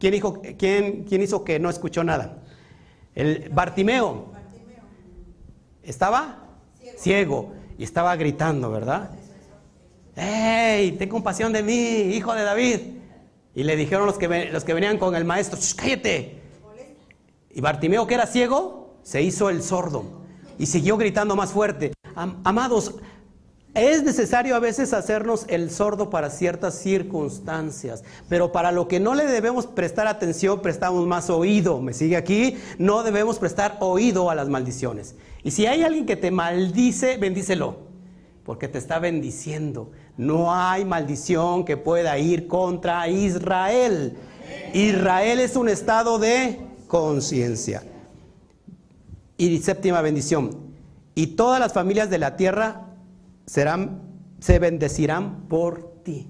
¿Quién, 0.00 0.12
dijo, 0.12 0.40
quién, 0.58 1.04
quién 1.04 1.22
hizo 1.22 1.44
que 1.44 1.60
no 1.60 1.70
escuchó 1.70 2.02
nada? 2.02 2.42
El 3.14 3.48
Bartimeo. 3.50 4.32
¿Estaba? 5.88 6.36
Ciego. 6.98 7.54
Y 7.78 7.84
estaba 7.84 8.14
gritando, 8.16 8.70
¿verdad? 8.70 9.10
¡Ey! 10.14 10.92
Ten 10.92 11.08
compasión 11.08 11.50
de 11.50 11.62
mí, 11.62 12.14
hijo 12.14 12.34
de 12.34 12.42
David. 12.42 12.80
Y 13.54 13.64
le 13.64 13.74
dijeron 13.74 14.04
los 14.04 14.18
que, 14.18 14.50
los 14.52 14.64
que 14.64 14.74
venían 14.74 14.98
con 14.98 15.16
el 15.16 15.24
maestro, 15.24 15.58
cállate. 15.76 16.42
Y 17.50 17.60
Bartimeo, 17.62 18.06
que 18.06 18.14
era 18.14 18.26
ciego, 18.26 18.98
se 19.02 19.22
hizo 19.22 19.48
el 19.48 19.62
sordo. 19.62 20.04
Y 20.58 20.66
siguió 20.66 20.98
gritando 20.98 21.34
más 21.36 21.52
fuerte. 21.52 21.94
Amados, 22.14 22.96
es 23.74 24.02
necesario 24.02 24.56
a 24.56 24.60
veces 24.60 24.92
hacernos 24.92 25.44
el 25.48 25.70
sordo 25.70 26.10
para 26.10 26.30
ciertas 26.30 26.74
circunstancias, 26.74 28.02
pero 28.28 28.50
para 28.50 28.72
lo 28.72 28.88
que 28.88 28.98
no 28.98 29.14
le 29.14 29.26
debemos 29.26 29.66
prestar 29.66 30.06
atención, 30.06 30.60
prestamos 30.60 31.06
más 31.06 31.30
oído. 31.30 31.80
¿Me 31.80 31.92
sigue 31.92 32.16
aquí? 32.16 32.56
No 32.78 33.02
debemos 33.02 33.38
prestar 33.38 33.76
oído 33.80 34.30
a 34.30 34.34
las 34.34 34.48
maldiciones. 34.48 35.14
Y 35.44 35.52
si 35.52 35.66
hay 35.66 35.82
alguien 35.82 36.06
que 36.06 36.16
te 36.16 36.30
maldice, 36.30 37.18
bendícelo, 37.18 37.76
porque 38.44 38.68
te 38.68 38.78
está 38.78 38.98
bendiciendo. 38.98 39.92
No 40.16 40.52
hay 40.52 40.84
maldición 40.84 41.64
que 41.64 41.76
pueda 41.76 42.18
ir 42.18 42.48
contra 42.48 43.06
Israel. 43.08 44.16
Israel 44.72 45.38
es 45.38 45.54
un 45.54 45.68
estado 45.68 46.18
de 46.18 46.58
conciencia. 46.88 47.84
Y 49.36 49.58
séptima 49.58 50.00
bendición. 50.00 50.68
Y 51.14 51.28
todas 51.28 51.60
las 51.60 51.72
familias 51.72 52.10
de 52.10 52.18
la 52.18 52.36
tierra 52.36 52.87
serán, 53.48 54.02
se 54.40 54.58
bendecirán 54.58 55.48
por 55.48 56.02
ti. 56.04 56.28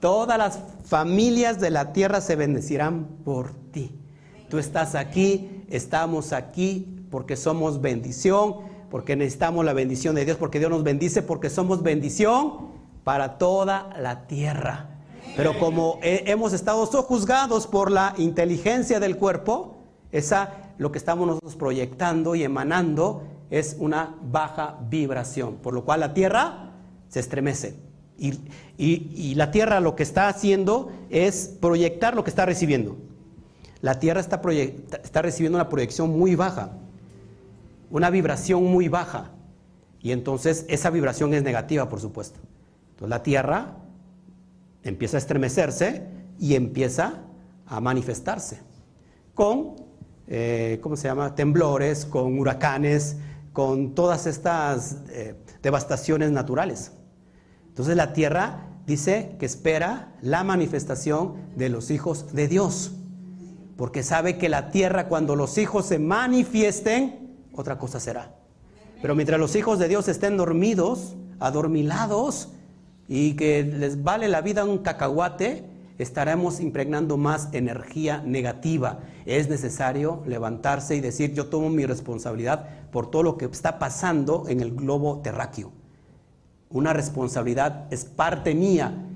Todas 0.00 0.36
las 0.36 0.58
familias 0.84 1.60
de 1.60 1.70
la 1.70 1.92
tierra 1.92 2.20
se 2.20 2.34
bendecirán 2.36 3.06
por 3.24 3.52
ti. 3.70 3.96
Tú 4.48 4.58
estás 4.58 4.94
aquí, 4.94 5.64
estamos 5.70 6.32
aquí 6.32 7.06
porque 7.10 7.36
somos 7.36 7.80
bendición, 7.80 8.56
porque 8.90 9.14
necesitamos 9.14 9.64
la 9.64 9.72
bendición 9.72 10.16
de 10.16 10.24
Dios, 10.24 10.36
porque 10.36 10.58
Dios 10.58 10.70
nos 10.70 10.82
bendice, 10.82 11.22
porque 11.22 11.50
somos 11.50 11.82
bendición 11.82 12.70
para 13.04 13.38
toda 13.38 13.90
la 14.00 14.26
tierra. 14.26 14.88
Pero 15.36 15.56
como 15.58 15.98
hemos 16.02 16.52
estado 16.52 16.84
juzgados 16.86 17.68
por 17.68 17.92
la 17.92 18.14
inteligencia 18.18 18.98
del 18.98 19.16
cuerpo, 19.16 19.76
esa 20.10 20.72
lo 20.78 20.90
que 20.90 20.98
estamos 20.98 21.26
nosotros 21.26 21.54
proyectando 21.54 22.34
y 22.34 22.42
emanando 22.42 23.22
es 23.50 23.76
una 23.78 24.14
baja 24.22 24.78
vibración, 24.88 25.56
por 25.56 25.74
lo 25.74 25.84
cual 25.84 26.00
la 26.00 26.14
Tierra 26.14 26.72
se 27.08 27.20
estremece. 27.20 27.76
Y, 28.16 29.34
la 29.34 29.50
Tierra 29.50 29.80
lo 29.80 29.96
que 29.96 30.02
está 30.02 30.28
haciendo 30.28 30.92
es 31.10 31.56
proyectar 31.60 32.14
lo 32.14 32.22
que 32.22 32.30
está 32.30 32.46
recibiendo. 32.46 32.96
La 33.80 33.98
Tierra 33.98 34.20
está, 34.20 34.40
está 35.02 35.22
recibiendo 35.22 35.56
una 35.56 35.68
proyección 35.68 36.16
muy 36.18 36.34
baja, 36.34 36.72
una 37.90 38.10
vibración 38.10 38.64
muy 38.64 38.88
baja. 38.88 39.30
Y 40.00 40.12
entonces 40.12 40.66
esa 40.68 40.90
vibración 40.90 41.34
es 41.34 41.42
negativa, 41.42 41.88
por 41.88 42.00
supuesto. 42.00 42.38
Entonces 42.90 43.08
la 43.10 43.22
Tierra 43.22 43.76
empieza 44.82 45.16
a 45.16 45.20
estremecerse 45.20 46.06
y 46.38 46.54
empieza 46.54 47.22
a 47.66 47.80
manifestarse 47.80 48.60
con, 49.34 49.76
eh, 50.26 50.78
¿cómo 50.82 50.96
se 50.96 51.08
llama?, 51.08 51.34
temblores, 51.34 52.04
con 52.04 52.38
huracanes, 52.38 53.16
con 53.52 53.94
todas 53.94 54.26
estas 54.26 54.98
eh, 55.10 55.34
devastaciones 55.62 56.30
naturales. 56.30 56.92
Entonces 57.68 57.96
la 57.96 58.12
tierra 58.12 58.68
dice 58.86 59.36
que 59.38 59.46
espera 59.46 60.14
la 60.20 60.44
manifestación 60.44 61.34
de 61.56 61.68
los 61.68 61.90
hijos 61.90 62.32
de 62.32 62.48
Dios, 62.48 62.92
porque 63.76 64.02
sabe 64.02 64.38
que 64.38 64.48
la 64.48 64.70
tierra 64.70 65.08
cuando 65.08 65.36
los 65.36 65.58
hijos 65.58 65.86
se 65.86 65.98
manifiesten, 65.98 67.36
otra 67.52 67.78
cosa 67.78 68.00
será. 68.00 68.34
Pero 69.00 69.14
mientras 69.14 69.40
los 69.40 69.56
hijos 69.56 69.78
de 69.78 69.88
Dios 69.88 70.08
estén 70.08 70.36
dormidos, 70.36 71.16
adormilados, 71.38 72.50
y 73.08 73.34
que 73.34 73.64
les 73.64 74.04
vale 74.04 74.28
la 74.28 74.40
vida 74.40 74.64
un 74.64 74.78
cacahuate, 74.78 75.64
estaremos 75.98 76.60
impregnando 76.60 77.16
más 77.16 77.48
energía 77.52 78.22
negativa. 78.24 79.00
Es 79.26 79.48
necesario 79.48 80.22
levantarse 80.26 80.94
y 80.94 81.00
decir, 81.00 81.34
yo 81.34 81.46
tomo 81.46 81.70
mi 81.70 81.86
responsabilidad 81.86 82.68
por 82.90 83.10
todo 83.10 83.22
lo 83.22 83.36
que 83.38 83.46
está 83.46 83.78
pasando 83.78 84.44
en 84.48 84.60
el 84.60 84.74
globo 84.74 85.20
terráqueo. 85.20 85.72
Una 86.68 86.92
responsabilidad 86.92 87.86
es 87.90 88.04
parte 88.04 88.54
mía 88.54 89.06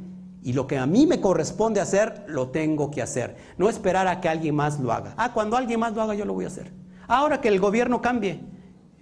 y 0.42 0.52
lo 0.52 0.66
que 0.66 0.76
a 0.76 0.86
mí 0.86 1.06
me 1.06 1.20
corresponde 1.20 1.80
hacer, 1.80 2.24
lo 2.26 2.48
tengo 2.48 2.90
que 2.90 3.00
hacer. 3.00 3.36
No 3.56 3.68
esperar 3.68 4.06
a 4.08 4.20
que 4.20 4.28
alguien 4.28 4.54
más 4.54 4.78
lo 4.78 4.92
haga. 4.92 5.14
Ah, 5.16 5.32
cuando 5.32 5.56
alguien 5.56 5.80
más 5.80 5.94
lo 5.94 6.02
haga, 6.02 6.14
yo 6.14 6.24
lo 6.24 6.34
voy 6.34 6.44
a 6.44 6.48
hacer. 6.48 6.72
Ahora 7.06 7.40
que 7.40 7.48
el 7.48 7.60
gobierno 7.60 8.02
cambie, 8.02 8.40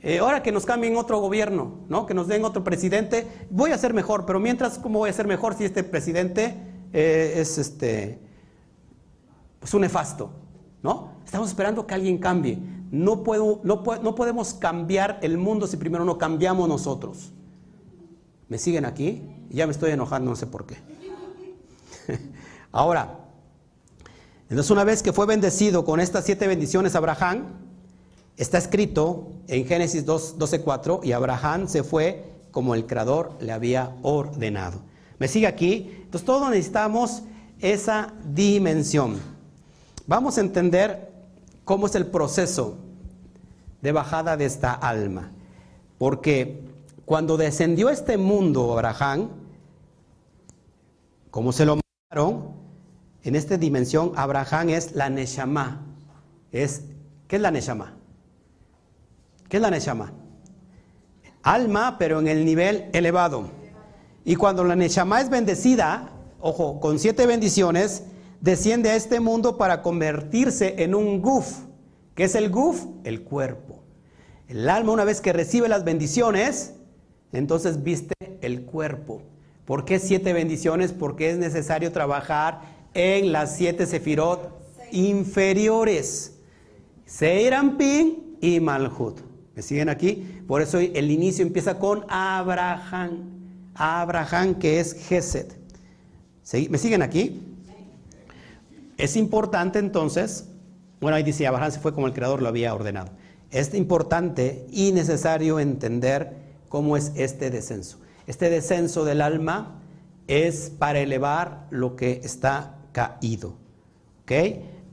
eh, 0.01 0.19
ahora 0.19 0.43
que 0.43 0.53
nos 0.53 0.67
cambien 0.67 0.97
otro 0.97 1.19
gobierno, 1.21 1.81
¿no? 1.89 2.07
que 2.07 2.15
nos 2.15 2.29
den 2.29 2.45
otro 2.45 2.63
presidente, 2.63 3.27
voy 3.51 3.71
a 3.71 3.79
ser 3.79 3.95
mejor, 3.95 4.27
pero 4.27 4.39
mientras, 4.41 4.79
¿cómo 4.79 5.01
voy 5.01 5.11
a 5.11 5.13
ser 5.13 5.27
mejor 5.27 5.55
si 5.55 5.65
este 5.65 5.83
presidente 5.85 6.57
eh, 6.93 7.35
es 7.37 7.59
este, 7.59 8.21
pues 9.61 9.73
un 9.75 9.81
nefasto? 9.81 10.31
¿no? 10.83 11.13
Estamos 11.25 11.49
esperando 11.49 11.87
que 11.87 11.95
alguien 11.95 12.19
cambie. 12.19 12.59
No, 12.93 13.25
puedo, 13.25 13.61
no, 13.65 13.83
no 14.03 14.15
podemos 14.15 14.53
cambiar 14.53 15.19
el 15.23 15.39
mundo 15.39 15.67
si 15.67 15.79
primero 15.79 16.05
no 16.05 16.19
cambiamos 16.19 16.69
nosotros. 16.69 17.33
¿Me 18.49 18.59
siguen 18.59 18.85
aquí? 18.85 19.23
Ya 19.49 19.67
me 19.67 19.73
estoy 19.73 19.93
enojando, 19.93 20.31
no 20.31 20.37
sé 20.37 20.47
por 20.47 20.67
qué. 20.67 20.77
Ahora, 22.71 23.19
entonces 24.51 24.71
una 24.71 24.85
vez 24.85 25.03
que 25.03 25.15
fue 25.15 25.25
bendecido 25.25 25.87
con 25.87 26.01
estas 26.01 26.27
siete 26.27 26.47
bendiciones 26.47 26.95
Abraham, 26.95 27.47
está 28.37 28.59
escrito 28.59 29.33
en 29.49 29.65
Génesis 29.65 30.05
2, 30.05 30.39
12.4, 30.39 31.01
y 31.03 31.13
Abraham 31.13 31.69
se 31.69 31.83
fue 31.83 32.31
como 32.51 32.75
el 32.75 32.87
Creador 32.87 33.39
le 33.41 33.53
había 33.53 33.97
ordenado. 34.03 34.83
¿Me 35.19 35.29
sigue 35.29 35.47
aquí? 35.47 35.91
Entonces 36.03 36.27
todos 36.27 36.51
necesitamos 36.51 37.23
esa 37.59 38.13
dimensión. 38.35 39.19
Vamos 40.07 40.37
a 40.37 40.43
entender 40.43 41.11
cómo 41.65 41.87
es 41.87 41.95
el 41.95 42.07
proceso 42.07 42.82
de 43.83 43.93
bajada 43.93 44.37
de 44.37 44.47
esta 44.47 44.73
alma. 44.73 45.33
Porque 45.99 46.63
cuando 47.05 47.37
descendió 47.37 47.91
este 47.91 48.17
mundo 48.17 48.73
Abraham, 48.73 49.29
como 51.31 51.53
se 51.53 51.67
lo 51.67 51.79
mandaron, 52.11 52.53
en 53.25 53.37
esta 53.37 53.57
dimensión 53.57 54.13
Abraham 54.17 54.71
es 54.71 54.93
la 54.93 55.11
Neshama. 55.11 55.83
Es, 56.51 56.83
¿Qué 57.29 57.37
es 57.37 57.43
la 57.43 57.51
Neshama? 57.51 57.95
¿Qué 59.49 59.59
es 59.59 59.63
la 59.63 59.71
Neshama? 59.71 60.13
Alma, 61.43 61.97
pero 61.99 62.21
en 62.21 62.29
el 62.29 62.45
nivel 62.45 62.89
elevado. 62.93 63.51
Y 64.25 64.37
cuando 64.37 64.65
la 64.65 64.77
Neshama 64.77 65.21
es 65.21 65.29
bendecida, 65.29 66.11
ojo, 66.41 66.79
con 66.81 66.99
siete 66.99 67.27
bendiciones, 67.27 68.05
desciende 68.41 68.91
a 68.91 68.97
este 68.97 69.19
mundo 69.21 69.57
para 69.57 69.83
convertirse 69.83 70.83
en 70.83 70.95
un 70.95 71.21
guf. 71.21 71.59
¿Qué 72.23 72.27
es 72.27 72.37
el 72.37 72.51
guf? 72.51 72.85
El 73.03 73.23
cuerpo. 73.23 73.83
El 74.47 74.71
alma 74.71 74.93
una 74.93 75.03
vez 75.03 75.21
que 75.21 75.33
recibe 75.33 75.69
las 75.69 75.83
bendiciones, 75.83 76.75
entonces 77.33 77.83
viste 77.83 78.15
el 78.41 78.63
cuerpo. 78.63 79.23
¿Por 79.65 79.85
qué 79.85 79.99
siete 79.99 80.33
bendiciones? 80.33 80.93
Porque 80.93 81.31
es 81.31 81.39
necesario 81.39 81.91
trabajar 81.91 82.61
en 82.95 83.33
las 83.33 83.57
siete 83.57 83.87
sefirot 83.87 84.57
inferiores. 84.93 86.35
Seirampin 87.07 88.37
y 88.41 88.61
Malhut. 88.61 89.19
¿Me 89.57 89.63
siguen 89.63 89.89
aquí? 89.89 90.45
Por 90.47 90.63
eso 90.63 90.79
el 90.79 91.11
inicio 91.11 91.45
empieza 91.45 91.81
con 91.81 92.05
Abraham. 92.09 93.31
Abraham 93.75 94.61
que 94.61 94.79
es 94.79 94.95
Geset. 94.95 95.57
¿Me 96.71 96.79
siguen 96.79 97.03
aquí? 97.03 97.43
Es 98.97 99.17
importante 99.17 99.81
entonces, 99.81 100.52
bueno, 101.03 101.17
ahí 101.17 101.25
dice, 101.25 101.47
Abraham 101.49 101.73
se 101.73 101.81
fue 101.81 101.93
como 101.93 102.07
el 102.07 102.13
Creador 102.13 102.41
lo 102.41 102.49
había 102.49 102.73
ordenado. 102.73 103.11
Es 103.51 103.75
importante 103.75 104.67
y 104.71 104.93
necesario 104.93 105.59
entender 105.59 106.37
cómo 106.69 106.97
es 106.97 107.13
este 107.17 107.51
descenso. 107.51 107.99
Este 108.29 108.49
descenso 108.49 109.05
del 109.05 109.21
alma 109.21 109.83
es 110.29 110.71
para 110.71 111.01
elevar 111.01 111.67
lo 111.71 111.97
que 111.97 112.21
está 112.23 112.79
caído. 112.93 113.57
¿Ok? 114.23 114.33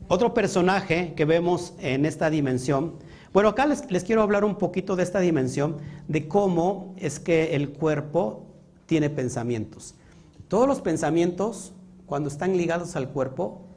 Otro 0.07 0.33
personaje 0.33 1.13
que 1.15 1.25
vemos 1.25 1.73
en 1.79 2.07
esta 2.07 2.31
dimensión, 2.31 2.95
bueno, 3.31 3.49
acá 3.49 3.67
les, 3.67 4.03
quiero 4.03 4.23
hablar 4.23 4.43
un 4.43 4.55
poquito 4.55 4.95
de 4.95 5.03
esta 5.03 5.19
dimensión, 5.19 5.77
de 6.07 6.27
cómo 6.27 6.95
es 6.97 7.19
que 7.19 7.55
el 7.55 7.69
cuerpo 7.69 8.47
tiene 8.87 9.11
pensamientos. 9.11 9.93
Todos 10.47 10.67
los 10.67 10.81
pensamientos, 10.81 11.73
cuando 12.07 12.29
están 12.29 12.57
ligados 12.57 12.95
al 12.95 13.09
cuerpo, 13.09 13.68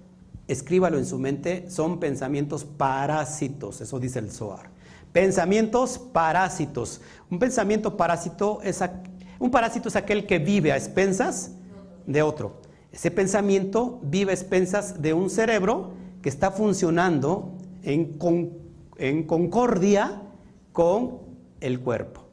escríbalo 0.49 0.99
en 0.99 1.07
su 1.07 1.18
mente, 1.18 1.70
son 1.70 2.01
pensamientos 2.01 2.64
parásitos, 2.64 3.80
eso 3.80 3.99
dice 3.99 4.18
el 4.18 4.30
Zohar. 4.30 4.70
Pensamientos 5.12 5.99
parásitos. 5.99 7.01
Un 7.30 7.38
pensamiento 7.38 7.97
parásito 7.97 8.61
es, 8.62 8.82
un 9.38 9.51
parásito 9.51 9.88
es 9.88 9.97
aquel 9.97 10.26
que 10.26 10.38
vive 10.38 10.72
a 10.72 10.76
expensas 10.76 11.53
de 12.07 12.22
otro. 12.22 12.62
Ese 12.93 13.11
pensamiento 13.11 14.01
vive 14.03 14.30
a 14.30 14.34
expensas 14.34 15.01
de 15.01 15.12
un 15.12 15.28
cerebro 15.28 15.93
que 16.22 16.28
está 16.28 16.51
funcionando 16.51 17.57
en, 17.82 18.18
en 18.99 19.22
concordia 19.24 20.22
con 20.72 21.20
el 21.61 21.80
cuerpo. 21.80 22.24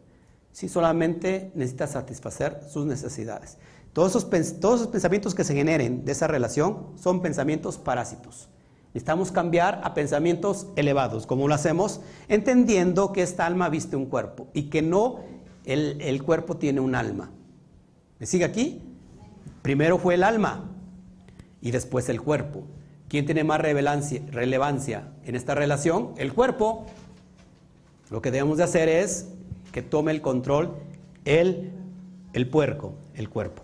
Si 0.51 0.70
solamente 0.70 1.51
necesita 1.55 1.88
satisfacer 1.88 2.62
sus 2.70 2.86
necesidades. 2.86 3.57
Todos 3.94 4.16
esos, 4.16 4.60
todos 4.60 4.82
esos 4.82 4.92
pensamientos 4.92 5.36
que 5.36 5.44
se 5.44 5.54
generen 5.54 6.06
de 6.06 6.12
esa 6.12 6.28
relación 6.28 6.88
son 6.96 7.22
pensamientos 7.22 7.78
parásitos. 7.78 8.50
Necesitamos 8.94 9.32
cambiar 9.32 9.82
a 9.84 9.94
pensamientos 9.94 10.68
elevados. 10.76 11.28
¿Cómo 11.28 11.48
lo 11.48 11.54
hacemos? 11.54 12.02
Entendiendo 12.28 13.14
que 13.14 13.22
esta 13.22 13.46
alma 13.46 13.70
viste 13.70 13.96
un 13.96 14.06
cuerpo 14.06 14.48
y 14.54 14.64
que 14.64 14.82
no 14.82 15.20
el, 15.66 16.02
el 16.02 16.24
cuerpo 16.24 16.58
tiene 16.58 16.80
un 16.80 16.96
alma. 16.96 17.32
¿Me 18.20 18.26
sigue 18.26 18.46
aquí? 18.46 18.82
Primero 19.62 19.98
fue 19.98 20.16
el 20.16 20.24
alma 20.24 20.70
y 21.62 21.72
después 21.72 22.10
el 22.10 22.22
cuerpo. 22.22 22.64
¿Quién 23.08 23.26
tiene 23.26 23.44
más 23.44 23.60
relevancia 23.60 25.08
en 25.26 25.36
esta 25.36 25.56
relación? 25.56 26.14
El 26.18 26.34
cuerpo. 26.34 26.86
Lo 28.10 28.22
que 28.22 28.32
debemos 28.32 28.58
de 28.58 28.64
hacer 28.64 28.88
es 28.88 29.28
que 29.72 29.82
tome 29.82 30.12
el 30.12 30.22
control 30.22 30.76
el, 31.26 31.72
el 32.34 32.50
puerco, 32.50 32.94
el 33.16 33.30
cuerpo. 33.30 33.64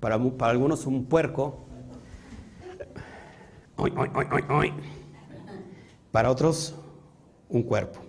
Para, 0.00 0.18
para 0.18 0.52
algunos 0.52 0.86
un 0.86 1.04
puerco. 1.04 1.66
Para 6.10 6.30
otros 6.30 6.74
un 7.48 7.62
cuerpo. 7.62 8.00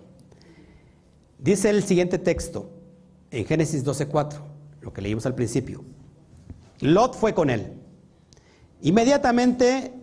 Dice 1.38 1.70
el 1.70 1.82
siguiente 1.82 2.18
texto 2.18 2.70
en 3.30 3.46
Génesis 3.46 3.84
12:4, 3.84 4.40
lo 4.82 4.92
que 4.92 5.00
leímos 5.00 5.26
al 5.26 5.34
principio. 5.34 5.84
Lot 6.80 7.14
fue 7.14 7.34
con 7.34 7.50
él. 7.50 7.72
Inmediatamente, 8.82 9.94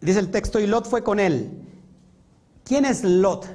dice 0.00 0.20
el 0.20 0.30
texto, 0.30 0.60
y 0.60 0.66
Lot 0.66 0.86
fue 0.86 1.02
con 1.02 1.20
él. 1.20 1.50
¿Quién 2.64 2.84
es 2.84 3.02
Lot? 3.04 3.46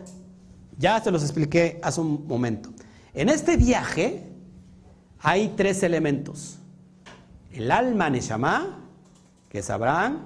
Ya 0.78 1.01
se 1.01 1.11
los 1.11 1.24
expliqué 1.24 1.80
hace 1.84 2.01
un 2.01 2.26
momento. 2.28 2.69
En 3.13 3.30
este 3.30 3.57
viaje 3.57 4.24
hay 5.19 5.53
tres 5.55 5.84
elementos. 5.84 6.57
El 7.54 7.72
alma 7.72 8.10
Neshama, 8.10 8.80
que 9.47 9.60
es 9.60 9.70
Abraham, 9.70 10.22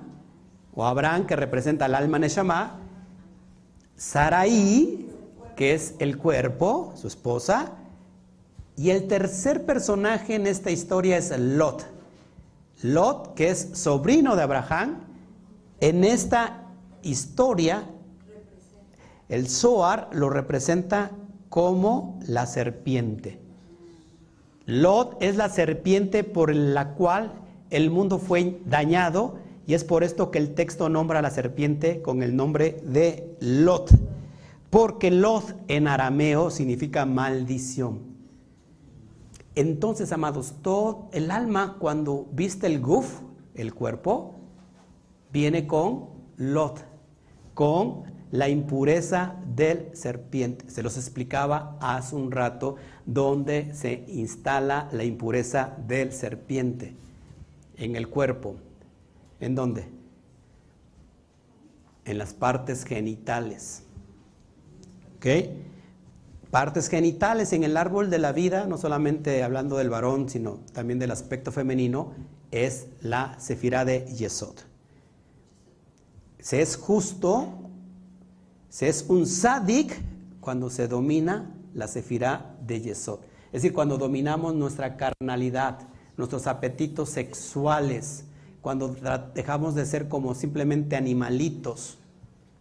o 0.74 0.86
Abraham, 0.86 1.28
que 1.28 1.36
representa 1.36 1.86
el 1.86 1.96
alma 1.96 2.20
Neshama, 2.20 2.80
Sarai, 3.98 5.06
que 5.58 5.74
es 5.74 5.96
el 6.00 6.18
cuerpo, 6.18 6.94
su 6.96 7.08
esposa, 7.08 7.74
y 8.78 8.92
el 8.92 9.08
tercer 9.08 9.66
personaje 9.66 10.36
en 10.36 10.48
esta 10.48 10.72
historia 10.72 11.18
es 11.18 11.38
Lot. 11.38 11.86
Lot, 12.84 13.34
que 13.34 13.50
es 13.50 13.72
sobrino 13.74 14.38
de 14.38 14.44
Abraham, 14.44 15.00
en 15.82 16.06
esta 16.06 16.64
historia, 17.02 17.84
el 19.28 19.50
Zohar 19.50 20.10
lo 20.14 20.30
representa 20.30 21.12
como 21.50 22.20
la 22.26 22.46
serpiente. 22.46 23.47
Lot 24.68 25.16
es 25.22 25.38
la 25.38 25.48
serpiente 25.48 26.26
por 26.26 26.54
la 26.54 26.94
cual 26.94 27.32
el 27.70 27.90
mundo 27.90 28.20
fue 28.20 28.60
dañado 28.66 29.38
y 29.66 29.74
es 29.74 29.86
por 29.86 30.04
esto 30.04 30.30
que 30.30 30.40
el 30.40 30.54
texto 30.56 30.90
nombra 30.90 31.20
a 31.20 31.22
la 31.22 31.32
serpiente 31.32 32.02
con 32.02 32.22
el 32.22 32.36
nombre 32.36 32.82
de 32.84 33.36
Lot. 33.40 33.90
Porque 34.70 35.10
Lot 35.10 35.56
en 35.70 35.88
arameo 35.88 36.52
significa 36.52 37.06
maldición. 37.06 38.00
Entonces, 39.56 40.12
amados, 40.12 40.56
todo 40.62 41.08
el 41.14 41.32
alma 41.32 41.78
cuando 41.80 42.28
viste 42.34 42.68
el 42.68 42.82
guf, 42.82 43.22
el 43.56 43.74
cuerpo, 43.74 44.36
viene 45.32 45.66
con 45.66 46.10
lot, 46.38 46.86
con 47.54 48.04
la 48.32 48.50
impureza 48.50 49.36
del 49.56 49.90
serpiente. 49.94 50.70
Se 50.70 50.84
los 50.84 50.98
explicaba 50.98 51.78
hace 51.80 52.16
un 52.16 52.32
rato 52.32 52.76
dónde 53.06 53.74
se 53.74 54.04
instala 54.08 54.90
la 54.92 55.04
impureza 55.04 55.78
del 55.88 56.12
serpiente 56.12 56.96
en 57.78 57.96
el 57.96 58.10
cuerpo. 58.10 58.56
¿En 59.40 59.56
dónde? 59.56 59.88
En 62.06 62.18
las 62.18 62.34
partes 62.34 62.84
genitales. 62.84 63.84
¿Ok? 65.18 65.26
partes 66.52 66.88
genitales 66.88 67.54
en 67.54 67.64
el 67.64 67.78
árbol 67.78 68.10
de 68.10 68.20
la 68.20 68.32
vida, 68.32 68.66
no 68.68 68.78
solamente 68.78 69.44
hablando 69.44 69.78
del 69.78 69.90
varón, 69.90 70.30
sino 70.30 70.60
también 70.74 71.00
del 71.00 71.12
aspecto 71.12 71.52
femenino, 71.52 72.14
es 72.52 72.88
la 73.02 73.38
sefirá 73.40 73.86
de 73.86 74.06
Yesod. 74.06 74.56
Se 76.40 76.62
es 76.62 76.78
justo, 76.78 77.67
se 78.70 78.90
es 78.90 79.06
un 79.08 79.26
sadik 79.26 79.94
cuando 80.40 80.70
se 80.70 80.88
domina 80.88 81.54
la 81.74 81.88
sefirá 81.88 82.56
de 82.66 82.82
Yesod. 82.82 83.20
Es 83.48 83.62
decir, 83.62 83.74
cuando 83.74 83.98
dominamos 83.98 84.56
nuestra 84.56 84.98
carnalidad, 84.98 85.80
nuestros 86.18 86.48
apetitos 86.48 87.10
sexuales, 87.10 88.26
cuando 88.62 88.96
dejamos 89.34 89.76
de 89.76 89.86
ser 89.86 90.08
como 90.08 90.36
simplemente 90.36 90.96
animalitos. 90.96 91.98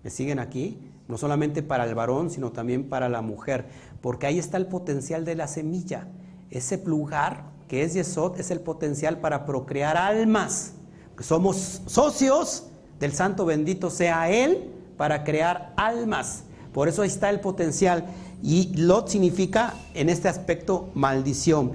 ¿Me 0.04 0.10
siguen 0.10 0.38
aquí? 0.38 0.78
no 1.08 1.18
solamente 1.18 1.62
para 1.62 1.84
el 1.84 1.94
varón, 1.94 2.30
sino 2.30 2.52
también 2.52 2.88
para 2.88 3.08
la 3.08 3.22
mujer, 3.22 3.66
porque 4.00 4.26
ahí 4.26 4.38
está 4.38 4.56
el 4.56 4.66
potencial 4.66 5.24
de 5.24 5.36
la 5.36 5.46
semilla. 5.46 6.08
Ese 6.50 6.82
lugar 6.84 7.44
que 7.68 7.82
es 7.82 7.94
Yesod 7.94 8.38
es 8.38 8.50
el 8.50 8.60
potencial 8.60 9.18
para 9.18 9.44
procrear 9.44 9.96
almas, 9.96 10.74
somos 11.20 11.82
socios 11.86 12.66
del 13.00 13.12
Santo 13.12 13.46
bendito 13.46 13.88
sea 13.88 14.30
Él 14.30 14.70
para 14.96 15.24
crear 15.24 15.72
almas. 15.76 16.44
Por 16.72 16.88
eso 16.88 17.02
ahí 17.02 17.08
está 17.08 17.30
el 17.30 17.40
potencial. 17.40 18.04
Y 18.42 18.76
Lot 18.76 19.08
significa 19.08 19.74
en 19.94 20.08
este 20.08 20.28
aspecto 20.28 20.90
maldición. 20.94 21.72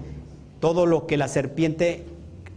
Todo 0.59 0.85
lo 0.85 1.07
que 1.07 1.17
la 1.17 1.27
serpiente 1.27 2.05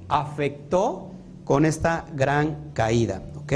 afectó 0.08 1.10
con 1.44 1.64
esta 1.64 2.04
gran 2.14 2.70
caída. 2.74 3.22
¿Ok? 3.36 3.52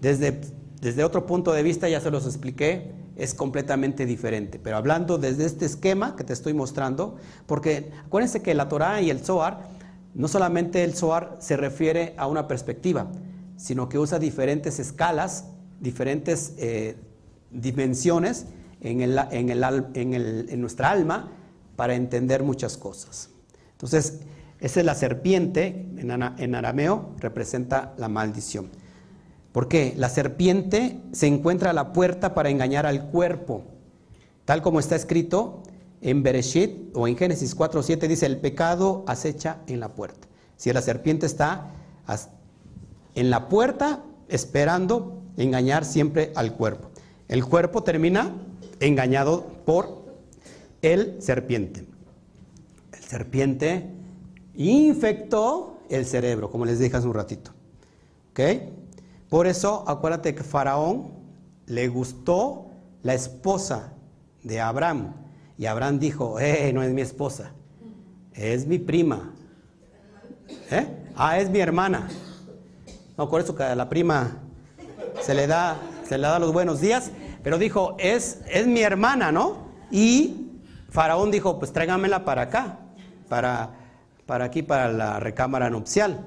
Desde 0.00 0.40
desde 0.80 1.04
otro 1.04 1.26
punto 1.26 1.52
de 1.52 1.62
vista, 1.62 1.88
ya 1.88 2.00
se 2.00 2.10
los 2.10 2.24
expliqué, 2.24 2.92
es 3.16 3.34
completamente 3.34 4.06
diferente. 4.06 4.58
Pero 4.58 4.78
hablando 4.78 5.18
desde 5.18 5.44
este 5.44 5.66
esquema 5.66 6.16
que 6.16 6.24
te 6.24 6.32
estoy 6.32 6.54
mostrando, 6.54 7.16
porque 7.46 7.90
acuérdense 8.06 8.40
que 8.40 8.54
la 8.54 8.68
Torah 8.68 9.02
y 9.02 9.10
el 9.10 9.20
Zohar, 9.20 9.68
no 10.14 10.26
solamente 10.26 10.82
el 10.82 10.94
Zohar 10.94 11.36
se 11.38 11.56
refiere 11.58 12.14
a 12.16 12.26
una 12.26 12.48
perspectiva, 12.48 13.08
sino 13.56 13.90
que 13.90 13.98
usa 13.98 14.18
diferentes 14.18 14.78
escalas, 14.78 15.44
diferentes 15.80 16.54
eh, 16.58 16.96
dimensiones 17.50 18.46
en, 18.80 19.00
en, 19.00 20.60
nuestra 20.60 20.90
alma 20.90 21.32
para 21.76 21.94
entender 21.94 22.42
muchas 22.42 22.76
cosas. 22.76 23.30
Entonces, 23.72 24.20
esa 24.60 24.80
es 24.80 24.86
la 24.86 24.94
serpiente, 24.94 25.86
en 25.96 26.54
arameo 26.54 27.14
representa 27.18 27.94
la 27.96 28.08
maldición. 28.08 28.68
Porque 29.52 29.94
la 29.96 30.08
serpiente 30.08 31.00
se 31.12 31.26
encuentra 31.26 31.70
a 31.70 31.72
la 31.72 31.92
puerta 31.92 32.34
para 32.34 32.50
engañar 32.50 32.86
al 32.86 33.08
cuerpo. 33.08 33.64
Tal 34.44 34.62
como 34.62 34.78
está 34.78 34.96
escrito 34.96 35.62
en 36.00 36.22
Bereshit 36.22 36.94
o 36.94 37.08
en 37.08 37.16
Génesis 37.16 37.56
4.7 37.56 38.06
dice, 38.06 38.26
el 38.26 38.38
pecado 38.38 39.04
acecha 39.06 39.58
en 39.66 39.80
la 39.80 39.94
puerta. 39.94 40.28
Si 40.56 40.72
la 40.72 40.82
serpiente 40.82 41.26
está 41.26 41.72
en 43.14 43.30
la 43.30 43.48
puerta 43.48 44.04
esperando 44.28 45.19
engañar 45.42 45.84
siempre 45.84 46.32
al 46.34 46.54
cuerpo. 46.54 46.90
El 47.28 47.44
cuerpo 47.44 47.82
termina 47.82 48.34
engañado 48.80 49.46
por 49.64 50.04
el 50.82 51.20
serpiente. 51.22 51.86
El 52.92 53.02
serpiente 53.02 53.90
infectó 54.54 55.78
el 55.88 56.06
cerebro, 56.06 56.50
como 56.50 56.64
les 56.64 56.78
dije 56.78 56.96
hace 56.96 57.06
un 57.06 57.14
ratito. 57.14 57.52
¿Ok? 58.30 58.40
Por 59.28 59.46
eso, 59.46 59.84
acuérdate 59.86 60.34
que 60.34 60.42
Faraón 60.42 61.12
le 61.66 61.88
gustó 61.88 62.66
la 63.02 63.14
esposa 63.14 63.92
de 64.42 64.60
Abraham. 64.60 65.14
Y 65.56 65.66
Abraham 65.66 65.98
dijo, 65.98 66.40
eh, 66.40 66.72
no 66.72 66.82
es 66.82 66.92
mi 66.92 67.00
esposa, 67.00 67.52
es 68.34 68.66
mi 68.66 68.78
prima. 68.78 69.32
¿Eh? 70.70 70.86
Ah, 71.14 71.38
es 71.38 71.50
mi 71.50 71.60
hermana. 71.60 72.08
No, 73.16 73.28
por 73.28 73.40
eso 73.40 73.54
que 73.54 73.74
la 73.74 73.88
prima 73.88 74.38
se 75.20 75.34
le 75.34 75.46
da, 75.46 75.76
se 76.08 76.18
le 76.18 76.26
da 76.26 76.38
los 76.38 76.52
buenos 76.52 76.80
días. 76.80 77.10
Pero 77.42 77.58
dijo, 77.58 77.96
es, 77.98 78.40
es 78.48 78.66
mi 78.66 78.82
hermana, 78.82 79.32
¿no? 79.32 79.68
Y 79.90 80.50
Faraón 80.90 81.30
dijo, 81.30 81.58
pues 81.58 81.72
tráigamela 81.72 82.24
para 82.24 82.42
acá, 82.42 82.78
para, 83.28 83.70
para 84.26 84.44
aquí, 84.46 84.62
para 84.62 84.92
la 84.92 85.20
recámara 85.20 85.70
nupcial. 85.70 86.20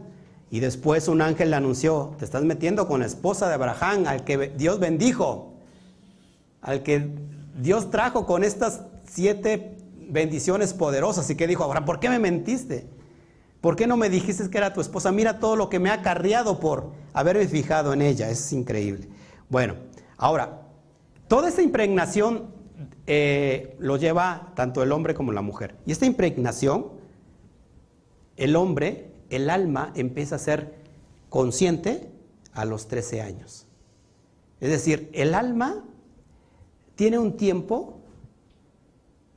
Y 0.50 0.60
después 0.60 1.08
un 1.08 1.22
ángel 1.22 1.50
le 1.50 1.56
anunció, 1.56 2.16
te 2.20 2.26
estás 2.26 2.44
metiendo 2.44 2.88
con 2.88 3.00
la 3.00 3.06
esposa 3.06 3.48
de 3.48 3.56
Abraham, 3.56 4.06
al 4.08 4.24
que 4.24 4.50
Dios 4.56 4.80
bendijo, 4.80 5.54
al 6.62 6.84
que 6.84 7.10
Dios 7.60 7.90
trajo 7.90 8.26
con 8.26 8.44
estas 8.44 8.82
siete 9.10 9.78
bendiciones 10.10 10.74
poderosas. 10.74 11.30
Y 11.30 11.36
que 11.36 11.48
dijo, 11.48 11.64
Abraham, 11.64 11.86
¿por 11.86 12.00
qué 12.00 12.10
me 12.10 12.20
mentiste? 12.20 12.88
¿Por 13.64 13.78
qué 13.78 13.88
no 13.88 13.96
me 13.96 14.10
dijiste 14.10 14.50
que 14.50 14.58
era 14.58 14.74
tu 14.74 14.82
esposa? 14.82 15.14
Mira 15.14 15.40
todo 15.40 15.56
lo 15.56 15.70
que 15.70 15.80
me 15.80 15.90
ha 15.90 15.94
acarreado 15.94 16.60
por 16.60 16.92
haberme 17.14 17.48
fijado 17.48 17.94
en 17.94 18.02
ella. 18.02 18.30
Es 18.30 18.52
increíble. 18.52 19.08
Bueno, 19.48 19.76
ahora, 20.18 20.64
toda 21.30 21.48
esta 21.48 21.62
impregnación 21.62 22.48
eh, 23.08 23.78
lo 23.80 23.96
lleva 23.96 24.52
tanto 24.54 24.84
el 24.84 24.92
hombre 24.92 25.14
como 25.14 25.32
la 25.32 25.42
mujer. 25.42 25.76
Y 25.86 25.94
esta 25.94 26.06
impregnación, 26.06 26.88
el 28.36 28.58
hombre, 28.58 29.14
el 29.30 29.50
alma, 29.50 29.94
empieza 29.96 30.36
a 30.36 30.40
ser 30.40 30.74
consciente 31.30 32.12
a 32.52 32.66
los 32.66 32.90
13 32.90 33.22
años. 33.22 33.66
Es 34.60 34.72
decir, 34.72 35.10
el 35.14 35.34
alma 35.34 35.86
tiene 36.96 37.18
un 37.18 37.38
tiempo 37.38 38.02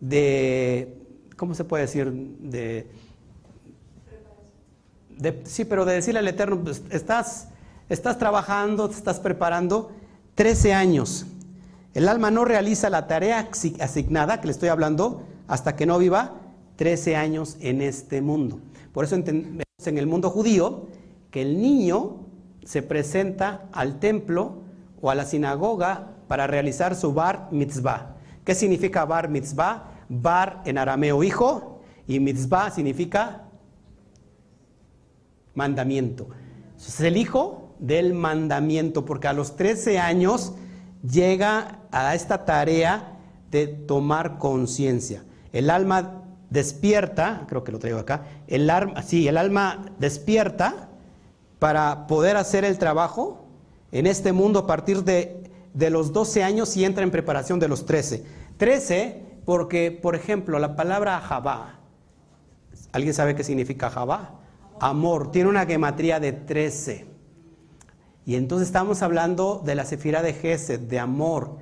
de, 0.01 0.99
¿cómo 1.37 1.55
se 1.55 1.62
puede 1.62 1.85
decir? 1.85 2.11
De, 2.11 2.89
sí, 5.44 5.64
pero 5.64 5.84
de 5.84 5.94
decirle 5.94 6.20
al 6.20 6.28
Eterno, 6.28 6.58
pues, 6.62 6.82
estás, 6.90 7.48
estás 7.88 8.18
trabajando, 8.18 8.88
te 8.88 8.96
estás 8.96 9.20
preparando 9.20 9.92
13 10.34 10.74
años. 10.74 11.26
El 11.94 12.08
alma 12.08 12.30
no 12.30 12.44
realiza 12.44 12.90
la 12.90 13.06
tarea 13.06 13.48
asignada 13.80 14.40
que 14.40 14.46
le 14.46 14.52
estoy 14.52 14.68
hablando 14.68 15.22
hasta 15.48 15.76
que 15.76 15.86
no 15.86 15.98
viva 15.98 16.34
13 16.76 17.16
años 17.16 17.56
en 17.60 17.80
este 17.80 18.20
mundo. 18.20 18.60
Por 18.92 19.04
eso 19.04 19.14
entendemos 19.14 19.64
en 19.84 19.98
el 19.98 20.06
mundo 20.06 20.30
judío 20.30 20.88
que 21.30 21.42
el 21.42 21.60
niño 21.60 22.26
se 22.64 22.82
presenta 22.82 23.66
al 23.72 23.98
templo 23.98 24.58
o 25.00 25.10
a 25.10 25.14
la 25.14 25.24
sinagoga 25.24 26.12
para 26.28 26.46
realizar 26.46 26.94
su 26.94 27.14
bar 27.14 27.48
mitzvah. 27.50 28.16
¿Qué 28.44 28.54
significa 28.54 29.04
bar 29.04 29.28
mitzvah? 29.28 29.84
Bar 30.08 30.62
en 30.64 30.78
arameo 30.78 31.22
hijo 31.24 31.80
y 32.06 32.20
mitzvah 32.20 32.70
significa 32.70 33.45
mandamiento. 35.57 36.28
Es 36.78 37.00
el 37.00 37.16
hijo 37.16 37.74
del 37.78 38.14
mandamiento 38.14 39.04
porque 39.04 39.28
a 39.28 39.32
los 39.32 39.57
13 39.57 39.98
años 39.98 40.54
llega 41.02 41.80
a 41.90 42.14
esta 42.14 42.44
tarea 42.44 43.18
de 43.50 43.66
tomar 43.66 44.38
conciencia. 44.38 45.24
El 45.52 45.70
alma 45.70 46.22
despierta, 46.50 47.44
creo 47.48 47.64
que 47.64 47.72
lo 47.72 47.78
traigo 47.78 47.98
acá, 47.98 48.24
el, 48.46 48.70
alma, 48.70 49.02
sí, 49.02 49.26
el 49.26 49.36
alma 49.36 49.86
despierta 49.98 50.88
para 51.59 52.07
poder 52.07 52.36
hacer 52.36 52.64
el 52.64 52.78
trabajo 52.78 53.46
en 53.92 54.07
este 54.07 54.32
mundo 54.32 54.61
a 54.61 54.66
partir 54.66 55.04
de, 55.04 55.50
de 55.74 55.90
los 55.90 56.12
12 56.12 56.42
años 56.42 56.76
y 56.76 56.84
entra 56.84 57.02
en 57.02 57.11
preparación 57.11 57.59
de 57.59 57.68
los 57.68 57.86
13. 57.86 58.24
13 58.59 59.22
porque, 59.44 59.90
por 59.90 60.14
ejemplo, 60.14 60.59
la 60.59 60.76
palabra 60.76 61.20
Jabá, 61.20 61.78
¿alguien 62.92 63.14
sabe 63.14 63.34
qué 63.34 63.44
significa 63.44 63.90
Jabá? 63.90 64.40
Amor, 64.81 65.31
tiene 65.31 65.49
una 65.49 65.66
gematría 65.66 66.20
de 66.20 66.33
13. 66.33 67.07
Y 68.27 68.35
entonces 68.35 68.68
estamos 68.68 69.03
hablando 69.03 69.62
de 69.64 69.77
la 69.77 69.85
sefira 69.85 70.20
de 70.20 70.35
Gesed, 70.35 70.81
de 70.81 70.99
amor. 70.99 71.59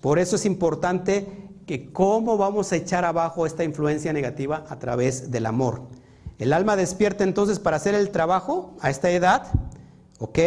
Por 0.00 0.18
eso 0.18 0.36
es 0.36 0.46
importante 0.46 1.26
que 1.66 1.92
cómo 1.92 2.38
vamos 2.38 2.72
a 2.72 2.76
echar 2.76 3.04
abajo 3.04 3.44
esta 3.44 3.64
influencia 3.64 4.12
negativa 4.12 4.64
a 4.68 4.78
través 4.78 5.30
del 5.30 5.44
amor. 5.44 5.82
El 6.38 6.52
alma 6.52 6.74
despierta 6.74 7.22
entonces 7.22 7.58
para 7.58 7.76
hacer 7.76 7.94
el 7.94 8.10
trabajo 8.10 8.76
a 8.80 8.88
esta 8.88 9.10
edad, 9.10 9.48
¿ok? 10.18 10.38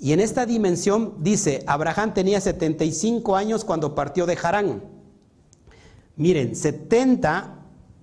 Y 0.00 0.12
en 0.12 0.20
esta 0.20 0.46
dimensión 0.46 1.14
dice, 1.20 1.62
Abraham 1.66 2.12
tenía 2.14 2.40
75 2.40 3.36
años 3.36 3.64
cuando 3.64 3.94
partió 3.94 4.26
de 4.26 4.38
Harán. 4.40 4.82
Miren, 6.16 6.56
70, 6.56 7.54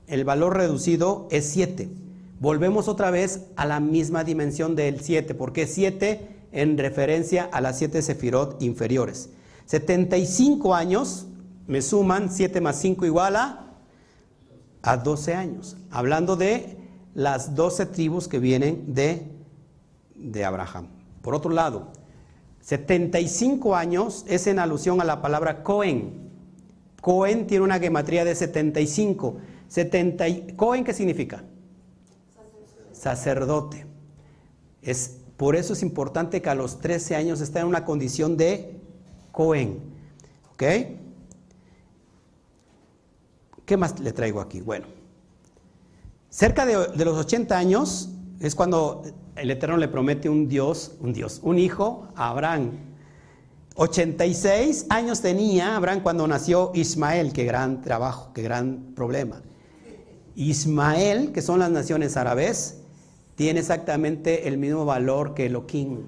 el 0.08 0.24
valor 0.24 0.56
reducido 0.56 1.28
es 1.30 1.46
7 1.50 2.05
volvemos 2.46 2.88
otra 2.88 3.10
vez 3.10 3.48
a 3.56 3.66
la 3.66 3.80
misma 3.80 4.24
dimensión 4.24 4.76
del 4.76 5.02
7, 5.02 5.34
porque 5.34 5.66
7 5.66 6.28
en 6.52 6.78
referencia 6.78 7.50
a 7.52 7.60
las 7.60 7.80
7 7.80 8.04
sefirot 8.04 8.62
inferiores. 8.62 9.32
75 9.66 10.76
años 10.76 11.26
me 11.66 11.82
suman 11.82 12.32
7 12.32 12.62
más 12.62 12.80
5 12.80 13.08
igual 13.08 13.36
a, 13.36 13.74
a 14.84 14.98
12 14.98 15.34
años, 15.34 15.76
hablando 15.90 16.36
de 16.36 16.78
las 17.16 17.56
12 17.56 17.88
tribus 17.88 18.28
que 18.28 18.38
vienen 18.38 18.94
de, 18.94 19.26
de 20.14 20.46
Abraham. 20.46 20.90
Por 21.24 21.34
otro 21.34 21.50
lado, 21.50 21.94
75 22.62 23.76
años 23.76 24.24
es 24.28 24.46
en 24.46 24.60
alusión 24.60 25.02
a 25.02 25.04
la 25.04 25.20
palabra 25.20 25.64
Cohen. 25.64 26.30
Cohen 27.02 27.48
tiene 27.48 27.64
una 27.64 27.80
gematría 27.80 28.24
de 28.24 28.36
75. 28.36 29.38
70, 29.68 30.26
¿Cohen 30.56 30.84
qué 30.84 30.94
significa? 30.94 31.44
Sacerdote. 32.96 33.86
Es, 34.82 35.18
por 35.38 35.56
eso 35.56 35.74
es 35.74 35.84
importante 35.84 36.42
que 36.42 36.50
a 36.50 36.56
los 36.56 36.80
13 36.80 37.16
años 37.16 37.42
esté 37.42 37.60
en 37.60 37.68
una 37.68 37.86
condición 37.86 38.38
de 38.38 38.80
Cohen. 39.32 39.80
¿Ok? 40.54 40.64
¿Qué 43.66 43.78
más 43.78 44.00
le 44.00 44.14
traigo 44.14 44.40
aquí? 44.40 44.62
Bueno, 44.62 44.86
cerca 46.30 46.66
de, 46.66 46.88
de, 46.96 47.06
los 47.06 47.18
80 47.18 47.58
años 47.58 48.10
es 48.40 48.54
cuando 48.56 49.04
el 49.36 49.52
Eterno 49.52 49.78
le 49.78 49.88
promete 49.88 50.30
un 50.30 50.48
Dios, 50.48 50.94
un 51.00 51.14
Dios, 51.14 51.40
un 51.44 51.60
hijo 51.60 52.08
a 52.16 52.30
Abraham. 52.30 52.72
86 53.76 54.86
años 54.90 55.20
tenía 55.22 55.76
Abraham 55.76 56.02
cuando 56.02 56.26
nació 56.28 56.72
Ismael, 56.74 57.34
qué 57.34 57.44
gran 57.44 57.82
trabajo, 57.82 58.32
qué 58.34 58.42
gran 58.42 58.94
problema. 58.96 59.42
Ismael, 60.36 61.32
que 61.32 61.42
son 61.42 61.60
las 61.60 61.72
naciones 61.72 62.16
árabes, 62.16 62.82
tiene 63.36 63.60
exactamente 63.60 64.48
el 64.48 64.58
mismo 64.58 64.86
valor 64.86 65.34
que 65.34 65.46
Elohim. 65.48 66.06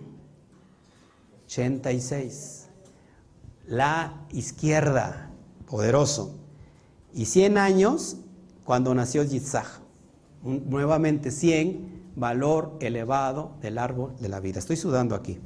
86. 1.45 2.67
La 3.67 4.25
izquierda, 4.31 5.29
poderoso. 5.67 6.35
Y 7.13 7.25
100 7.25 7.57
años 7.57 8.17
cuando 8.63 8.93
nació 8.95 9.23
Yitzhak. 9.23 9.81
Nuevamente 10.43 11.31
100, 11.31 12.11
valor 12.15 12.77
elevado 12.79 13.57
del 13.61 13.77
árbol 13.77 14.15
de 14.19 14.29
la 14.29 14.39
vida. 14.39 14.59
Estoy 14.59 14.77
sudando 14.77 15.15
aquí. 15.15 15.39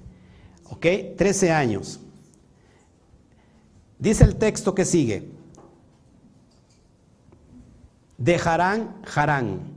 ¿Ok? 0.69 0.86
13 1.17 1.51
años. 1.51 1.99
Dice 3.97 4.23
el 4.23 4.36
texto 4.36 4.75
que 4.75 4.86
sigue. 4.86 5.32
Dejarán 8.17 9.01
Harán 9.15 9.70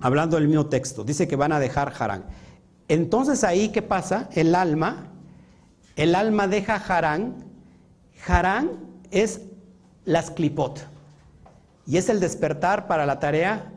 hablando 0.00 0.36
del 0.36 0.48
mismo 0.48 0.66
texto, 0.66 1.04
dice 1.04 1.28
que 1.28 1.36
van 1.36 1.52
a 1.52 1.60
dejar 1.60 1.92
Harán. 1.98 2.24
Entonces 2.88 3.44
ahí, 3.44 3.68
¿qué 3.70 3.82
pasa? 3.82 4.28
El 4.32 4.54
alma, 4.54 5.12
el 5.96 6.14
alma 6.14 6.48
deja 6.48 6.76
Harán. 6.76 7.44
Harán 8.26 8.70
es 9.10 9.42
las 10.04 10.30
clipot 10.30 10.86
y 11.86 11.96
es 11.96 12.08
el 12.08 12.20
despertar 12.20 12.86
para 12.86 13.06
la 13.06 13.18
tarea 13.18 13.72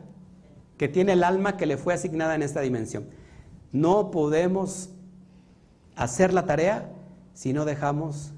que 0.76 0.88
tiene 0.88 1.12
el 1.12 1.24
alma 1.24 1.56
que 1.56 1.66
le 1.66 1.76
fue 1.76 1.94
asignada 1.94 2.34
en 2.34 2.42
esta 2.42 2.60
dimensión. 2.60 3.08
No 3.70 4.10
podemos 4.10 4.90
hacer 5.96 6.32
la 6.32 6.44
tarea 6.44 6.90
si 7.34 7.52
no 7.52 7.64
dejamos 7.64 8.32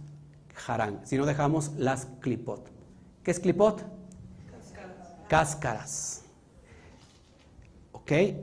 Harán, 0.66 1.00
si 1.04 1.16
no 1.16 1.26
dejamos 1.26 1.72
las 1.76 2.06
clipot. 2.20 2.70
¿Qué 3.22 3.30
es 3.30 3.40
clipot? 3.40 3.82
Cáscaras. 4.50 5.28
Cáscaras. 5.28 6.23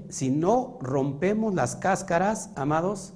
Si 0.09 0.29
no 0.29 0.77
rompemos 0.81 1.53
las 1.53 1.75
cáscaras, 1.75 2.49
amados, 2.55 3.13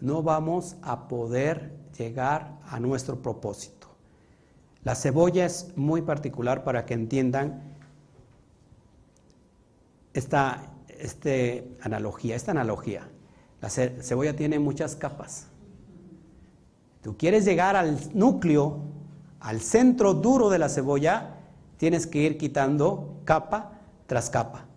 no 0.00 0.22
vamos 0.22 0.76
a 0.82 1.08
poder 1.08 1.76
llegar 1.96 2.58
a 2.66 2.78
nuestro 2.78 3.20
propósito. 3.20 3.88
La 4.84 4.94
cebolla 4.94 5.44
es 5.44 5.76
muy 5.76 6.02
particular 6.02 6.62
para 6.62 6.86
que 6.86 6.94
entiendan 6.94 7.76
esta 10.14 10.72
este 10.98 11.76
analogía, 11.80 12.36
esta 12.36 12.50
analogía. 12.50 13.08
La 13.60 13.70
cebolla 13.70 14.36
tiene 14.36 14.58
muchas 14.58 14.94
capas. 14.96 15.46
Tú 17.02 17.16
quieres 17.16 17.44
llegar 17.44 17.76
al 17.76 17.98
núcleo, 18.14 18.80
al 19.40 19.60
centro 19.60 20.14
duro 20.14 20.50
de 20.50 20.58
la 20.58 20.68
cebolla, 20.68 21.36
tienes 21.76 22.06
que 22.06 22.18
ir 22.18 22.38
quitando 22.38 23.20
capa 23.24 23.80
tras 24.06 24.30
capa. 24.30 24.67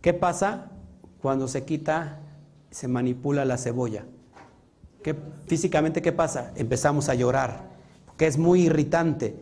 ¿Qué 0.00 0.14
pasa 0.14 0.70
cuando 1.20 1.48
se 1.48 1.64
quita, 1.64 2.20
se 2.70 2.88
manipula 2.88 3.44
la 3.44 3.58
cebolla? 3.58 4.04
¿Qué, 5.02 5.16
físicamente, 5.46 6.02
¿qué 6.02 6.12
pasa? 6.12 6.52
Empezamos 6.56 7.08
a 7.08 7.14
llorar, 7.14 7.68
que 8.16 8.26
es 8.26 8.38
muy 8.38 8.62
irritante. 8.62 9.34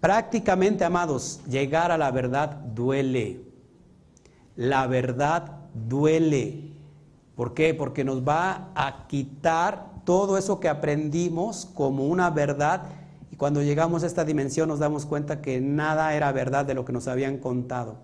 Prácticamente, 0.00 0.84
amados, 0.84 1.40
llegar 1.48 1.90
a 1.90 1.98
la 1.98 2.10
verdad 2.10 2.50
duele. 2.50 3.40
La 4.56 4.86
verdad 4.86 5.60
duele. 5.74 6.72
¿Por 7.34 7.54
qué? 7.54 7.74
Porque 7.74 8.04
nos 8.04 8.26
va 8.26 8.70
a 8.74 9.06
quitar 9.08 9.94
todo 10.04 10.38
eso 10.38 10.60
que 10.60 10.68
aprendimos 10.68 11.66
como 11.74 12.06
una 12.06 12.30
verdad 12.30 12.82
y 13.34 13.36
cuando 13.36 13.62
llegamos 13.62 14.04
a 14.04 14.06
esta 14.06 14.24
dimensión 14.24 14.68
nos 14.68 14.78
damos 14.78 15.06
cuenta 15.06 15.42
que 15.42 15.60
nada 15.60 16.14
era 16.14 16.30
verdad 16.30 16.64
de 16.64 16.74
lo 16.74 16.84
que 16.84 16.92
nos 16.92 17.08
habían 17.08 17.38
contado, 17.38 17.96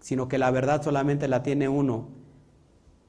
sino 0.00 0.28
que 0.28 0.38
la 0.38 0.50
verdad 0.50 0.82
solamente 0.82 1.28
la 1.28 1.42
tiene 1.42 1.68
uno, 1.68 2.08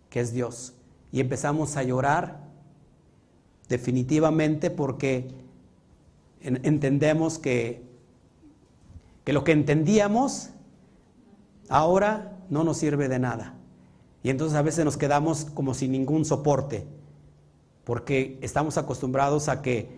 que 0.09 0.19
es 0.19 0.33
Dios. 0.33 0.73
Y 1.11 1.19
empezamos 1.19 1.77
a 1.77 1.83
llorar 1.83 2.39
definitivamente 3.67 4.71
porque 4.71 5.29
entendemos 6.41 7.37
que, 7.37 7.83
que 9.23 9.33
lo 9.33 9.43
que 9.43 9.51
entendíamos 9.51 10.49
ahora 11.69 12.37
no 12.49 12.63
nos 12.63 12.77
sirve 12.77 13.07
de 13.07 13.19
nada. 13.19 13.55
Y 14.23 14.29
entonces 14.29 14.57
a 14.57 14.61
veces 14.61 14.83
nos 14.83 14.97
quedamos 14.97 15.45
como 15.45 15.73
sin 15.73 15.91
ningún 15.91 16.25
soporte, 16.25 16.85
porque 17.83 18.37
estamos 18.41 18.77
acostumbrados 18.77 19.47
a 19.47 19.61
que 19.61 19.89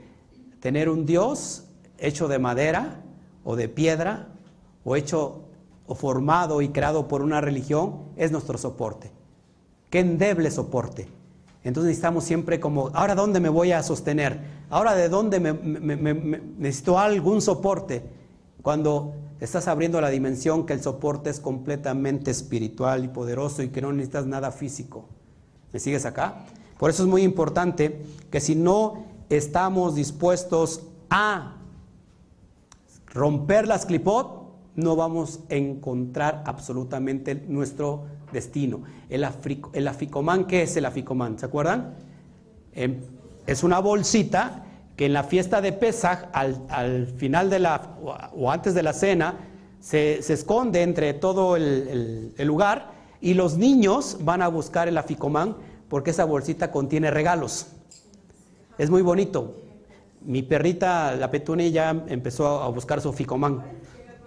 tener 0.60 0.90
un 0.90 1.06
Dios 1.06 1.66
hecho 1.98 2.28
de 2.28 2.40
madera 2.40 3.02
o 3.44 3.56
de 3.56 3.68
piedra 3.68 4.28
o 4.84 4.96
hecho 4.96 5.46
formado 5.96 6.62
y 6.62 6.70
creado 6.70 7.08
por 7.08 7.22
una 7.22 7.42
religión 7.42 8.04
es 8.16 8.32
nuestro 8.32 8.58
soporte. 8.58 9.12
Qué 9.90 10.00
endeble 10.00 10.52
soporte. 10.52 11.08
Entonces 11.64 11.90
necesitamos 11.90 12.24
siempre 12.24 12.60
como, 12.60 12.90
ahora 12.94 13.14
dónde 13.14 13.40
me 13.40 13.50
voy 13.50 13.72
a 13.72 13.84
sostener, 13.84 14.40
ahora 14.70 14.96
de 14.96 15.10
dónde 15.10 15.40
me, 15.40 15.54
necesito 16.58 16.98
algún 16.98 17.42
soporte. 17.42 18.04
Cuando 18.62 19.14
estás 19.40 19.68
abriendo 19.68 20.02
la 20.02 20.10
dimensión 20.10 20.66
que 20.66 20.74
el 20.74 20.82
soporte 20.82 21.30
es 21.30 21.40
completamente 21.40 22.32
espiritual 22.32 23.06
y 23.06 23.10
poderoso 23.10 23.64
y 23.64 23.70
que 23.70 23.82
no 23.82 23.92
necesitas 23.92 24.26
nada 24.26 24.52
físico. 24.52 25.06
¿Me 25.72 25.80
sigues 25.80 26.06
acá? 26.06 26.46
Por 26.78 26.90
eso 26.90 27.04
es 27.04 27.10
muy 27.10 27.22
importante 27.22 28.04
que 28.32 28.40
si 28.40 28.56
no 28.56 29.06
estamos 29.30 29.96
dispuestos 29.96 30.82
a 31.10 31.58
romper 33.08 33.68
las 33.68 33.86
clipot, 33.86 34.41
no 34.82 34.96
vamos 34.96 35.40
a 35.50 35.56
encontrar 35.56 36.44
absolutamente 36.46 37.36
nuestro 37.36 38.06
destino. 38.32 38.84
El, 39.10 39.26
el 39.74 39.88
aficomán, 39.88 40.46
¿qué 40.46 40.64
es 40.64 40.76
el 40.76 40.86
aficomán? 40.86 41.40
¿Se 41.40 41.46
acuerdan? 41.46 41.96
Em, 42.74 43.02
es 43.48 43.64
una 43.64 43.80
bolsita 43.80 44.66
que 44.96 45.06
en 45.06 45.14
la 45.14 45.24
fiesta 45.24 45.62
de 45.62 45.74
Pesach, 45.74 46.30
al, 46.32 47.08
final 47.18 47.50
de 47.50 47.60
la, 47.60 47.98
o 48.36 48.52
antes 48.52 48.74
de 48.74 48.84
la 48.84 48.94
cena, 48.94 49.36
se, 49.80 50.20
esconde 50.20 50.84
entre 50.84 51.14
todo 51.14 51.56
el, 51.56 52.34
lugar 52.38 52.92
y 53.20 53.34
los 53.34 53.58
niños 53.58 54.18
van 54.22 54.42
a 54.42 54.48
buscar 54.48 54.88
el 54.88 54.98
aficomán 54.98 55.56
porque 55.90 56.12
esa 56.12 56.26
bolsita 56.26 56.72
contiene 56.72 57.12
regalos. 57.12 57.68
Es 58.78 58.90
muy 58.90 59.02
bonito. 59.02 59.58
Mi 60.24 60.44
perrita, 60.44 61.16
la 61.16 61.32
petunia, 61.32 61.68
ya 61.68 61.90
empezó 62.08 62.62
a 62.62 62.70
buscar 62.70 63.02
su 63.02 63.10
aficomán. 63.10 63.64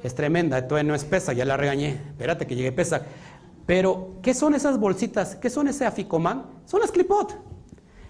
Es 0.04 0.14
tremenda, 0.14 0.68
todavía 0.68 0.86
no 0.86 0.94
es 0.94 1.02
pesa, 1.02 1.32
ya 1.32 1.46
la 1.46 1.56
regañé. 1.56 1.98
Espérate 2.10 2.46
que 2.46 2.54
llegue 2.54 2.72
pesa. 2.72 3.06
Pero, 3.64 4.18
¿qué 4.20 4.34
son 4.34 4.54
esas 4.54 4.78
bolsitas? 4.78 5.34
¿Qué 5.36 5.48
son 5.48 5.66
ese 5.66 5.86
aficomán? 5.86 6.44
Son 6.66 6.78
las 6.80 6.92
clipot. 6.92 7.34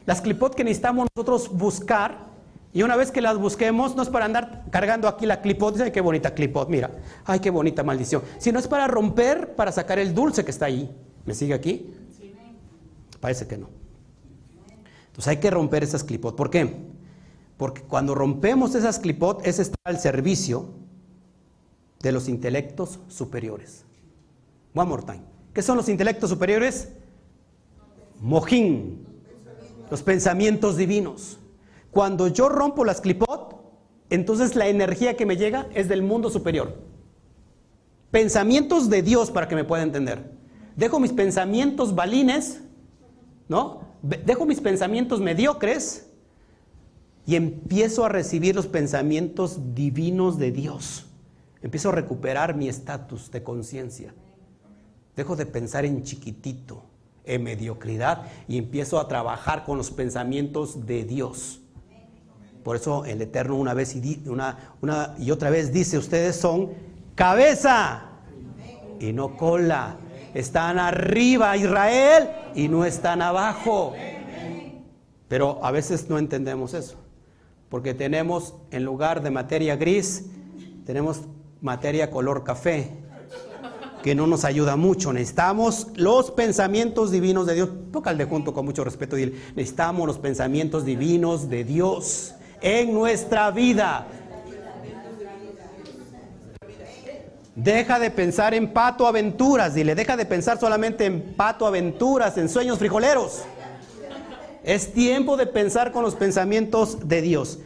Las 0.04 0.20
clipot 0.20 0.56
que 0.56 0.64
necesitamos 0.64 1.06
nosotros 1.14 1.56
buscar 1.56 2.26
y 2.72 2.82
una 2.82 2.96
vez 2.96 3.12
que 3.12 3.20
las 3.20 3.38
busquemos, 3.38 3.94
no 3.94 4.02
es 4.02 4.08
para 4.08 4.24
andar 4.24 4.64
cargando 4.70 5.06
aquí 5.06 5.24
la 5.24 5.40
clipot, 5.40 5.78
ay, 5.80 5.92
qué 5.92 6.00
bonita 6.00 6.34
clipot, 6.34 6.68
mira, 6.68 6.90
ay, 7.24 7.38
qué 7.38 7.50
bonita 7.50 7.84
maldición, 7.84 8.22
sino 8.38 8.58
es 8.58 8.66
para 8.66 8.88
romper, 8.88 9.54
para 9.54 9.70
sacar 9.70 10.00
el 10.00 10.12
dulce 10.12 10.44
que 10.44 10.50
está 10.50 10.66
ahí. 10.66 10.92
¿Me 11.24 11.32
sigue 11.32 11.54
aquí? 11.54 11.94
Parece 13.20 13.46
que 13.46 13.56
no. 13.56 13.68
Entonces 15.06 15.28
hay 15.28 15.36
que 15.36 15.48
romper 15.48 15.84
esas 15.84 16.02
clipot. 16.02 16.34
¿Por 16.34 16.50
qué? 16.50 16.74
Porque 17.56 17.82
cuando 17.82 18.16
rompemos 18.16 18.74
esas 18.74 18.98
clipot, 18.98 19.46
ese 19.46 19.62
está 19.62 19.76
al 19.84 20.00
servicio 20.00 20.82
de 22.04 22.12
los 22.12 22.28
intelectos 22.28 23.00
superiores. 23.08 23.84
One 24.74 24.88
more 24.88 25.02
time. 25.02 25.22
¿Qué 25.54 25.62
son 25.62 25.78
los 25.78 25.88
intelectos 25.88 26.28
superiores? 26.28 26.92
Mojín, 28.20 29.06
los 29.90 30.02
pensamientos 30.02 30.76
divinos. 30.76 31.38
Cuando 31.90 32.28
yo 32.28 32.50
rompo 32.50 32.84
las 32.84 33.00
clipot, 33.00 33.56
entonces 34.10 34.54
la 34.54 34.68
energía 34.68 35.16
que 35.16 35.24
me 35.24 35.38
llega 35.38 35.66
es 35.74 35.88
del 35.88 36.02
mundo 36.02 36.28
superior. 36.28 36.76
Pensamientos 38.10 38.90
de 38.90 39.02
Dios 39.02 39.30
para 39.30 39.48
que 39.48 39.54
me 39.54 39.64
pueda 39.64 39.82
entender. 39.82 40.30
Dejo 40.76 41.00
mis 41.00 41.12
pensamientos 41.12 41.94
balines, 41.94 42.60
¿no? 43.48 43.80
Dejo 44.02 44.44
mis 44.44 44.60
pensamientos 44.60 45.20
mediocres 45.20 46.10
y 47.24 47.36
empiezo 47.36 48.04
a 48.04 48.10
recibir 48.10 48.54
los 48.54 48.66
pensamientos 48.66 49.74
divinos 49.74 50.36
de 50.36 50.50
Dios. 50.52 51.06
Empiezo 51.64 51.88
a 51.88 51.92
recuperar 51.92 52.54
mi 52.54 52.68
estatus 52.68 53.30
de 53.30 53.42
conciencia. 53.42 54.14
Dejo 55.16 55.34
de 55.34 55.46
pensar 55.46 55.86
en 55.86 56.02
chiquitito, 56.02 56.82
en 57.24 57.42
mediocridad 57.42 58.26
y 58.46 58.58
empiezo 58.58 59.00
a 59.00 59.08
trabajar 59.08 59.64
con 59.64 59.78
los 59.78 59.90
pensamientos 59.90 60.84
de 60.84 61.04
Dios. 61.04 61.62
Por 62.62 62.76
eso 62.76 63.06
el 63.06 63.22
Eterno 63.22 63.56
una 63.56 63.72
vez 63.72 63.96
y, 63.96 64.22
una, 64.26 64.58
y 65.18 65.30
otra 65.30 65.48
vez 65.48 65.72
dice, 65.72 65.96
ustedes 65.96 66.36
son 66.36 66.68
cabeza 67.14 68.10
y 69.00 69.14
no 69.14 69.34
cola. 69.34 69.96
Están 70.34 70.78
arriba 70.78 71.56
Israel 71.56 72.28
y 72.54 72.68
no 72.68 72.84
están 72.84 73.22
abajo. 73.22 73.94
Pero 75.28 75.64
a 75.64 75.70
veces 75.70 76.10
no 76.10 76.18
entendemos 76.18 76.74
eso. 76.74 76.98
Porque 77.70 77.94
tenemos, 77.94 78.54
en 78.70 78.84
lugar 78.84 79.22
de 79.22 79.30
materia 79.30 79.76
gris, 79.76 80.26
tenemos 80.84 81.22
materia 81.64 82.10
color 82.10 82.44
café, 82.44 82.90
que 84.02 84.14
no 84.14 84.26
nos 84.26 84.44
ayuda 84.44 84.76
mucho. 84.76 85.14
Necesitamos 85.14 85.88
los 85.96 86.30
pensamientos 86.30 87.10
divinos 87.10 87.46
de 87.46 87.54
Dios. 87.54 87.70
De 88.16 88.24
junto 88.26 88.52
con 88.52 88.66
mucho 88.66 88.84
respeto. 88.84 89.16
Dile, 89.16 89.32
necesitamos 89.56 90.06
los 90.06 90.18
pensamientos 90.18 90.84
divinos 90.84 91.48
de 91.48 91.64
Dios 91.64 92.34
en 92.60 92.92
nuestra 92.92 93.50
vida. 93.50 94.06
Deja 97.56 97.98
de 97.98 98.10
pensar 98.10 98.52
en 98.52 98.72
pato 98.72 99.06
aventuras, 99.06 99.74
dile, 99.74 99.94
deja 99.94 100.16
de 100.16 100.26
pensar 100.26 100.58
solamente 100.58 101.06
en 101.06 101.34
pato 101.34 101.66
aventuras, 101.66 102.36
en 102.36 102.48
sueños 102.48 102.78
frijoleros. 102.78 103.44
Es 104.64 104.92
tiempo 104.92 105.36
de 105.36 105.46
pensar 105.46 105.92
con 105.92 106.02
los 106.02 106.14
pensamientos 106.14 107.08
de 107.08 107.22
Dios. 107.22 107.60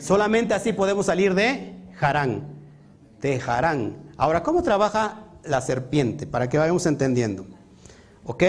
Solamente 0.00 0.52
así 0.52 0.72
podemos 0.72 1.06
salir 1.06 1.34
de 1.34 1.76
Harán, 2.00 2.51
de 3.22 3.40
Harán. 3.46 3.96
Ahora, 4.18 4.42
¿cómo 4.42 4.62
trabaja 4.62 5.24
la 5.44 5.62
serpiente? 5.62 6.26
Para 6.26 6.48
que 6.48 6.58
vayamos 6.58 6.84
entendiendo. 6.86 7.46
¿Ok? 8.24 8.42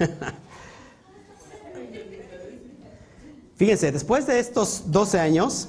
Fíjense, 3.54 3.92
después 3.92 4.26
de 4.26 4.40
estos 4.40 4.90
12 4.90 5.20
años, 5.20 5.68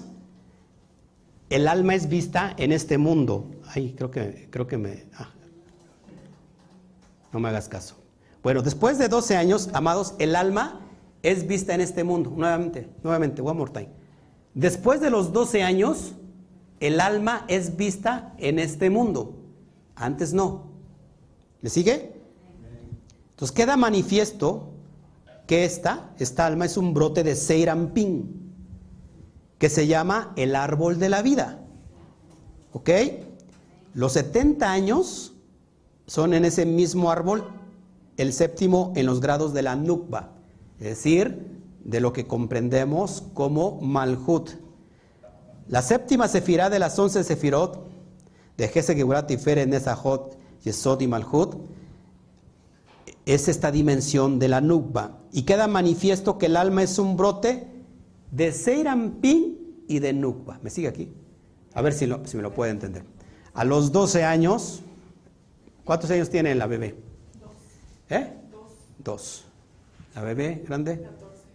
el 1.49 1.67
alma 1.67 1.93
es 1.95 2.07
vista 2.07 2.55
en 2.57 2.71
este 2.71 2.97
mundo. 2.97 3.51
Ay, 3.67 3.93
creo 3.97 4.09
que, 4.09 4.47
creo 4.49 4.65
que 4.65 4.77
me... 4.77 5.07
Ah. 5.17 5.29
no 7.33 7.41
me 7.41 7.49
hagas 7.49 7.67
caso. 7.67 7.97
Bueno, 8.41 8.61
después 8.61 8.97
de 8.97 9.09
12 9.09 9.35
años, 9.35 9.69
amados, 9.73 10.15
el 10.17 10.37
alma 10.37 10.79
es 11.21 11.45
vista 11.45 11.75
en 11.75 11.81
este 11.81 12.05
mundo. 12.05 12.31
Nuevamente, 12.35 12.87
nuevamente, 13.03 13.41
one. 13.41 13.89
Después 14.53 15.01
de 15.01 15.09
los 15.09 15.33
12 15.33 15.63
años, 15.63 16.15
el 16.81 16.99
alma 16.99 17.45
es 17.47 17.77
vista 17.77 18.33
en 18.37 18.59
este 18.59 18.89
mundo. 18.89 19.35
Antes 19.95 20.33
no. 20.33 20.63
¿Le 21.61 21.69
sigue? 21.69 22.19
Entonces 23.29 23.55
queda 23.55 23.77
manifiesto 23.77 24.73
que 25.47 25.63
esta, 25.63 26.09
esta 26.17 26.45
alma 26.45 26.65
es 26.65 26.77
un 26.77 26.93
brote 26.93 27.23
de 27.23 27.35
Seirampin, 27.35 28.51
que 29.59 29.69
se 29.69 29.85
llama 29.85 30.33
el 30.35 30.55
árbol 30.55 30.97
de 30.97 31.09
la 31.09 31.21
vida. 31.21 31.59
¿Ok? 32.73 32.89
Los 33.93 34.13
70 34.13 34.71
años 34.71 35.33
son 36.07 36.33
en 36.33 36.45
ese 36.45 36.65
mismo 36.65 37.11
árbol 37.11 37.43
el 38.17 38.33
séptimo 38.33 38.91
en 38.95 39.05
los 39.05 39.21
grados 39.21 39.53
de 39.53 39.61
la 39.61 39.75
Nukba, 39.75 40.33
es 40.79 40.87
decir, 40.87 41.61
de 41.83 41.99
lo 41.99 42.11
que 42.11 42.25
comprendemos 42.25 43.23
como 43.33 43.79
Malhut. 43.81 44.51
La 45.67 45.81
séptima 45.81 46.27
sefirá 46.27 46.69
de 46.69 46.79
las 46.79 46.97
once 46.97 47.23
sefirot 47.23 47.87
de 48.57 48.67
Gese, 48.67 48.95
Geburat, 48.95 49.29
Nesahot, 49.29 50.37
Yesod 50.63 51.01
y 51.01 51.07
Malhut 51.07 51.55
es 53.25 53.47
esta 53.47 53.71
dimensión 53.71 54.39
de 54.39 54.47
la 54.47 54.61
Nukba. 54.61 55.19
Y 55.31 55.43
queda 55.43 55.67
manifiesto 55.67 56.37
que 56.37 56.47
el 56.47 56.57
alma 56.57 56.83
es 56.83 56.99
un 56.99 57.15
brote 57.17 57.67
de 58.31 58.51
Seirampin 58.51 59.85
y 59.87 59.99
de 59.99 60.13
Nukba. 60.13 60.59
¿Me 60.61 60.69
sigue 60.69 60.87
aquí? 60.87 61.11
A 61.73 61.81
ver 61.81 61.93
si, 61.93 62.09
si 62.25 62.37
me 62.37 62.43
lo 62.43 62.53
puede 62.53 62.71
entender. 62.71 63.03
A 63.53 63.63
los 63.63 63.91
12 63.91 64.23
años, 64.23 64.81
¿cuántos 65.83 66.09
años 66.11 66.29
tiene 66.29 66.55
la 66.55 66.67
bebé? 66.67 66.95
Dos. 67.39 67.51
¿Eh? 68.09 68.33
Dos. 68.51 68.71
Dos. 68.99 69.45
¿La 70.15 70.21
bebé 70.21 70.63
grande? 70.67 71.07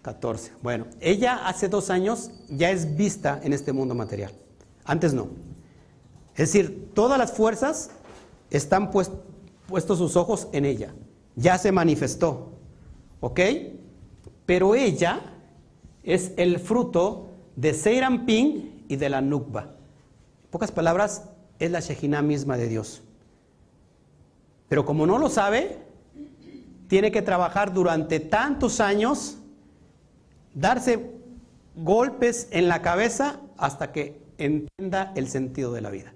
14. 0.07 0.53
Bueno, 0.63 0.87
ella 1.01 1.49
hace 1.49 1.69
dos 1.69 1.91
años 1.91 2.31
ya 2.49 2.71
es 2.71 2.97
vista 2.97 3.41
en 3.43 3.53
este 3.53 3.73
mundo 3.73 3.93
material. 3.93 4.31
Antes 4.85 5.13
no. 5.13 5.31
Es 6.37 6.53
decir, 6.53 6.93
todas 6.95 7.19
las 7.19 7.33
fuerzas 7.33 7.91
están 8.49 8.93
puestos 8.93 9.99
sus 9.99 10.15
ojos 10.15 10.47
en 10.53 10.65
ella. 10.65 10.95
Ya 11.35 11.59
se 11.59 11.73
manifestó. 11.73 12.53
¿Ok? 13.19 13.41
Pero 14.47 14.77
ella 14.77 15.23
es 16.05 16.31
el 16.37 16.61
fruto 16.61 17.31
de 17.57 17.75
Seirampin 17.75 18.85
y 18.87 18.95
de 18.95 19.09
la 19.09 19.21
Nukba. 19.21 19.63
En 19.63 20.51
pocas 20.53 20.71
palabras, 20.71 21.31
es 21.59 21.73
la 21.73 21.81
Shejina 21.81 22.23
misma 22.23 22.57
de 22.57 22.69
Dios. 22.69 23.03
Pero 24.69 24.87
como 24.87 25.05
no 25.05 25.19
lo 25.19 25.29
sabe, 25.29 25.79
tiene 26.87 27.11
que 27.11 27.23
trabajar 27.23 27.73
durante 27.73 28.21
tantos 28.21 28.79
años, 28.79 29.39
darse 30.57 31.13
golpes 31.77 32.49
en 32.51 32.67
la 32.67 32.83
cabeza 32.83 33.41
hasta 33.59 33.93
que 33.93 34.21
entienda 34.39 35.13
el 35.15 35.29
sentido 35.29 35.73
de 35.73 35.83
la 35.83 35.91
vida. 35.91 36.13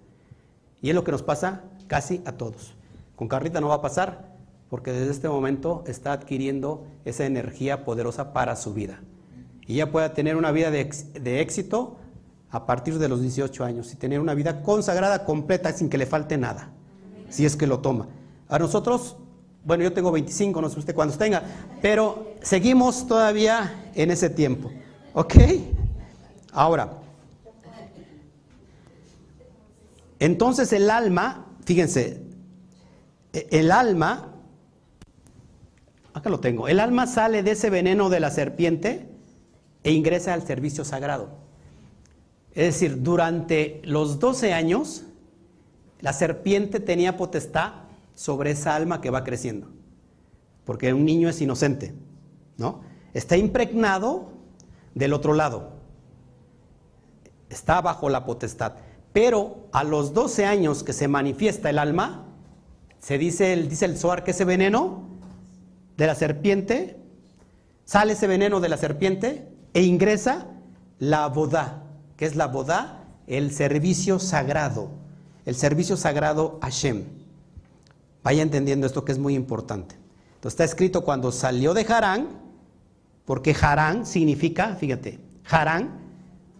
Y 0.83 0.89
es 0.89 0.95
lo 0.95 1.05
que 1.05 1.13
nos 1.13 1.23
pasa 1.23 1.63
casi 1.87 2.23
a 2.25 2.33
todos. 2.33 2.75
Con 3.15 3.29
Carlita 3.29 3.61
no 3.61 3.69
va 3.69 3.77
a 3.77 3.83
pasar 3.83 4.31
porque 4.71 4.93
desde 4.93 5.13
este 5.13 5.29
momento 5.29 5.85
está 5.87 6.13
adquiriendo 6.13 6.87
esa 7.05 7.27
energía 7.27 7.85
poderosa 7.85 8.33
para 8.33 8.57
su 8.57 8.73
vida. 8.73 9.01
Y 9.67 9.75
ella 9.75 9.93
pueda 9.93 10.15
tener 10.15 10.37
una 10.37 10.53
vida 10.53 10.71
de, 10.71 10.91
de 11.21 11.41
éxito 11.41 11.99
a 12.51 12.67
partir 12.67 12.99
de 12.99 13.09
los 13.09 13.21
18 13.21 13.65
años 13.65 13.93
y 13.93 13.97
tener 13.97 14.21
una 14.21 14.35
vida 14.35 14.63
consagrada 14.63 15.25
completa 15.25 15.73
sin 15.73 15.91
que 15.91 15.99
le 15.99 16.07
falte 16.07 16.39
nada, 16.39 16.71
si 17.29 17.45
es 17.45 17.57
que 17.57 17.67
lo 17.67 17.81
toma. 17.81 18.09
A 18.49 18.59
nosotros, 18.59 19.17
bueno, 19.65 19.85
yo 19.85 19.93
tengo 19.93 20.11
25, 20.11 20.61
no 20.61 20.71
sé 20.71 20.79
usted 20.79 20.95
cuántos 20.95 21.19
tenga, 21.19 21.43
pero 21.83 22.35
seguimos 22.43 23.07
todavía 23.07 23.91
en 23.95 24.11
ese 24.11 24.31
tiempo. 24.31 24.71
¿Ok? 25.13 25.35
Ahora, 26.53 26.99
entonces 30.19 30.73
el 30.73 30.91
alma, 30.91 31.47
fíjense, 31.65 32.23
e, 33.33 33.49
el 33.51 33.71
alma, 33.71 34.33
acá 36.15 36.31
lo 36.31 36.41
tengo, 36.41 36.67
el 36.69 36.81
alma 36.81 37.07
sale 37.07 37.43
de 37.43 37.53
ese 37.53 37.71
veneno 37.71 38.09
de 38.09 38.21
la 38.21 38.31
serpiente 38.31 39.09
e 39.85 39.93
ingresa 39.93 40.33
al 40.33 40.47
servicio 40.47 40.85
sagrado. 40.85 41.39
Es 42.53 42.75
decir, 42.75 43.03
durante 43.03 43.81
los 43.85 44.19
12 44.19 44.53
años, 44.53 45.05
la 46.01 46.13
serpiente 46.13 46.81
tenía 46.81 47.17
potestad 47.17 47.90
sobre 48.21 48.51
esa 48.51 48.77
alma 48.77 49.01
que 49.01 49.09
va 49.09 49.25
creciendo, 49.25 49.69
porque 50.67 50.93
un 50.93 51.07
niño 51.07 51.31
es 51.31 51.41
inocente, 51.41 51.95
¿no? 52.59 52.83
Está 53.15 53.39
impregnado 53.39 54.33
del 54.95 55.15
otro 55.15 55.33
lado, 55.33 55.71
está 57.49 57.81
bajo 57.81 58.11
la 58.11 58.27
potestad, 58.27 58.75
pero 59.15 59.69
a 59.73 59.85
los 59.85 60.13
12 60.13 60.45
años 60.45 60.83
que 60.83 60.93
se 60.93 61.09
manifiesta 61.09 61.71
el 61.71 61.79
alma, 61.79 62.27
se 62.99 63.17
dice, 63.17 63.55
el, 63.55 63.71
dice 63.71 63.87
el 63.87 63.97
Zohar 63.97 64.23
que 64.23 64.33
ese 64.33 64.45
veneno 64.45 65.09
de 65.97 66.07
la 66.07 66.15
serpiente, 66.15 66.99
sale 67.87 68.13
ese 68.13 68.27
veneno 68.27 68.61
de 68.61 68.69
la 68.69 68.77
serpiente 68.77 69.49
e 69.73 69.85
ingresa 69.85 70.47
la 70.99 71.27
boda, 71.29 71.85
que 72.19 72.27
es 72.27 72.37
la 72.37 72.49
boda, 72.49 73.03
el 73.27 73.51
servicio 73.51 74.19
sagrado, 74.19 74.91
el 75.47 75.55
servicio 75.55 75.97
sagrado 75.97 76.59
a 76.61 76.67
Hashem. 76.67 77.20
Vaya 78.23 78.43
entendiendo 78.43 78.87
esto 78.87 79.05
que 79.05 79.13
es 79.13 79.19
muy 79.19 79.35
importante. 79.35 79.97
Entonces 80.35 80.53
está 80.53 80.65
escrito 80.65 81.05
cuando 81.05 81.33
salió 81.33 81.75
de 81.75 81.83
Harán, 81.83 82.29
porque 83.25 83.55
Harán 83.61 84.07
significa, 84.07 84.75
fíjate, 84.77 85.19
Harán 85.49 86.01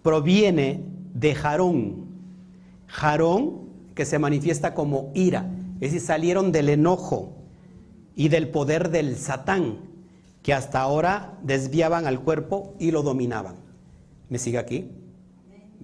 proviene 0.03 0.85
de 1.15 1.35
Jarón. 1.35 2.07
Jarón 2.87 3.71
que 3.95 4.05
se 4.05 4.19
manifiesta 4.19 4.75
como 4.75 5.11
ira, 5.15 5.51
es 5.81 5.93
decir, 5.93 6.01
salieron 6.01 6.53
del 6.53 6.69
enojo 6.69 7.33
y 8.15 8.29
del 8.29 8.49
poder 8.49 8.91
del 8.91 9.17
Satán, 9.17 9.79
que 10.43 10.55
hasta 10.55 10.81
ahora 10.81 11.39
desviaban 11.43 12.07
al 12.07 12.21
cuerpo 12.21 12.75
y 12.79 12.91
lo 12.91 13.03
dominaban. 13.03 13.57
¿Me 14.29 14.39
sigue 14.39 14.59
aquí? 14.59 14.91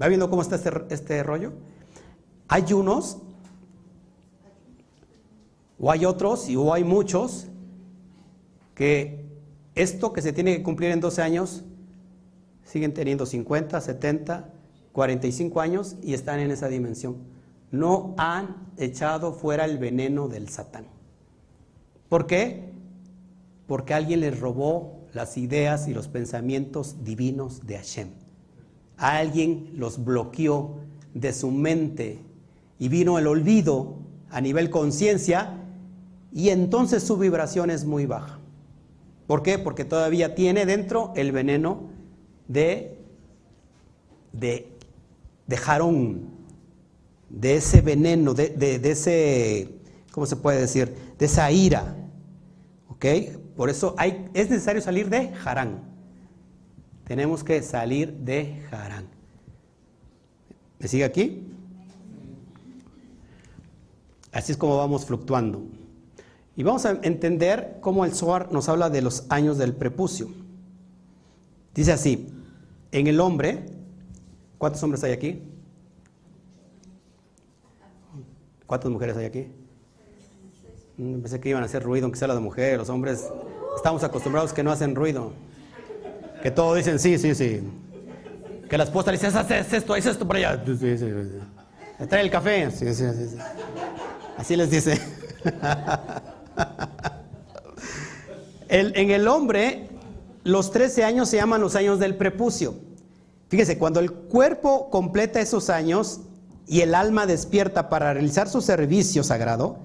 ¿Va 0.00 0.08
viendo 0.08 0.28
cómo 0.30 0.42
está 0.42 0.56
este, 0.56 0.70
este 0.90 1.22
rollo? 1.22 1.52
Hay 2.48 2.72
unos, 2.72 3.18
o 5.78 5.90
hay 5.90 6.04
otros, 6.04 6.48
y 6.48 6.56
o 6.56 6.72
hay 6.72 6.84
muchos, 6.84 7.48
que 8.74 9.24
esto 9.74 10.12
que 10.12 10.22
se 10.22 10.32
tiene 10.32 10.56
que 10.56 10.62
cumplir 10.62 10.90
en 10.90 11.00
12 11.00 11.22
años, 11.22 11.64
siguen 12.64 12.94
teniendo 12.94 13.26
50, 13.26 13.80
70, 13.80 14.52
45 14.92 15.60
años 15.60 15.96
y 16.02 16.14
están 16.14 16.40
en 16.40 16.50
esa 16.50 16.68
dimensión. 16.68 17.16
No 17.70 18.14
han 18.16 18.56
echado 18.76 19.32
fuera 19.32 19.64
el 19.64 19.78
veneno 19.78 20.28
del 20.28 20.48
Satán. 20.48 20.86
¿Por 22.08 22.26
qué? 22.26 22.72
Porque 23.66 23.94
alguien 23.94 24.20
les 24.20 24.38
robó 24.38 25.00
las 25.12 25.36
ideas 25.36 25.88
y 25.88 25.94
los 25.94 26.08
pensamientos 26.08 27.04
divinos 27.04 27.66
de 27.66 27.76
Hashem 27.76 28.08
alguien 28.96 29.70
los 29.76 30.04
bloqueó 30.04 30.76
de 31.14 31.32
su 31.32 31.50
mente 31.50 32.18
y 32.78 32.88
vino 32.88 33.18
el 33.18 33.26
olvido 33.26 33.96
a 34.30 34.40
nivel 34.40 34.70
conciencia 34.70 35.55
y 36.32 36.50
entonces 36.50 37.02
su 37.02 37.16
vibración 37.16 37.70
es 37.70 37.84
muy 37.84 38.06
baja. 38.06 38.38
¿Por 39.26 39.42
qué? 39.42 39.58
Porque 39.58 39.84
todavía 39.84 40.34
tiene 40.34 40.66
dentro 40.66 41.12
el 41.16 41.32
veneno 41.32 41.90
de, 42.48 42.98
de, 44.32 44.72
de 45.46 45.56
jarón, 45.56 46.30
de 47.28 47.56
ese 47.56 47.80
veneno, 47.80 48.34
de, 48.34 48.50
de, 48.50 48.90
ese, 48.90 49.68
¿cómo 50.12 50.26
se 50.26 50.36
puede 50.36 50.60
decir? 50.60 50.94
De 51.18 51.26
esa 51.26 51.50
ira. 51.50 51.96
¿Ok? 52.88 53.04
Por 53.56 53.70
eso 53.70 53.94
hay, 53.98 54.28
es 54.34 54.48
necesario 54.50 54.80
salir 54.80 55.08
de 55.08 55.32
jarán. 55.32 55.96
Tenemos 57.06 57.44
que 57.44 57.62
salir 57.62 58.12
de 58.12 58.66
Harán. 58.72 59.06
¿Me 60.80 60.88
sigue 60.88 61.04
aquí? 61.04 61.46
Así 64.32 64.50
es 64.50 64.58
como 64.58 64.76
vamos 64.76 65.06
fluctuando. 65.06 65.62
Y 66.56 66.62
vamos 66.62 66.86
a 66.86 66.98
entender 67.02 67.76
cómo 67.82 68.06
el 68.06 68.14
Zohar 68.14 68.50
nos 68.50 68.70
habla 68.70 68.88
de 68.88 69.02
los 69.02 69.26
años 69.28 69.58
del 69.58 69.74
prepucio. 69.74 70.28
Dice 71.74 71.92
así, 71.92 72.32
en 72.92 73.06
el 73.06 73.20
hombre, 73.20 73.66
¿cuántos 74.56 74.82
hombres 74.82 75.04
hay 75.04 75.12
aquí? 75.12 75.42
¿Cuántas 78.66 78.90
mujeres 78.90 79.18
hay 79.18 79.26
aquí? 79.26 79.48
Mm, 80.96 81.20
pensé 81.20 81.38
que 81.40 81.50
iban 81.50 81.62
a 81.62 81.66
hacer 81.66 81.82
ruido, 81.82 82.06
aunque 82.06 82.18
sea 82.18 82.28
la 82.28 82.34
de 82.34 82.40
mujer. 82.40 82.78
Los 82.78 82.88
hombres 82.88 83.28
estamos 83.76 84.02
acostumbrados 84.02 84.54
que 84.54 84.62
no 84.62 84.72
hacen 84.72 84.94
ruido. 84.94 85.32
Que 86.42 86.50
todos 86.50 86.78
dicen 86.78 86.98
sí, 86.98 87.18
sí, 87.18 87.34
sí. 87.34 87.60
Que 88.70 88.78
la 88.78 88.84
esposa 88.84 89.12
le 89.12 89.18
dice, 89.18 89.26
haz 89.26 89.50
esto, 89.50 89.92
haz 89.92 90.06
esto 90.06 90.26
por 90.26 90.36
allá. 90.36 90.62
Sí, 90.64 90.74
sí, 90.78 90.96
sí. 90.96 92.06
Trae 92.08 92.22
el 92.22 92.30
café. 92.30 92.70
Sí, 92.70 92.94
sí, 92.94 93.04
sí. 93.12 93.36
Así 94.38 94.56
les 94.56 94.70
dice. 94.70 94.98
en 98.68 99.10
el 99.10 99.28
hombre, 99.28 99.88
los 100.44 100.70
13 100.70 101.04
años 101.04 101.28
se 101.28 101.36
llaman 101.36 101.60
los 101.60 101.76
años 101.76 101.98
del 101.98 102.16
prepucio. 102.16 102.74
Fíjese, 103.48 103.78
cuando 103.78 104.00
el 104.00 104.12
cuerpo 104.12 104.90
completa 104.90 105.40
esos 105.40 105.70
años 105.70 106.20
y 106.66 106.80
el 106.80 106.94
alma 106.94 107.26
despierta 107.26 107.88
para 107.88 108.12
realizar 108.12 108.48
su 108.48 108.60
servicio 108.60 109.22
sagrado, 109.22 109.78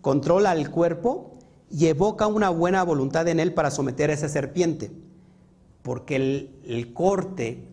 controla 0.00 0.50
al 0.50 0.70
cuerpo 0.70 1.36
y 1.70 1.86
evoca 1.86 2.26
una 2.26 2.50
buena 2.50 2.82
voluntad 2.82 3.28
en 3.28 3.40
él 3.40 3.54
para 3.54 3.70
someter 3.70 4.10
a 4.10 4.14
esa 4.14 4.28
serpiente 4.28 4.90
porque 5.88 6.16
el, 6.16 6.92
corte, 6.92 7.64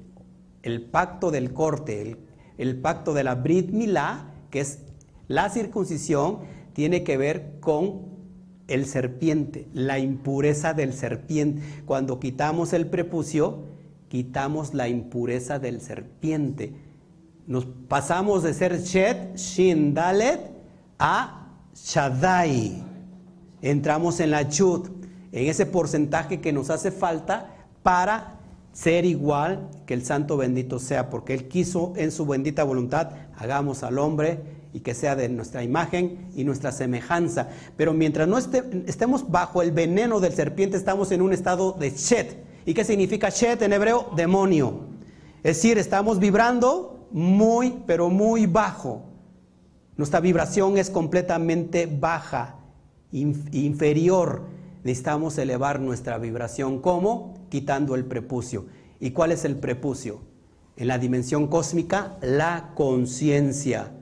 el 0.63 0.83
pacto 0.83 1.31
del 1.31 1.51
corte, 1.51 2.15
el, 2.57 2.77
pacto 2.77 3.13
de 3.13 3.25
la 3.25 3.36
Brit 3.36 3.71
Milá, 3.71 4.31
que 4.51 4.61
es 4.61 4.79
la 5.27 5.49
circuncisión, 5.49 6.39
tiene 6.71 7.03
que 7.03 7.17
ver 7.17 7.59
con 7.59 8.14
el 8.68 8.86
serpiente, 8.86 9.68
la 9.74 9.99
impureza 9.99 10.74
del 10.74 10.93
serpiente. 10.93 11.61
Cuando 11.86 12.20
quitamos 12.20 12.74
el 12.74 12.88
prepucio, 12.88 13.63
quitamos 14.09 14.74
la 14.74 14.88
impureza 14.88 15.59
del 15.59 15.82
serpiente. 15.82 16.74
Nos 17.47 17.66
pasamos 17.66 18.43
de 18.43 18.53
ser 18.53 18.82
Shed, 18.82 19.36
Shin, 19.36 19.93
Dalet 19.93 20.39
a 20.97 21.47
Shaddai. 21.76 22.84
Entramos 23.61 24.20
en 24.20 24.32
la 24.32 24.43
Yud, 24.43 24.89
en 25.32 25.47
ese 25.47 25.66
porcentaje 25.66 26.41
que 26.41 26.53
nos 26.53 26.70
hace 26.70 26.91
falta 26.91 27.55
para 27.84 28.39
ser 28.74 29.05
igual 29.05 29.70
que 29.86 29.93
el 29.93 30.03
santo 30.03 30.38
bendito 30.38 30.80
sea, 30.80 31.09
porque 31.09 31.34
Él 31.34 31.47
quiso 31.47 31.93
en 31.95 32.11
su 32.11 32.26
bendita 32.26 32.63
voluntad, 32.63 33.11
hagamos 33.38 33.84
al 33.84 33.99
hombre 33.99 34.41
y 34.76 34.82
que 34.82 34.93
sea 34.93 35.15
de 35.15 35.30
nuestra 35.30 35.63
imagen 35.63 36.28
y 36.36 36.43
nuestra 36.43 36.73
semejanza. 36.73 37.47
Pero 37.78 37.93
mientras 37.93 38.28
no 38.28 38.38
estemos 38.38 39.32
bajo 39.32 39.61
el 39.61 39.71
veneno 39.71 40.19
del 40.19 40.34
serpiente, 40.34 40.76
estamos 40.76 41.13
en 41.13 41.21
un 41.21 41.32
estado 41.32 41.71
de 41.71 41.91
Shed. 41.91 42.36
¿Y 42.65 42.73
qué 42.73 42.84
significa 42.84 43.30
Shed 43.30 43.63
en 43.63 43.71
hebreo? 43.71 44.11
Demonio. 44.17 44.82
Es 45.43 45.55
decir, 45.55 45.78
estamos 45.78 46.19
vibrando 46.19 47.07
muy, 47.11 47.84
pero 47.88 48.09
muy 48.09 48.47
bajo. 48.47 49.03
Nuestra 49.95 50.19
vibración 50.19 50.78
es 50.78 50.89
completamente 50.89 51.86
baja, 51.86 52.59
inferior. 53.13 54.41
Necesitamos 54.84 55.38
elevar 55.38 55.80
nuestra 55.80 56.17
vibración. 56.17 56.82
¿Cómo? 56.82 57.47
Quitando 57.47 57.95
el 57.95 58.03
prepucio. 58.03 58.65
¿Y 58.99 59.11
cuál 59.11 59.32
es 59.32 59.45
el 59.45 59.55
prepucio? 59.55 60.19
En 60.76 60.89
la 60.89 60.97
dimensión 60.97 61.47
cósmica, 61.47 62.17
la 62.21 62.73
conciencia. 62.76 63.93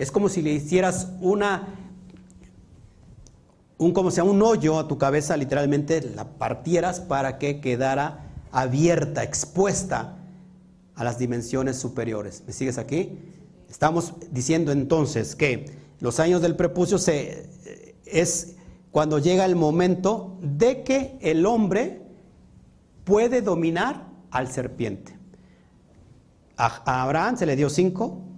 Es 0.00 0.10
como 0.10 0.30
si 0.30 0.40
le 0.40 0.50
hicieras 0.54 1.08
una, 1.20 1.68
un, 3.76 3.92
como 3.92 4.10
sea, 4.10 4.24
un 4.24 4.40
hoyo 4.40 4.78
a 4.78 4.88
tu 4.88 4.96
cabeza, 4.96 5.36
literalmente 5.36 6.00
la 6.00 6.24
partieras 6.38 7.00
para 7.00 7.36
que 7.36 7.60
quedara 7.60 8.30
abierta, 8.50 9.22
expuesta 9.22 10.16
a 10.94 11.04
las 11.04 11.18
dimensiones 11.18 11.76
superiores. 11.76 12.42
¿Me 12.46 12.54
sigues 12.54 12.78
aquí? 12.78 13.18
Estamos 13.68 14.14
diciendo 14.30 14.72
entonces 14.72 15.36
que 15.36 15.66
los 16.00 16.18
años 16.18 16.40
del 16.40 16.56
prepucio 16.56 16.96
se, 16.96 17.50
es 18.06 18.54
cuando 18.92 19.18
llega 19.18 19.44
el 19.44 19.54
momento 19.54 20.38
de 20.40 20.82
que 20.82 21.18
el 21.20 21.44
hombre 21.44 22.00
puede 23.04 23.42
dominar 23.42 24.06
al 24.30 24.50
serpiente. 24.50 25.14
A 26.56 27.02
Abraham 27.02 27.36
se 27.36 27.44
le 27.44 27.54
dio 27.54 27.68
cinco, 27.68 28.29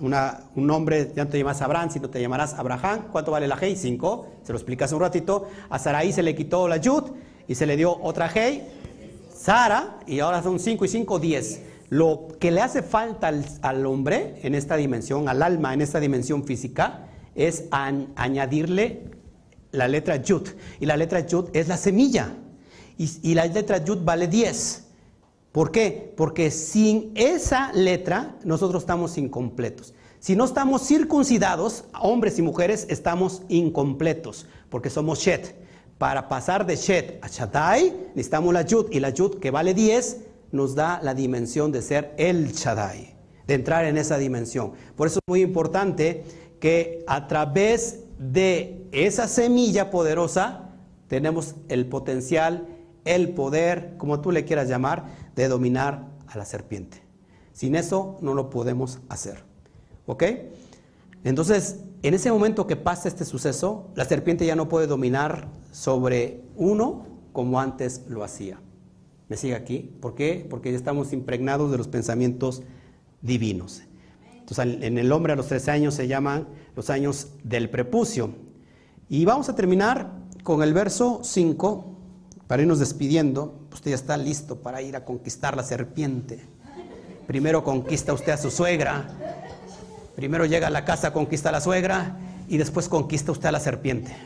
un 0.00 0.66
nombre, 0.66 1.12
ya 1.14 1.24
no 1.24 1.30
te 1.30 1.38
llamas 1.38 1.60
Abraham, 1.62 1.90
sino 1.90 2.08
te 2.08 2.20
llamarás 2.20 2.54
Abraham. 2.54 3.08
¿Cuánto 3.12 3.30
vale 3.30 3.46
la 3.46 3.58
Hei? 3.60 3.76
Cinco. 3.76 4.26
Se 4.42 4.52
lo 4.52 4.58
explicas 4.58 4.92
un 4.92 5.00
ratito. 5.00 5.48
A 5.68 5.78
Sarai 5.78 6.12
se 6.12 6.22
le 6.22 6.34
quitó 6.34 6.66
la 6.68 6.78
Yud 6.78 7.04
y 7.46 7.54
se 7.54 7.66
le 7.66 7.76
dio 7.76 7.96
otra 8.02 8.30
Hei, 8.32 8.62
Sara, 9.36 9.98
y 10.06 10.20
ahora 10.20 10.42
son 10.42 10.58
cinco 10.58 10.84
y 10.84 10.88
cinco, 10.88 11.18
diez. 11.18 11.62
Lo 11.88 12.28
que 12.38 12.52
le 12.52 12.60
hace 12.60 12.82
falta 12.82 13.32
al, 13.62 13.86
hombre 13.86 14.36
en 14.42 14.54
esta 14.54 14.76
dimensión, 14.76 15.28
al 15.28 15.42
alma 15.42 15.74
en 15.74 15.80
esta 15.80 15.98
dimensión 15.98 16.44
física, 16.44 17.08
es 17.34 17.64
añadirle 17.70 19.02
la 19.72 19.88
letra 19.88 20.16
Yud. 20.16 20.48
Y 20.78 20.86
la 20.86 20.96
letra 20.96 21.20
Yud 21.26 21.48
es 21.52 21.66
la 21.66 21.76
semilla. 21.76 22.34
Y, 22.96 23.34
la 23.34 23.46
letra 23.46 23.82
Yud 23.82 24.04
vale 24.04 24.28
10. 24.28 24.89
¿Por 25.52 25.72
qué? 25.72 26.12
Porque 26.16 26.50
sin 26.50 27.12
esa 27.14 27.72
letra 27.72 28.36
nosotros 28.44 28.82
estamos 28.82 29.18
incompletos. 29.18 29.94
Si 30.20 30.36
no 30.36 30.44
estamos 30.44 30.86
circuncidados, 30.86 31.84
hombres 32.00 32.38
y 32.38 32.42
mujeres, 32.42 32.86
estamos 32.90 33.42
incompletos, 33.48 34.46
porque 34.68 34.90
somos 34.90 35.18
Shet. 35.20 35.56
Para 35.98 36.28
pasar 36.28 36.66
de 36.66 36.76
Shet 36.76 37.18
a 37.24 37.28
Shaddai, 37.28 38.10
necesitamos 38.14 38.54
la 38.54 38.62
Yud, 38.62 38.86
y 38.90 39.00
la 39.00 39.10
Yud, 39.10 39.38
que 39.38 39.50
vale 39.50 39.74
10, 39.74 40.18
nos 40.52 40.74
da 40.74 41.00
la 41.02 41.14
dimensión 41.14 41.72
de 41.72 41.82
ser 41.82 42.14
el 42.16 42.52
Shaddai, 42.52 43.16
de 43.46 43.54
entrar 43.54 43.84
en 43.86 43.96
esa 43.98 44.18
dimensión. 44.18 44.72
Por 44.94 45.06
eso 45.06 45.18
es 45.18 45.28
muy 45.28 45.40
importante 45.40 46.24
que 46.60 47.02
a 47.06 47.26
través 47.26 48.00
de 48.18 48.86
esa 48.92 49.26
semilla 49.26 49.90
poderosa 49.90 50.70
tenemos 51.08 51.54
el 51.68 51.86
potencial, 51.86 52.68
el 53.04 53.30
poder, 53.30 53.94
como 53.96 54.20
tú 54.20 54.30
le 54.30 54.44
quieras 54.44 54.68
llamar, 54.68 55.06
de 55.36 55.48
dominar 55.48 56.08
a 56.26 56.38
la 56.38 56.44
serpiente. 56.44 57.02
Sin 57.52 57.74
eso 57.74 58.18
no 58.20 58.34
lo 58.34 58.50
podemos 58.50 59.00
hacer. 59.08 59.44
¿Ok? 60.06 60.24
Entonces, 61.24 61.80
en 62.02 62.14
ese 62.14 62.32
momento 62.32 62.66
que 62.66 62.76
pasa 62.76 63.08
este 63.08 63.24
suceso, 63.24 63.88
la 63.94 64.04
serpiente 64.04 64.46
ya 64.46 64.56
no 64.56 64.68
puede 64.68 64.86
dominar 64.86 65.48
sobre 65.70 66.42
uno 66.56 67.06
como 67.32 67.60
antes 67.60 68.02
lo 68.08 68.24
hacía. 68.24 68.60
¿Me 69.28 69.36
sigue 69.36 69.54
aquí? 69.54 69.94
¿Por 70.00 70.14
qué? 70.14 70.46
Porque 70.48 70.70
ya 70.70 70.76
estamos 70.76 71.12
impregnados 71.12 71.70
de 71.70 71.78
los 71.78 71.88
pensamientos 71.88 72.62
divinos. 73.22 73.82
Entonces, 74.38 74.82
en 74.82 74.98
el 74.98 75.12
hombre 75.12 75.34
a 75.34 75.36
los 75.36 75.46
13 75.46 75.70
años 75.70 75.94
se 75.94 76.08
llaman 76.08 76.48
los 76.74 76.90
años 76.90 77.28
del 77.44 77.70
prepucio. 77.70 78.30
Y 79.08 79.24
vamos 79.24 79.48
a 79.48 79.54
terminar 79.54 80.12
con 80.42 80.62
el 80.62 80.72
verso 80.72 81.20
5 81.22 81.89
para 82.50 82.62
irnos 82.62 82.80
despidiendo, 82.80 83.60
usted 83.72 83.92
ya 83.92 83.94
está 83.94 84.16
listo 84.16 84.56
para 84.56 84.82
ir 84.82 84.96
a 84.96 85.04
conquistar 85.04 85.56
la 85.56 85.62
serpiente. 85.62 86.40
Primero 87.28 87.62
conquista 87.62 88.12
usted 88.12 88.32
a 88.32 88.36
su 88.36 88.50
suegra. 88.50 89.06
Primero 90.16 90.44
llega 90.46 90.66
a 90.66 90.70
la 90.70 90.84
casa, 90.84 91.12
conquista 91.12 91.50
a 91.50 91.52
la 91.52 91.60
suegra 91.60 92.16
y 92.48 92.56
después 92.56 92.88
conquista 92.88 93.30
usted 93.30 93.50
a 93.50 93.52
la 93.52 93.60
serpiente. 93.60 94.16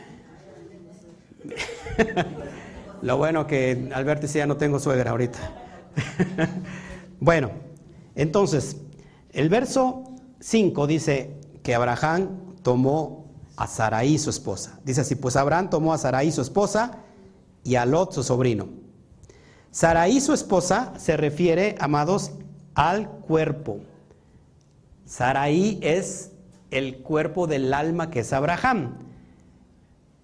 Lo 3.03 3.15
bueno 3.17 3.45
que 3.45 3.91
Alberto 3.93 4.23
dice 4.23 4.39
ya 4.39 4.47
no 4.47 4.57
tengo 4.57 4.79
suegra 4.79 5.11
ahorita. 5.11 5.37
bueno, 7.19 7.51
entonces, 8.15 8.77
el 9.33 9.49
verso 9.49 10.15
5 10.39 10.87
dice 10.87 11.37
que 11.61 11.75
Abraham 11.75 12.55
tomó 12.63 13.27
a 13.55 13.67
Saraí 13.67 14.17
su 14.17 14.31
esposa. 14.31 14.79
Dice 14.83 15.01
así, 15.01 15.13
pues 15.13 15.35
Abraham 15.35 15.69
tomó 15.69 15.93
a 15.93 15.99
Saraí 15.99 16.31
su 16.31 16.41
esposa 16.41 17.04
y 17.65 17.75
a 17.75 17.85
Lot 17.85 18.13
su 18.13 18.23
sobrino. 18.23 18.69
Saraí 19.71 20.21
su 20.21 20.31
esposa 20.31 20.93
se 20.97 21.17
refiere, 21.17 21.75
amados, 21.79 22.31
al 22.75 23.09
cuerpo. 23.09 23.81
Saraí 25.05 25.79
es 25.81 26.31
el 26.71 26.99
cuerpo 26.99 27.47
del 27.47 27.73
alma 27.73 28.09
que 28.09 28.21
es 28.21 28.31
Abraham. 28.31 28.99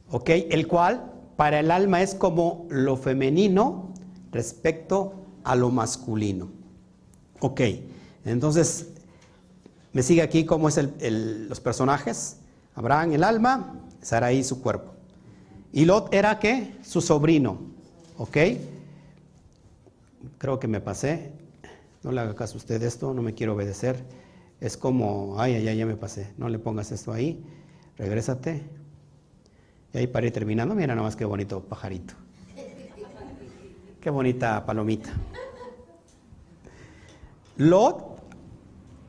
¿Ok? 0.10 0.30
El 0.30 0.68
cual 0.68 1.12
para 1.36 1.60
el 1.60 1.72
alma 1.72 2.02
es 2.02 2.16
como 2.16 2.68
lo 2.70 2.96
femenino 2.96 3.94
respecto 4.32 5.16
a 5.44 5.56
lo 5.56 5.70
masculino. 5.70 6.50
Ok, 7.40 7.62
entonces, 8.24 8.90
me 9.94 10.04
sigue 10.04 10.22
aquí 10.22 10.46
cómo 10.46 10.70
es 10.70 10.80
los 11.02 11.60
personajes. 11.60 12.38
Abraham 12.76 13.14
el 13.14 13.24
alma, 13.24 13.74
Saraí 14.02 14.44
su 14.44 14.62
cuerpo. 14.62 14.94
Y 15.74 15.86
Lot 15.86 16.14
era 16.14 16.40
qué? 16.40 16.74
Su 16.82 17.02
sobrino. 17.02 17.60
¿Ok? 18.18 18.38
Creo 20.38 20.60
que 20.60 20.68
me 20.68 20.82
pasé. 20.82 21.32
No 22.04 22.12
le 22.12 22.22
haga 22.22 22.36
caso 22.36 22.56
a 22.56 22.58
usted 22.58 22.82
esto, 22.84 23.14
no 23.14 23.22
me 23.22 23.34
quiero 23.34 23.54
obedecer. 23.54 24.04
Es 24.60 24.78
como, 24.78 25.40
ay, 25.40 25.56
ay, 25.56 25.68
ay, 25.68 25.78
ya 25.78 25.86
me 25.86 25.96
pasé. 25.96 26.34
No 26.38 26.50
le 26.50 26.60
pongas 26.60 26.92
esto 26.92 27.12
ahí. 27.14 27.44
Regrésate. 27.98 28.64
Y 29.94 29.98
ahí 29.98 30.08
para 30.08 30.26
ir 30.28 30.34
terminando, 30.34 30.76
mira 30.76 30.96
nomás 30.96 31.16
qué 31.16 31.26
bonito 31.26 31.62
pajarito. 31.62 32.14
Qué 34.00 34.10
bonita 34.10 34.66
palomita. 34.66 35.12
Lot 37.58 38.20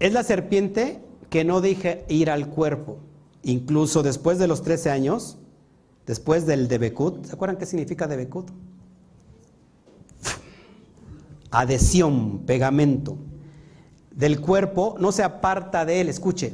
es 0.01 0.13
la 0.13 0.23
serpiente 0.23 1.01
que 1.31 1.45
no 1.45 1.61
deja 1.61 1.99
ir 2.09 2.29
al 2.29 2.49
cuerpo. 2.49 2.99
Incluso 3.43 4.03
después 4.03 4.39
de 4.39 4.49
los 4.49 4.63
13 4.63 4.91
años, 4.91 5.39
Después 6.13 6.45
del 6.45 6.69
Debekut, 6.69 7.25
¿se 7.25 7.33
acuerdan 7.33 7.57
qué 7.57 7.65
significa 7.65 8.07
Debekut? 8.07 8.51
Adhesión, 11.51 12.41
pegamento. 12.41 13.17
Del 14.11 14.43
cuerpo 14.43 14.95
no 15.01 15.11
se 15.11 15.23
aparta 15.23 15.87
de 15.87 16.03
él, 16.03 16.11
escuche. 16.11 16.53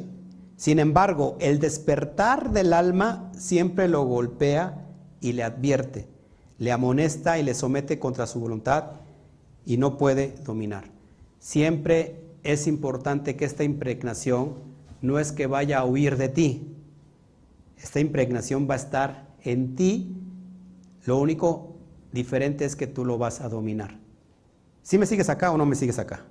Sin 0.57 0.79
embargo, 0.79 1.37
el 1.41 1.59
despertar 1.59 2.53
del 2.53 2.73
alma 2.73 3.33
siempre 3.37 3.89
lo 3.89 4.05
golpea 4.05 4.87
y 5.21 5.33
le 5.33 5.43
advierte, 5.43 6.07
le 6.59 6.71
amonesta 6.71 7.37
y 7.41 7.43
le 7.43 7.53
somete 7.55 7.99
contra 7.99 8.29
su 8.29 8.39
voluntad 8.39 8.93
y 9.67 9.77
no 9.77 9.99
puede 9.99 10.37
dominar. 10.45 10.85
Siempre 11.41 12.23
es 12.45 12.69
importante 12.69 13.35
que 13.35 13.45
esta 13.45 13.65
impregnación 13.65 14.55
no 15.03 15.19
es 15.19 15.33
que 15.33 15.49
vaya 15.49 15.81
a 15.81 15.85
huir 15.85 16.17
de 16.17 16.29
ti. 16.29 16.77
Esta 17.77 17.99
impregnación 17.99 18.69
va 18.71 18.75
a 18.75 18.77
estar 18.77 19.28
en 19.43 19.77
ti, 19.77 20.17
lo 21.05 21.19
único 21.19 21.77
diferente 22.13 22.65
es 22.65 22.77
que 22.77 22.87
tú 22.87 23.05
lo 23.05 23.19
vas 23.19 23.41
a 23.41 23.49
dominar. 23.49 23.99
¿Sí 24.83 24.99
me 24.99 25.07
sigues 25.07 25.29
acá 25.29 25.51
o 25.51 25.59
no 25.59 25.67
me 25.67 25.75
sigues 25.75 25.99
acá? 25.99 26.25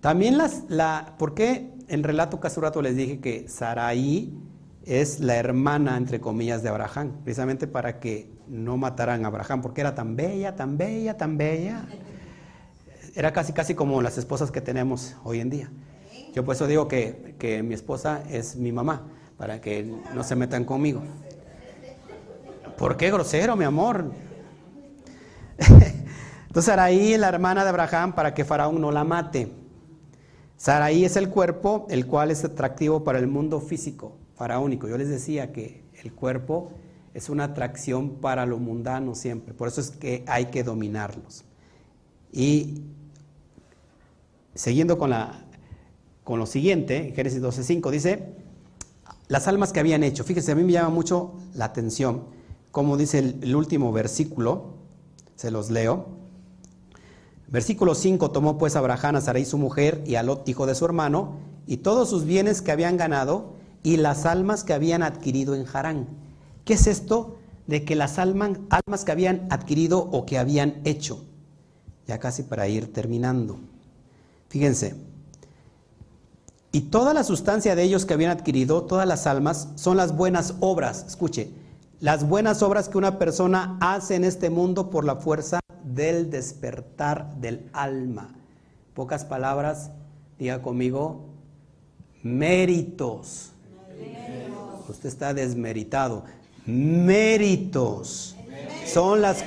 También 0.00 0.38
las, 0.38 0.64
la, 0.68 1.14
¿por 1.18 1.34
qué 1.34 1.72
en 1.88 2.02
relato 2.02 2.40
que 2.40 2.46
hace 2.46 2.60
rato 2.60 2.82
les 2.82 2.96
dije 2.96 3.20
que 3.20 3.48
Saraí 3.48 4.32
es 4.84 5.20
la 5.20 5.36
hermana, 5.36 5.96
entre 5.96 6.20
comillas, 6.20 6.62
de 6.62 6.68
Abraham, 6.68 7.12
precisamente 7.24 7.66
para 7.66 8.00
que 8.00 8.28
no 8.48 8.76
mataran 8.76 9.24
a 9.24 9.28
Abraham, 9.28 9.62
porque 9.62 9.80
era 9.80 9.94
tan 9.94 10.14
bella, 10.14 10.56
tan 10.56 10.76
bella, 10.76 11.16
tan 11.16 11.38
bella. 11.38 11.86
Era 13.14 13.32
casi, 13.32 13.52
casi 13.52 13.74
como 13.74 14.02
las 14.02 14.18
esposas 14.18 14.50
que 14.50 14.60
tenemos 14.60 15.16
hoy 15.24 15.40
en 15.40 15.50
día. 15.50 15.70
Yo 16.34 16.44
por 16.44 16.54
eso 16.54 16.66
digo 16.66 16.88
que, 16.88 17.34
que 17.38 17.62
mi 17.62 17.74
esposa 17.74 18.22
es 18.28 18.56
mi 18.56 18.72
mamá, 18.72 19.06
para 19.38 19.60
que 19.60 19.90
no 20.14 20.22
se 20.24 20.36
metan 20.36 20.64
conmigo. 20.64 21.02
¿Por 22.84 22.98
qué 22.98 23.10
grosero, 23.10 23.56
mi 23.56 23.64
amor? 23.64 24.12
Entonces 25.58 26.64
Saraí 26.66 27.14
es 27.14 27.18
la 27.18 27.30
hermana 27.30 27.62
de 27.62 27.70
Abraham 27.70 28.14
para 28.14 28.34
que 28.34 28.44
Faraón 28.44 28.78
no 28.78 28.92
la 28.92 29.04
mate. 29.04 29.50
Saraí 30.58 31.06
es 31.06 31.16
el 31.16 31.30
cuerpo, 31.30 31.86
el 31.88 32.06
cual 32.06 32.30
es 32.30 32.44
atractivo 32.44 33.02
para 33.02 33.18
el 33.18 33.26
mundo 33.26 33.62
físico, 33.62 34.18
faraónico. 34.34 34.86
Yo 34.86 34.98
les 34.98 35.08
decía 35.08 35.50
que 35.50 35.82
el 36.02 36.12
cuerpo 36.12 36.72
es 37.14 37.30
una 37.30 37.44
atracción 37.44 38.16
para 38.20 38.44
lo 38.44 38.58
mundano 38.58 39.14
siempre. 39.14 39.54
Por 39.54 39.68
eso 39.68 39.80
es 39.80 39.90
que 39.90 40.22
hay 40.26 40.50
que 40.50 40.62
dominarlos. 40.62 41.46
Y 42.32 42.82
siguiendo 44.54 44.98
con, 44.98 45.08
la, 45.08 45.46
con 46.22 46.38
lo 46.38 46.44
siguiente, 46.44 47.14
Génesis 47.16 47.40
12.5 47.40 47.90
dice, 47.90 48.34
las 49.28 49.48
almas 49.48 49.72
que 49.72 49.80
habían 49.80 50.02
hecho. 50.02 50.22
Fíjense, 50.22 50.52
a 50.52 50.54
mí 50.54 50.64
me 50.64 50.72
llama 50.72 50.90
mucho 50.90 51.32
la 51.54 51.64
atención, 51.64 52.33
como 52.74 52.96
dice 52.96 53.20
el, 53.20 53.54
último 53.54 53.92
versículo, 53.92 54.64
se 55.36 55.52
los 55.52 55.70
leo. 55.70 56.06
Versículo 57.46 57.94
5, 57.94 58.32
tomó 58.32 58.58
pues 58.58 58.74
Abraham 58.74 59.14
a 59.14 59.20
Sarai 59.20 59.44
su 59.44 59.58
mujer 59.58 60.02
y 60.04 60.16
a 60.16 60.24
Lot 60.24 60.48
hijo 60.48 60.66
de 60.66 60.74
su 60.74 60.84
hermano, 60.84 61.36
y 61.68 61.76
todos 61.76 62.10
sus 62.10 62.24
bienes 62.24 62.62
que 62.62 62.72
habían 62.72 62.96
ganado, 62.96 63.52
y 63.84 63.98
las 63.98 64.26
almas 64.26 64.64
que 64.64 64.72
habían 64.72 65.04
adquirido 65.04 65.54
en 65.54 65.66
Harán. 65.72 66.08
¿Qué 66.64 66.74
es 66.74 66.88
esto 66.88 67.36
de 67.68 67.84
que 67.84 67.94
las 67.94 68.18
almas, 68.18 68.58
almas 68.70 69.04
que 69.04 69.12
habían 69.12 69.46
adquirido 69.50 70.00
o 70.00 70.26
que 70.26 70.36
habían 70.36 70.80
hecho? 70.84 71.24
Ya 72.08 72.18
casi 72.18 72.42
para 72.42 72.66
ir 72.66 72.92
terminando. 72.92 73.56
Fíjense, 74.48 74.96
y 76.72 76.80
toda 76.80 77.14
la 77.14 77.22
sustancia 77.22 77.76
de 77.76 77.84
ellos 77.84 78.04
que 78.04 78.14
habían 78.14 78.32
adquirido, 78.32 78.82
todas 78.82 79.06
las 79.06 79.28
almas, 79.28 79.68
son 79.76 79.96
las 79.96 80.16
buenas 80.16 80.54
obras. 80.58 81.04
Escuche, 81.06 81.62
las 82.04 82.28
buenas 82.28 82.60
obras 82.60 82.90
que 82.90 82.98
una 82.98 83.18
persona 83.18 83.78
hace 83.80 84.14
en 84.14 84.24
este 84.24 84.50
mundo 84.50 84.90
por 84.90 85.06
la 85.06 85.16
fuerza 85.16 85.60
del 85.84 86.28
despertar 86.28 87.34
del 87.36 87.70
alma. 87.72 88.34
Pocas 88.92 89.24
palabras, 89.24 89.90
diga 90.38 90.60
conmigo, 90.60 91.24
méritos. 92.22 93.52
Usted 94.86 95.08
está 95.08 95.32
desmeritado. 95.32 96.24
Méritos. 96.66 98.36
Son 98.84 99.22
las, 99.22 99.42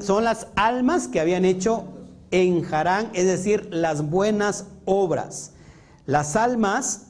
son 0.00 0.24
las 0.24 0.48
almas 0.54 1.08
que 1.08 1.18
habían 1.18 1.46
hecho 1.46 1.84
en 2.30 2.62
Harán, 2.70 3.08
es 3.14 3.24
decir, 3.24 3.68
las 3.70 4.10
buenas 4.10 4.66
obras. 4.84 5.52
Las 6.04 6.36
almas, 6.36 7.06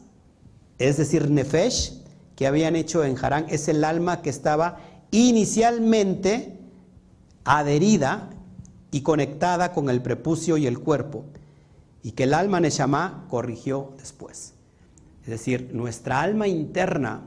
es 0.79 0.97
decir, 0.97 1.29
Nefesh, 1.29 2.01
que 2.37 2.47
habían 2.47 2.77
hecho 2.77 3.03
en 3.03 3.17
Harán, 3.21 3.47
es 3.49 3.67
el 3.67 3.83
alma 3.83 4.23
que 4.23 4.31
estaba 4.31 4.92
inicialmente 5.13 6.59
adherida 7.45 8.31
y 8.91 9.03
conectada 9.03 9.73
con 9.73 9.89
el 9.89 10.03
prepucio 10.03 10.57
y 10.57 10.67
el 10.67 10.81
cuerpo, 10.81 11.25
y 12.03 12.13
que 12.13 12.25
el 12.25 12.35
alma 12.35 12.59
Neshama 12.59 13.27
corrigió 13.29 13.93
después. 13.99 14.55
Es 15.23 15.29
decir, 15.29 15.71
nuestra 15.73 16.21
alma 16.21 16.49
interna, 16.49 17.23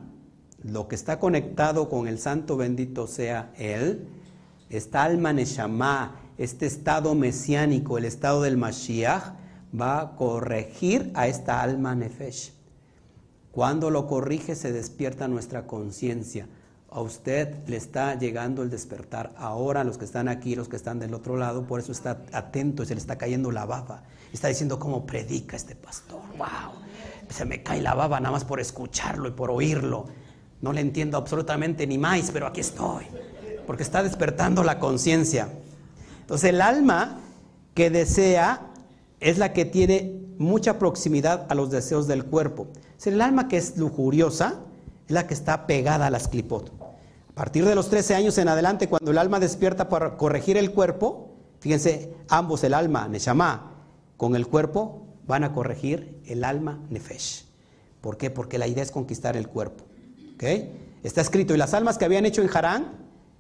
lo 0.62 0.90
que 0.90 0.96
está 0.96 1.20
conectado 1.20 1.88
con 1.88 2.08
el 2.10 2.20
santo 2.20 2.58
bendito 2.58 3.08
sea 3.08 3.54
Él, 3.58 4.10
esta 4.70 5.04
alma 5.04 5.32
Neshama, 5.32 6.20
este 6.38 6.66
estado 6.66 7.16
mesiánico, 7.16 7.98
el 7.98 8.06
estado 8.06 8.42
del 8.42 8.58
Mashiach, 8.58 9.36
va 9.80 10.02
a 10.02 10.16
corregir 10.16 11.12
a 11.14 11.28
esta 11.28 11.62
alma 11.62 11.96
nefesh. 11.96 12.52
Cuando 13.52 13.90
lo 13.90 14.08
corrige 14.08 14.56
se 14.56 14.74
despierta 14.74 15.28
nuestra 15.28 15.66
conciencia. 15.68 16.48
A 16.90 17.02
usted 17.02 17.68
le 17.68 17.78
está 17.78 18.16
llegando 18.16 18.64
el 18.64 18.70
despertar. 18.70 19.34
Ahora 19.38 19.84
los 19.84 19.98
que 19.98 20.06
están 20.06 20.28
aquí, 20.28 20.56
los 20.56 20.70
que 20.70 20.76
están 20.76 21.00
del 21.00 21.14
otro 21.14 21.36
lado, 21.36 21.64
por 21.64 21.80
eso 21.80 21.92
está 21.92 22.22
atento 22.32 22.84
y 22.84 22.86
se 22.86 22.96
le 22.96 23.02
está 23.02 23.18
cayendo 23.18 23.52
la 23.52 23.66
baba. 23.66 24.04
Está 24.32 24.48
diciendo 24.48 24.80
cómo 24.80 25.06
predica 25.06 25.56
este 25.56 25.76
pastor. 25.76 26.22
¡Wow! 26.38 26.74
Se 27.30 27.44
me 27.46 27.64
cae 27.64 27.82
la 27.82 27.96
baba 27.96 28.20
nada 28.20 28.32
más 28.32 28.46
por 28.46 28.60
escucharlo 28.60 29.28
y 29.28 29.32
por 29.32 29.52
oírlo. 29.52 30.06
No 30.62 30.72
le 30.72 30.82
entiendo 30.82 31.18
absolutamente 31.18 31.86
ni 31.86 31.98
más, 31.98 32.32
pero 32.32 32.48
aquí 32.48 32.62
estoy. 32.62 33.06
Porque 33.68 33.84
está 33.84 34.04
despertando 34.04 34.64
la 34.64 34.80
conciencia. 34.80 35.50
Entonces 36.22 36.50
el 36.50 36.62
alma 36.62 37.20
que 37.74 37.90
desea 37.90 38.68
es 39.20 39.38
la 39.38 39.54
que 39.54 39.66
tiene 39.66 40.22
mucha 40.38 40.80
proximidad 40.80 41.46
a 41.50 41.56
los 41.56 41.72
deseos 41.72 42.08
del 42.08 42.26
cuerpo. 42.26 42.68
Es 42.98 43.08
el 43.08 43.22
alma 43.22 43.48
que 43.48 43.58
es 43.58 43.78
lujuriosa 43.78 44.60
es 45.08 45.12
la 45.12 45.28
que 45.28 45.34
está 45.34 45.68
pegada 45.68 46.08
a 46.08 46.10
las 46.10 46.28
clipot. 46.28 46.72
A 47.30 47.36
partir 47.36 47.66
de 47.66 47.76
los 47.76 47.90
13 47.90 48.16
años 48.16 48.38
en 48.38 48.48
adelante, 48.48 48.88
cuando 48.88 49.12
el 49.12 49.18
alma 49.18 49.40
despierta 49.40 49.90
para 49.90 50.18
corregir 50.18 50.58
el 50.58 50.72
cuerpo, 50.72 51.32
fíjense, 51.60 52.14
ambos, 52.30 52.64
el 52.64 52.74
alma, 52.74 53.08
Neshama, 53.08 53.74
con 54.18 54.36
el 54.36 54.48
cuerpo, 54.48 55.06
van 55.28 55.44
a 55.44 55.54
corregir 55.54 56.22
el 56.26 56.44
alma, 56.44 56.80
Nefesh. 56.90 57.46
¿Por 58.02 58.18
qué? 58.18 58.30
Porque 58.30 58.58
la 58.58 58.68
idea 58.68 58.84
es 58.84 58.92
conquistar 58.92 59.36
el 59.36 59.48
cuerpo. 59.50 59.84
Está 61.04 61.22
escrito, 61.22 61.54
y 61.54 61.58
las 61.58 61.74
almas 61.74 61.98
que 61.98 62.06
habían 62.06 62.26
hecho 62.26 62.42
en 62.42 62.50
Harán, 62.54 62.94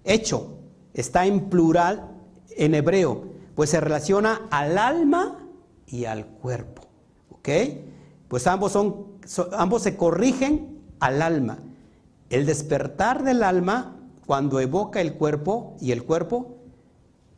hecho, 0.04 0.60
está 0.94 1.26
en 1.26 1.50
plural 1.50 2.12
en 2.58 2.76
hebreo, 2.76 3.26
pues 3.56 3.70
se 3.70 3.80
relaciona 3.80 4.42
al 4.52 4.78
alma 4.78 5.40
y 5.88 6.06
al 6.06 6.26
cuerpo. 6.26 6.84
¿Ok? 7.30 7.50
Pues 8.28 8.48
ambos, 8.48 8.72
son, 8.72 9.20
ambos 9.54 9.84
se 9.84 9.96
corrigen 9.96 10.75
al 11.06 11.22
alma. 11.22 11.60
El 12.32 12.48
despertar 12.48 13.24
del 13.24 13.44
alma 13.44 13.96
cuando 14.26 14.60
evoca 14.60 15.02
el 15.02 15.14
cuerpo 15.14 15.78
y 15.80 15.92
el 15.92 16.04
cuerpo 16.04 16.58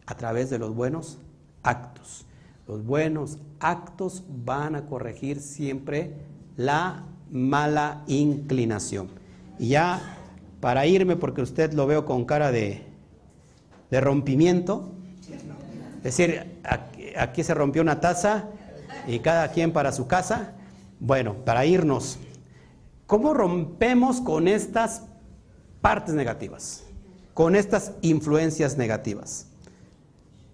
a 0.06 0.15
través 0.15 0.49
de 0.49 0.57
los 0.57 0.73
buenos 0.73 1.18
actos. 1.64 2.26
Los 2.65 2.85
buenos 2.85 3.39
actos 3.60 4.23
van 4.45 4.76
a 4.76 4.85
corregir 4.85 5.41
siempre 5.41 6.14
la 6.56 7.03
mala 7.30 8.03
inclinación. 8.07 9.10
Y 9.60 9.69
ya 9.69 9.99
para 10.61 10.85
irme, 10.85 11.18
porque 11.18 11.41
usted 11.41 11.73
lo 11.73 11.88
veo 11.88 12.06
con 12.06 12.23
cara 12.23 12.53
de, 12.53 12.84
de 13.91 13.99
rompimiento, 13.99 14.94
es 15.98 16.03
decir, 16.15 16.61
aquí 17.18 17.44
se 17.44 17.53
rompió 17.53 17.81
una 17.81 17.99
taza 17.99 18.45
y 19.07 19.19
cada 19.19 19.52
quien 19.52 19.73
para 19.73 19.91
su 19.91 20.07
casa. 20.07 20.53
Bueno, 21.02 21.34
para 21.44 21.65
irnos, 21.65 22.18
¿cómo 23.07 23.34
rompemos 23.34 24.21
con 24.21 24.47
estas 24.47 25.03
partes 25.81 26.13
negativas? 26.13 26.84
Con 27.34 27.55
estas 27.55 27.93
influencias 28.01 28.77
negativas. 28.77 29.47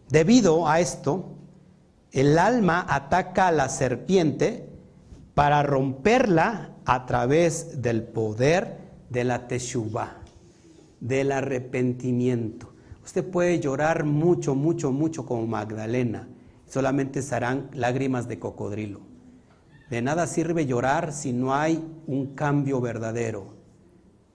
Debido 0.10 0.68
a 0.68 0.80
esto, 0.80 1.34
el 2.12 2.38
alma 2.38 2.86
ataca 2.88 3.48
a 3.48 3.52
la 3.52 3.68
serpiente 3.68 4.70
para 5.34 5.64
romperla 5.64 6.70
a 6.86 7.06
través 7.06 7.82
del 7.82 8.04
poder 8.04 8.78
de 9.10 9.24
la 9.24 9.48
teshuva, 9.48 10.18
del 11.00 11.32
arrepentimiento. 11.32 12.74
Usted 13.04 13.30
puede 13.30 13.60
llorar 13.60 14.04
mucho, 14.04 14.56
mucho, 14.56 14.92
mucho 14.92 15.26
como 15.26 15.48
Magdalena. 15.48 16.28
Solamente 16.68 17.22
serán 17.22 17.70
lágrimas 17.74 18.28
de 18.28 18.40
cocodrilo. 18.40 19.13
De 19.94 20.02
nada 20.02 20.26
sirve 20.26 20.66
llorar 20.66 21.14
si 21.14 21.34
no 21.34 21.54
hay 21.54 21.80
un 22.08 22.34
cambio 22.34 22.82
verdadero. 22.82 23.54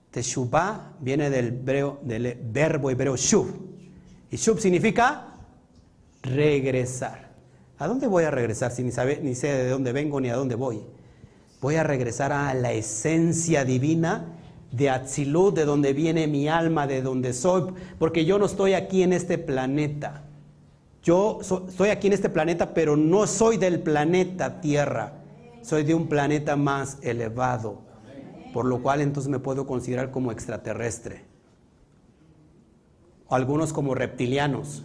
Teshuvah 0.09 0.93
viene 1.01 1.29
del, 1.29 1.51
verbo 1.51 2.89
hebreo 2.89 3.17
shuv. 3.17 3.47
Y 4.31 4.37
shuv 4.37 4.61
significa 4.61 5.35
regresar. 6.21 7.33
¿A 7.77 7.87
dónde 7.87 8.07
voy 8.07 8.23
a 8.23 8.31
regresar 8.31 8.71
si 8.71 8.83
ni, 8.83 8.91
ni 9.21 9.35
sé 9.35 9.49
de 9.49 9.67
dónde 9.67 9.91
vengo 9.91 10.21
ni 10.21 10.29
a 10.29 10.37
dónde 10.37 10.55
voy? 10.55 10.79
Voy 11.59 11.75
a 11.75 11.83
regresar 11.83 12.31
a 12.31 12.53
la 12.53 12.71
esencia 12.71 13.65
divina 13.65 14.27
de 14.71 14.89
Atzilut, 14.89 15.55
de 15.55 15.65
donde 15.65 15.91
viene 15.91 16.27
mi 16.27 16.47
alma, 16.47 16.87
de 16.87 17.01
donde 17.01 17.33
soy, 17.33 17.73
porque 17.97 18.23
yo 18.23 18.39
no 18.39 18.45
estoy 18.45 18.75
aquí 18.75 19.03
en 19.03 19.11
este 19.11 19.37
planeta. 19.37 20.23
Yo 21.03 21.39
estoy 21.41 21.89
aquí 21.89 22.07
en 22.07 22.13
este 22.13 22.29
planeta, 22.29 22.73
pero 22.73 22.95
no 22.95 23.27
soy 23.27 23.57
del 23.57 23.81
planeta 23.81 24.61
Tierra, 24.61 25.18
soy 25.61 25.83
de 25.83 25.93
un 25.93 26.07
planeta 26.07 26.55
más 26.55 26.97
elevado, 27.01 27.81
por 28.53 28.65
lo 28.65 28.81
cual 28.81 29.01
entonces 29.01 29.29
me 29.29 29.39
puedo 29.39 29.67
considerar 29.67 30.11
como 30.11 30.31
extraterrestre, 30.31 31.25
algunos 33.29 33.73
como 33.73 33.95
reptilianos. 33.95 34.83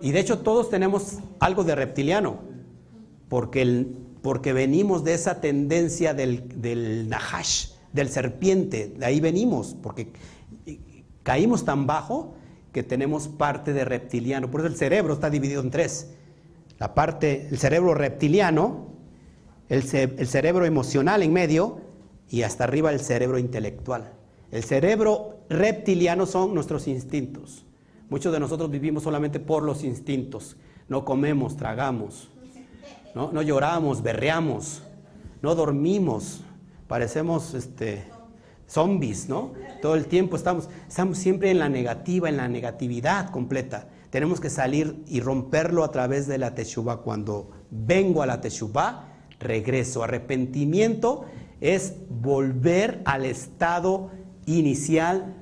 Y 0.00 0.12
de 0.12 0.20
hecho 0.20 0.40
todos 0.40 0.68
tenemos 0.68 1.18
algo 1.40 1.64
de 1.64 1.74
reptiliano, 1.74 2.40
porque, 3.28 3.86
porque 4.22 4.52
venimos 4.52 5.04
de 5.04 5.14
esa 5.14 5.40
tendencia 5.40 6.12
del, 6.12 6.60
del 6.60 7.08
Nahash, 7.08 7.70
del 7.92 8.08
serpiente, 8.08 8.88
de 8.88 9.06
ahí 9.06 9.20
venimos, 9.20 9.76
porque 9.80 10.12
caímos 11.22 11.64
tan 11.64 11.86
bajo 11.86 12.34
que 12.72 12.82
tenemos 12.82 13.28
parte 13.28 13.72
de 13.72 13.84
reptiliano. 13.84 14.50
Por 14.50 14.60
eso 14.60 14.68
el 14.68 14.76
cerebro 14.76 15.14
está 15.14 15.30
dividido 15.30 15.62
en 15.62 15.70
tres. 15.70 16.10
La 16.78 16.92
parte, 16.92 17.48
el 17.48 17.58
cerebro 17.58 17.94
reptiliano, 17.94 18.93
el, 19.68 19.82
cerebro 19.82 20.64
emocional 20.64 21.22
en 21.22 21.32
medio 21.32 21.80
y 22.28 22.42
hasta 22.42 22.64
arriba 22.64 22.92
el 22.92 23.00
cerebro 23.00 23.38
intelectual. 23.38 24.12
El 24.50 24.64
cerebro 24.64 25.40
reptiliano 25.48 26.26
son 26.26 26.54
nuestros 26.54 26.86
instintos. 26.86 27.64
Muchos 28.10 28.32
de 28.32 28.40
nosotros 28.40 28.70
vivimos 28.70 29.02
solamente 29.02 29.40
por 29.40 29.62
los 29.62 29.82
instintos. 29.84 30.56
No 30.88 31.04
comemos, 31.04 31.56
tragamos. 31.56 32.30
No, 33.14 33.32
no 33.32 33.42
lloramos, 33.42 34.02
berreamos. 34.02 34.82
No 35.42 35.54
dormimos. 35.54 36.42
Parecemos 36.86 37.54
este, 37.54 38.04
zombies, 38.66 39.28
¿no? 39.28 39.52
Todo 39.80 39.94
el 39.94 40.06
tiempo 40.06 40.36
estamos, 40.36 40.68
estamos 40.86 41.18
siempre 41.18 41.50
en 41.50 41.58
la 41.58 41.68
negativa, 41.68 42.28
en 42.28 42.36
la 42.36 42.48
negatividad 42.48 43.30
completa. 43.30 43.88
Tenemos 44.10 44.40
que 44.40 44.50
salir 44.50 45.02
y 45.08 45.20
romperlo 45.20 45.82
a 45.82 45.90
través 45.90 46.26
de 46.26 46.38
la 46.38 46.54
teshuva. 46.54 47.02
Cuando 47.02 47.50
vengo 47.70 48.22
a 48.22 48.26
la 48.26 48.40
teshuva, 48.40 49.13
regreso. 49.40 50.02
Arrepentimiento 50.02 51.24
es 51.60 51.94
volver 52.08 53.02
al 53.04 53.24
estado 53.24 54.10
inicial 54.46 55.34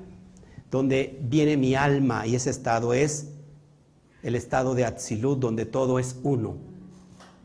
donde 0.70 1.19
viene 1.23 1.56
mi 1.56 1.74
alma 1.74 2.27
y 2.27 2.35
ese 2.35 2.51
estado 2.51 2.94
es 2.94 3.28
el 4.23 4.35
estado 4.35 4.74
de 4.74 4.85
Atzilut, 4.85 5.39
donde 5.39 5.66
todo 5.66 5.98
es 5.98 6.16
uno. 6.23 6.56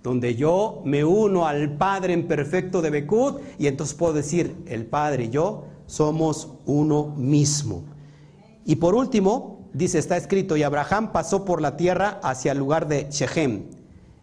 Donde 0.04 0.36
yo 0.36 0.82
me 0.86 1.04
uno 1.04 1.46
al 1.46 1.76
Padre 1.76 2.14
en 2.14 2.28
perfecto 2.28 2.82
de 2.82 2.90
Bekut 2.90 3.42
y 3.58 3.68
entonces 3.68 3.96
puedo 3.96 4.14
decir, 4.14 4.56
el 4.68 4.86
Padre 4.86 5.26
y 5.26 5.30
yo 5.30 5.66
somos 5.88 6.54
uno 6.66 7.16
mismo. 7.18 7.84
Y 8.64 8.76
por 8.76 8.96
último, 8.96 9.70
dice, 9.74 9.98
está 9.98 10.18
escrito, 10.18 10.56
y 10.56 10.64
Abraham 10.64 11.12
pasó 11.12 11.46
por 11.46 11.62
la 11.62 11.78
tierra 11.78 12.20
hacia 12.22 12.52
el 12.52 12.60
lugar 12.60 12.88
de 12.88 13.08
Shechem, 13.10 13.64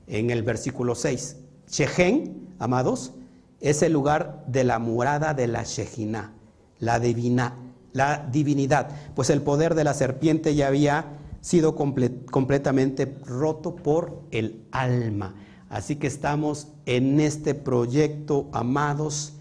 en 0.07 0.31
el 0.31 0.43
versículo 0.43 0.95
6. 0.95 1.37
Shechem, 1.75 2.35
amados, 2.61 3.15
es 3.61 3.83
el 3.83 3.93
lugar 3.93 4.45
de 4.47 4.63
la 4.63 4.79
morada 4.79 5.35
de 5.35 5.49
la 5.49 5.65
Shejina, 5.65 6.33
la 6.79 7.01
divina, 7.01 7.57
la 7.93 8.29
divinidad, 8.31 8.91
pues 9.17 9.29
el 9.29 9.43
poder 9.43 9.75
de 9.75 9.83
la 9.83 9.93
serpiente 9.93 10.55
ya 10.55 10.69
había 10.69 11.07
sido 11.41 11.75
completamente 11.75 13.13
roto 13.27 13.75
por 13.75 14.23
el 14.31 14.63
alma. 14.71 15.35
Así 15.69 15.97
que 15.97 16.07
estamos 16.07 16.69
en 16.87 17.19
este 17.19 17.57
proyecto, 17.57 18.49
amados, 18.53 19.33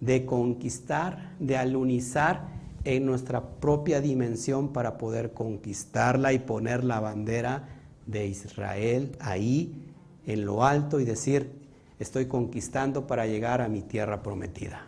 de 0.00 0.26
conquistar, 0.26 1.36
de 1.38 1.58
alunizar 1.58 2.48
en 2.82 3.06
nuestra 3.06 3.50
propia 3.60 4.00
dimensión 4.00 4.72
para 4.72 4.98
poder 4.98 5.32
conquistarla 5.32 6.32
y 6.32 6.40
poner 6.40 6.82
la 6.82 6.98
bandera 6.98 7.68
de 8.04 8.26
Israel 8.26 9.12
ahí 9.20 9.84
en 10.26 10.44
lo 10.44 10.64
alto 10.64 10.98
y 10.98 11.04
decir, 11.04 11.57
estoy 11.98 12.26
conquistando 12.26 13.06
para 13.06 13.26
llegar 13.26 13.60
a 13.60 13.68
mi 13.68 13.82
tierra 13.82 14.22
prometida. 14.22 14.86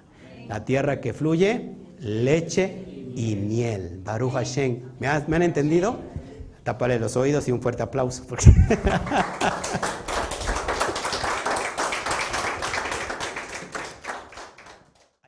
La 0.48 0.64
tierra 0.64 1.00
que 1.00 1.12
fluye 1.12 1.74
leche 2.00 3.10
y 3.14 3.36
miel. 3.36 4.00
Baruch 4.04 4.32
Hashem. 4.32 4.80
¿Me, 4.98 5.08
han 5.08 5.42
entendido? 5.42 5.98
Tápale 6.62 6.98
los 6.98 7.16
oídos 7.16 7.48
y 7.48 7.52
un 7.52 7.60
fuerte 7.60 7.82
aplauso. 7.82 8.24